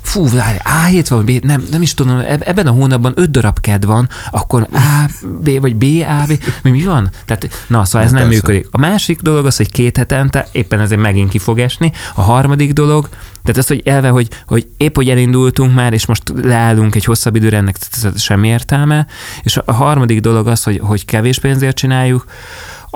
fú, 0.02 0.30
várj, 0.30 0.58
A 0.64 0.86
hét 0.86 1.08
van, 1.08 1.26
B, 1.26 1.32
nem, 1.44 1.64
nem 1.72 1.82
is 1.82 1.94
tudom, 1.94 2.20
ebben 2.42 2.68
a 2.68 2.72
hónapban 2.72 3.14
öt 3.16 3.32
darab 3.32 3.60
ked 3.60 3.86
van, 3.86 4.10
akkor 4.32 4.68
A, 4.74 5.10
B 5.42 5.60
vagy 5.60 5.76
B, 5.76 5.84
A, 6.08 6.26
B, 6.28 6.44
mi, 6.64 6.72
mi 6.72 6.84
van? 6.84 7.10
Tehát, 7.26 7.66
na, 7.68 7.86
szóval 7.86 8.08
ez 8.08 8.12
nem 8.12 8.28
persze. 8.28 8.36
működik. 8.36 8.68
A 8.72 8.78
másik 8.78 9.22
dolog 9.22 9.46
az, 9.46 9.58
hogy 9.58 9.72
két 9.72 9.98
hetente, 9.98 10.48
éppen 10.52 10.80
ezért 10.80 11.02
megint 11.02 11.30
ki 11.30 11.38
fog 11.38 11.60
esni. 11.60 11.92
A 12.16 12.22
harmadik 12.22 12.74
dolog, 12.74 13.10
tehát 13.44 13.60
az, 13.60 13.68
hogy 13.68 13.82
elve, 13.86 14.10
hogy, 14.10 14.28
hogy 14.48 14.68
épp, 14.78 14.96
hogy 14.96 15.10
elindultunk 15.10 15.74
már, 15.74 15.94
és 15.94 16.06
most 16.06 16.24
leállunk 16.42 16.96
egy 16.96 17.06
hosszabb 17.06 17.36
időre, 17.36 17.58
ennek 17.58 17.78
semmi 18.16 18.48
értelme. 18.48 19.08
És 19.44 19.58
a 19.66 19.74
harmadik 19.74 20.20
dolog 20.20 20.48
az, 20.48 20.64
hogy, 20.64 20.80
hogy 20.84 21.06
kevés 21.06 21.40
pénzért 21.40 21.76
csináljuk, 21.76 22.26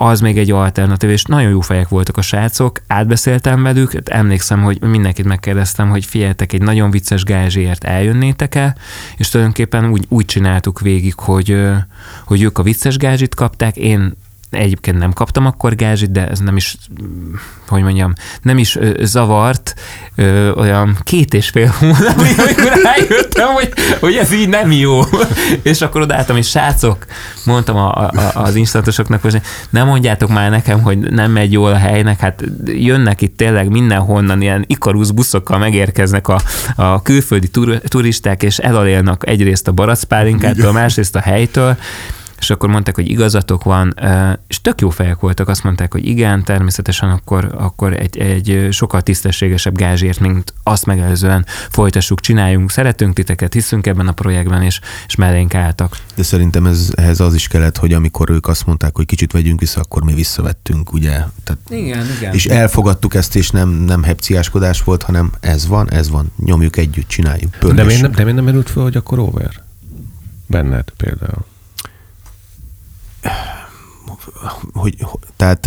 az 0.01 0.19
még 0.19 0.38
egy 0.38 0.51
alternatív, 0.51 1.09
és 1.09 1.23
nagyon 1.23 1.49
jó 1.49 1.59
fejek 1.59 1.89
voltak 1.89 2.17
a 2.17 2.21
srácok, 2.21 2.81
átbeszéltem 2.88 3.63
velük, 3.63 3.91
emlékszem, 4.05 4.63
hogy 4.63 4.81
mindenkit 4.81 5.25
megkérdeztem, 5.25 5.89
hogy 5.89 6.05
figyeltek, 6.05 6.53
egy 6.53 6.62
nagyon 6.62 6.91
vicces 6.91 7.23
gázsért 7.23 7.83
eljönnétek 7.83 8.55
el, 8.55 8.75
és 9.17 9.29
tulajdonképpen 9.29 9.89
úgy, 9.89 10.05
úgy 10.09 10.25
csináltuk 10.25 10.79
végig, 10.79 11.13
hogy, 11.15 11.62
hogy 12.25 12.41
ők 12.41 12.57
a 12.57 12.63
vicces 12.63 12.97
gázsit 12.97 13.35
kapták, 13.35 13.75
én 13.75 14.13
egyébként 14.49 14.97
nem 14.97 15.13
kaptam 15.13 15.45
akkor 15.45 15.75
gázsit, 15.75 16.12
de 16.12 16.27
ez 16.27 16.39
nem 16.39 16.55
is, 16.55 16.77
hogy 17.67 17.81
mondjam, 17.81 18.13
nem 18.41 18.57
is 18.57 18.75
ö, 18.75 19.03
zavart 19.03 19.73
ö, 20.15 20.51
olyan 20.51 20.97
két 21.03 21.33
és 21.33 21.49
fél 21.49 21.73
hónap, 21.79 22.17
amikor 22.38 22.81
rájöttem, 22.83 23.47
hogy, 23.47 23.73
hogy 23.99 24.15
ez 24.15 24.33
így 24.33 24.49
nem 24.49 24.71
jó. 24.71 25.01
és 25.62 25.81
akkor 25.81 26.01
odaálltam, 26.01 26.38
és 26.38 26.49
srácok, 26.49 27.05
mondtam 27.45 27.75
a, 27.75 27.97
a, 27.97 28.12
az 28.33 28.55
instantosoknak, 28.55 29.21
hogy 29.21 29.41
nem 29.69 29.88
mondjátok 29.88 30.29
már 30.29 30.49
nekem, 30.49 30.81
hogy 30.81 30.97
nem 30.97 31.31
megy 31.31 31.51
jól 31.51 31.71
a 31.71 31.77
helynek, 31.77 32.19
hát 32.19 32.43
jönnek 32.65 33.21
itt 33.21 33.38
tényleg 33.38 33.69
mindenhonnan 33.69 34.41
ilyen 34.41 34.63
ikarusz 34.67 35.09
buszokkal 35.09 35.57
megérkeznek 35.57 36.27
a, 36.27 36.41
a 36.75 37.01
külföldi 37.01 37.47
tur, 37.47 37.81
turisták, 37.88 38.43
és 38.43 38.57
elalélnak 38.57 39.27
egyrészt 39.27 39.67
a 39.67 39.71
baracpálinkától, 39.71 40.71
másrészt 40.71 41.15
a 41.15 41.19
helytől, 41.19 41.77
és 42.39 42.49
akkor 42.49 42.69
mondták, 42.69 42.95
hogy 42.95 43.10
igazatok 43.10 43.63
van, 43.63 43.93
és 44.47 44.62
tök 44.62 44.82
jó 44.82 44.89
fejek 44.89 45.19
voltak, 45.19 45.47
azt 45.47 45.63
mondták, 45.63 45.91
hogy 45.91 46.08
igen, 46.08 46.43
természetesen 46.43 47.10
akkor, 47.10 47.56
akkor 47.58 47.93
egy, 47.93 48.17
egy 48.17 48.67
sokkal 48.71 49.02
tisztességesebb 49.02 49.75
gázsért, 49.75 50.19
mint 50.19 50.54
azt 50.63 50.86
megelőzően 50.86 51.45
folytassuk, 51.69 52.19
csináljunk, 52.19 52.71
szeretünk 52.71 53.13
titeket, 53.13 53.54
hiszünk 53.54 53.88
ebben 53.88 54.08
a 54.08 54.12
projektben, 54.12 54.62
és, 54.62 54.80
és 55.08 55.15
mellénk 55.15 55.54
álltak. 55.54 55.97
De 56.15 56.23
szerintem 56.23 56.65
ez, 56.65 56.91
ehhez 56.95 57.19
az 57.19 57.34
is 57.34 57.47
kellett, 57.47 57.78
hogy 57.78 57.93
amikor 57.93 58.30
ők 58.30 58.47
azt 58.47 58.65
mondták, 58.65 58.95
hogy 58.95 59.06
kicsit 59.06 59.32
vegyünk 59.32 59.60
vissza, 59.60 59.80
akkor 59.82 60.04
mi 60.04 60.13
visszavettünk, 60.13 60.93
ugye? 60.93 61.12
Tehát, 61.43 61.60
igen, 61.69 62.06
igen. 62.17 62.34
És 62.34 62.45
elfogadtuk 62.45 63.13
ezt, 63.13 63.36
és 63.36 63.49
nem, 63.49 63.69
nem 63.69 64.04
hepciáskodás 64.04 64.84
volt, 64.84 65.04
hanem 65.04 65.32
ez 65.39 65.67
van, 65.67 65.91
ez 65.91 66.10
van, 66.10 66.32
nyomjuk 66.45 66.78
együtt, 66.78 67.08
csináljuk. 67.08 67.58
De 67.58 67.84
miért 67.84 68.02
nem, 68.02 68.12
de 68.12 68.23
miért 68.23 68.36
nem 68.36 68.45
merült 68.45 68.69
fel, 68.69 68.84
hogy 68.84 68.95
akkor 68.95 69.19
over? 69.19 69.63
Benned 70.47 70.89
például 70.97 71.45
hogy, 74.73 74.95
tehát 75.36 75.65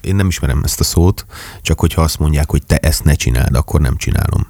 én 0.00 0.14
nem 0.14 0.26
ismerem 0.26 0.60
ezt 0.64 0.80
a 0.80 0.84
szót, 0.84 1.26
csak 1.62 1.80
hogyha 1.80 2.02
azt 2.02 2.18
mondják, 2.18 2.50
hogy 2.50 2.66
te 2.66 2.76
ezt 2.76 3.04
ne 3.04 3.14
csináld, 3.14 3.54
akkor 3.54 3.80
nem 3.80 3.96
csinálom. 3.96 4.46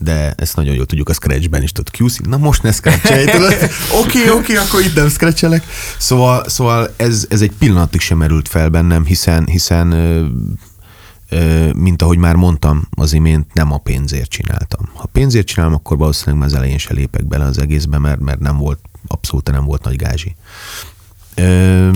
De 0.00 0.32
ezt 0.36 0.56
nagyon 0.56 0.74
jól 0.74 0.86
tudjuk 0.86 1.08
a 1.08 1.12
Scratchben 1.12 1.62
is, 1.62 1.72
tudod, 1.72 1.94
QC, 1.98 2.18
na 2.18 2.36
most 2.36 2.62
ne 2.62 2.72
scratchelj, 2.72 3.24
tudod, 3.30 3.52
oké, 3.52 4.30
oké, 4.30 4.30
okay, 4.30 4.56
akkor 4.56 4.80
itt 4.80 4.94
nem 4.94 5.08
scratchelek. 5.08 5.64
Szóval, 5.98 6.48
szóval 6.48 6.94
ez, 6.96 7.26
ez 7.28 7.40
egy 7.40 7.52
pillanatig 7.58 8.00
sem 8.00 8.18
merült 8.18 8.48
fel 8.48 8.68
bennem, 8.68 9.04
hiszen, 9.04 9.46
hiszen 9.46 9.86
mint 11.76 12.02
ahogy 12.02 12.18
már 12.18 12.34
mondtam 12.34 12.88
az 12.90 13.12
imént, 13.12 13.54
nem 13.54 13.72
a 13.72 13.78
pénzért 13.78 14.30
csináltam. 14.30 14.88
Ha 14.94 15.06
pénzért 15.06 15.46
csinálom, 15.46 15.74
akkor 15.74 15.96
valószínűleg 15.96 16.40
már 16.40 16.48
az 16.48 16.54
elején 16.54 16.78
se 16.78 16.92
lépek 16.92 17.26
bele 17.26 17.44
az 17.44 17.58
egészbe, 17.58 17.98
mert, 17.98 18.20
mert 18.20 18.38
nem 18.38 18.56
volt, 18.56 18.78
abszolút 19.06 19.50
nem 19.50 19.64
volt 19.64 19.84
nagy 19.84 19.96
gázsi. 19.96 20.36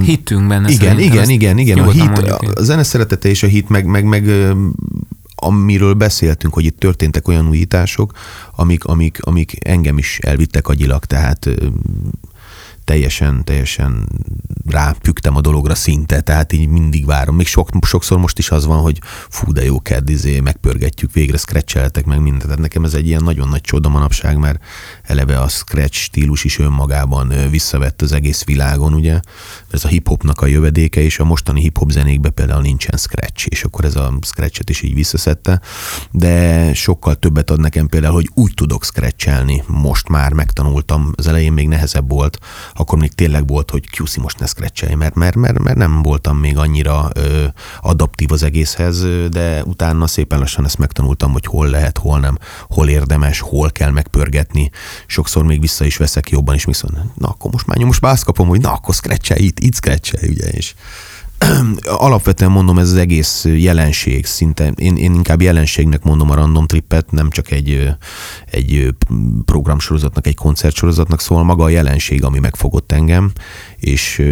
Hittünk 0.05 0.47
benne. 0.49 0.71
Igen, 0.71 0.99
igen, 0.99 1.29
igen, 1.29 1.59
igen. 1.59 1.79
A, 1.79 1.91
hit, 1.91 2.19
a 2.55 2.63
zene 2.63 2.83
szeretete 2.83 3.29
és 3.29 3.43
a 3.43 3.47
hit, 3.47 3.69
meg, 3.69 3.87
meg, 3.87 4.05
meg 4.05 4.31
amiről 5.35 5.95
beszéltünk, 5.95 6.55
hogy 6.55 6.65
itt 6.65 6.79
történtek 6.79 7.29
olyan 7.29 7.49
újítások, 7.49 8.13
amik, 8.57 8.85
amik, 8.85 9.19
amik 9.21 9.57
engem 9.65 9.99
is 9.99 10.19
elvittek 10.19 10.69
agyilag, 10.69 11.05
tehát 11.05 11.49
teljesen, 12.93 13.45
teljesen 13.45 14.09
rápüktem 14.67 15.37
a 15.37 15.41
dologra 15.41 15.75
szinte, 15.75 16.21
tehát 16.21 16.53
így 16.53 16.69
mindig 16.69 17.07
várom. 17.07 17.37
Még 17.37 17.47
sok, 17.47 17.69
sokszor 17.87 18.19
most 18.19 18.39
is 18.39 18.51
az 18.51 18.65
van, 18.67 18.81
hogy 18.81 18.99
fú, 19.29 19.53
de 19.53 19.65
jó 19.65 19.81
kedd, 19.81 20.09
izé, 20.09 20.41
megpörgetjük, 20.41 21.13
végre 21.13 21.37
scratcheltek 21.37 22.05
meg 22.05 22.21
mindent. 22.21 22.43
Tehát 22.43 22.59
nekem 22.59 22.85
ez 22.85 22.95
egy 22.95 23.07
ilyen 23.07 23.23
nagyon 23.25 23.49
nagy 23.49 23.61
csoda 23.61 23.89
manapság, 23.89 24.39
mert 24.39 24.65
eleve 25.03 25.41
a 25.41 25.49
scratch 25.49 25.97
stílus 25.97 26.45
is 26.45 26.59
önmagában 26.59 27.33
visszavett 27.51 28.03
az 28.03 28.13
egész 28.13 28.45
világon, 28.45 28.95
ugye? 28.95 29.21
Ez 29.71 29.85
a 29.85 29.89
hip-hopnak 29.89 30.41
a 30.41 30.47
jövedéke, 30.47 31.01
és 31.01 31.19
a 31.19 31.25
mostani 31.25 31.61
hip-hop 31.61 31.91
zenékben 31.91 32.35
például 32.35 32.63
nincsen 32.63 32.99
scratch, 32.99 33.47
és 33.51 33.65
akkor 33.65 33.85
ez 33.85 33.97
a 33.97 34.13
scratchet 34.21 34.71
is 34.71 34.83
így 34.83 34.95
visszaszedte, 34.95 35.61
de 36.11 36.75
sokkal 36.75 37.15
többet 37.15 37.51
ad 37.51 37.61
nekem 37.61 37.87
például, 37.87 38.15
hogy 38.15 38.31
úgy 38.35 38.55
tudok 38.55 38.85
scratchelni, 38.85 39.63
most 39.67 40.09
már 40.09 40.33
megtanultam, 40.33 41.13
az 41.17 41.27
elején 41.27 41.53
még 41.53 41.69
nehezebb 41.69 42.11
volt, 42.11 42.39
akkor 42.83 42.99
még 42.99 43.13
tényleg 43.13 43.47
volt, 43.47 43.71
hogy 43.71 43.85
QC 43.99 44.17
most 44.17 44.39
ne 44.39 44.47
scratchelj, 44.47 44.95
mert, 44.95 45.15
mert, 45.15 45.37
mert, 45.37 45.59
mert 45.59 45.77
nem 45.77 46.03
voltam 46.03 46.37
még 46.37 46.59
annyira 46.59 47.11
ö, 47.15 47.45
adaptív 47.81 48.33
az 48.33 48.43
egészhez, 48.43 49.07
de 49.31 49.63
utána 49.65 50.07
szépen 50.07 50.39
lassan 50.39 50.65
ezt 50.65 50.79
megtanultam, 50.79 51.33
hogy 51.33 51.47
hol 51.47 51.69
lehet, 51.69 51.99
hol 51.99 52.21
nem, 52.21 52.39
hol 52.69 52.89
érdemes, 52.89 53.41
hol 53.41 53.71
kell 53.71 53.91
megpörgetni. 53.91 54.71
Sokszor 55.07 55.45
még 55.45 55.61
vissza 55.61 55.85
is 55.85 55.97
veszek 55.97 56.31
jobban, 56.31 56.55
és 56.55 56.65
viszont, 56.65 56.97
na 57.15 57.29
akkor 57.29 57.51
most 57.51 57.67
már 57.67 57.77
nyomos 57.77 57.99
kapom, 58.25 58.49
hogy 58.49 58.61
na 58.61 58.73
akkor 58.73 58.95
scratchelj 58.95 59.43
itt, 59.43 59.61
itt 59.61 59.75
scratchelj, 59.75 60.29
ugye, 60.29 60.49
és 60.49 60.75
alapvetően 62.09 62.51
mondom, 62.51 62.79
ez 62.79 62.91
az 62.91 62.97
egész 62.97 63.45
jelenség 63.45 64.27
szinte, 64.27 64.73
én, 64.77 64.97
én 64.97 65.15
inkább 65.15 65.43
jelenségnek 65.43 66.03
mondom 66.03 66.31
a 66.31 66.35
random 66.35 66.67
trippet, 66.67 67.11
nem 67.11 67.31
csak 67.31 67.51
egy, 67.51 67.89
egy 68.51 68.95
programsorozatnak, 69.45 70.27
egy 70.27 70.37
koncertsorozatnak, 70.37 71.21
szóval 71.21 71.45
maga 71.45 71.65
a 71.65 71.69
jelenség, 71.69 72.25
ami 72.25 72.39
megfogott 72.39 72.93
engem, 72.93 73.33
és 73.77 74.23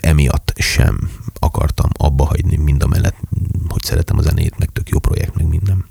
emiatt 0.00 0.52
sem 0.56 1.10
akartam 1.38 1.88
abba 1.98 2.24
hagyni 2.24 2.56
mind 2.56 2.82
a 2.82 2.86
mellett, 2.86 3.16
hogy 3.68 3.82
szeretem 3.82 4.18
a 4.18 4.22
zenét, 4.22 4.58
meg 4.58 4.68
tök 4.72 4.88
jó 4.88 4.98
projekt, 4.98 5.34
meg 5.34 5.48
minden. 5.48 5.84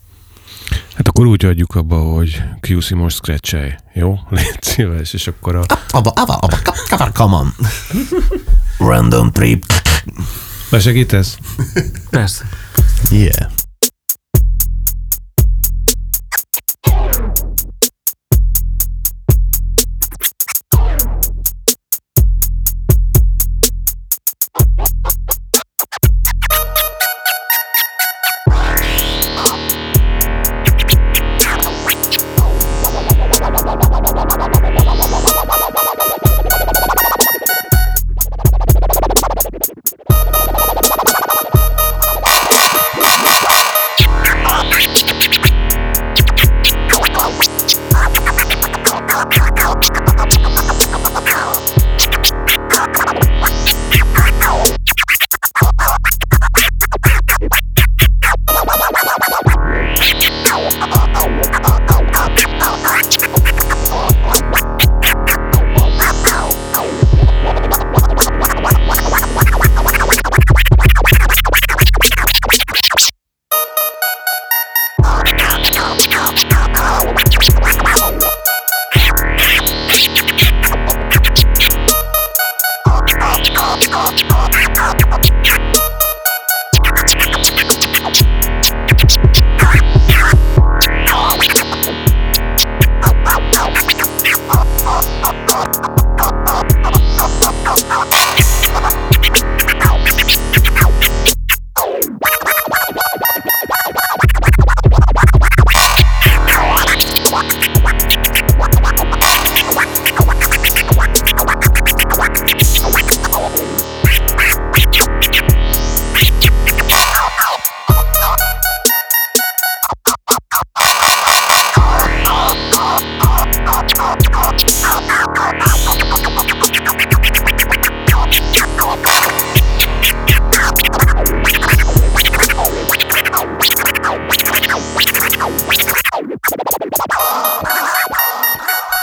Hát 0.96 1.08
akkor 1.08 1.26
úgy 1.26 1.46
adjuk 1.46 1.76
abba, 1.76 1.98
hogy 1.98 2.44
QC 2.62 2.92
most 2.92 3.16
scratchelj, 3.16 3.72
jó? 3.94 4.20
Légy 4.30 4.58
szíves, 4.62 5.14
és 5.14 5.28
akkor 5.28 5.56
a... 5.56 5.64
Abba, 5.90 6.10
abba, 6.10 6.34
abba, 6.34 6.58
abba, 6.90 7.12
come 7.12 7.36
on. 7.36 7.54
Random 8.90 9.32
trip. 9.32 9.66
Besegítesz? 10.72 11.38
Persze. 12.12 12.44
Yeah. 13.12 13.52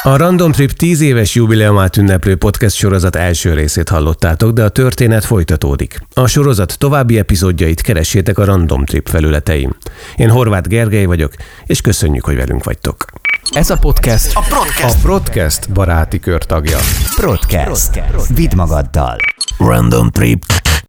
A 0.07 0.16
Random 0.16 0.52
Trip 0.52 0.72
10 0.72 1.00
éves 1.00 1.34
jubileumát 1.34 1.96
ünneplő 1.96 2.36
podcast 2.36 2.76
sorozat 2.76 3.16
első 3.16 3.54
részét 3.54 3.88
hallottátok, 3.88 4.52
de 4.52 4.64
a 4.64 4.68
történet 4.68 5.24
folytatódik. 5.24 6.00
A 6.14 6.26
sorozat 6.26 6.78
további 6.78 7.18
epizódjait 7.18 7.80
keressétek 7.80 8.38
a 8.38 8.44
Random 8.44 8.84
Trip 8.84 9.09
felületein. 9.09 9.76
Én 10.16 10.30
Horváth 10.30 10.68
Gergely 10.68 11.04
vagyok, 11.04 11.32
és 11.64 11.80
köszönjük, 11.80 12.24
hogy 12.24 12.36
velünk 12.36 12.64
vagytok. 12.64 13.04
Ez 13.50 13.70
a 13.70 13.78
podcast 13.78 14.36
a 14.36 14.44
Podcast, 14.48 15.04
a 15.04 15.09
Podcast 15.09 15.72
baráti 15.72 16.20
kör 16.20 16.44
tagja. 16.44 16.78
Podcast. 17.20 18.00
Vidd 18.34 18.57
magaddal. 18.57 19.16
Random 19.59 20.11
Trip 20.11 20.44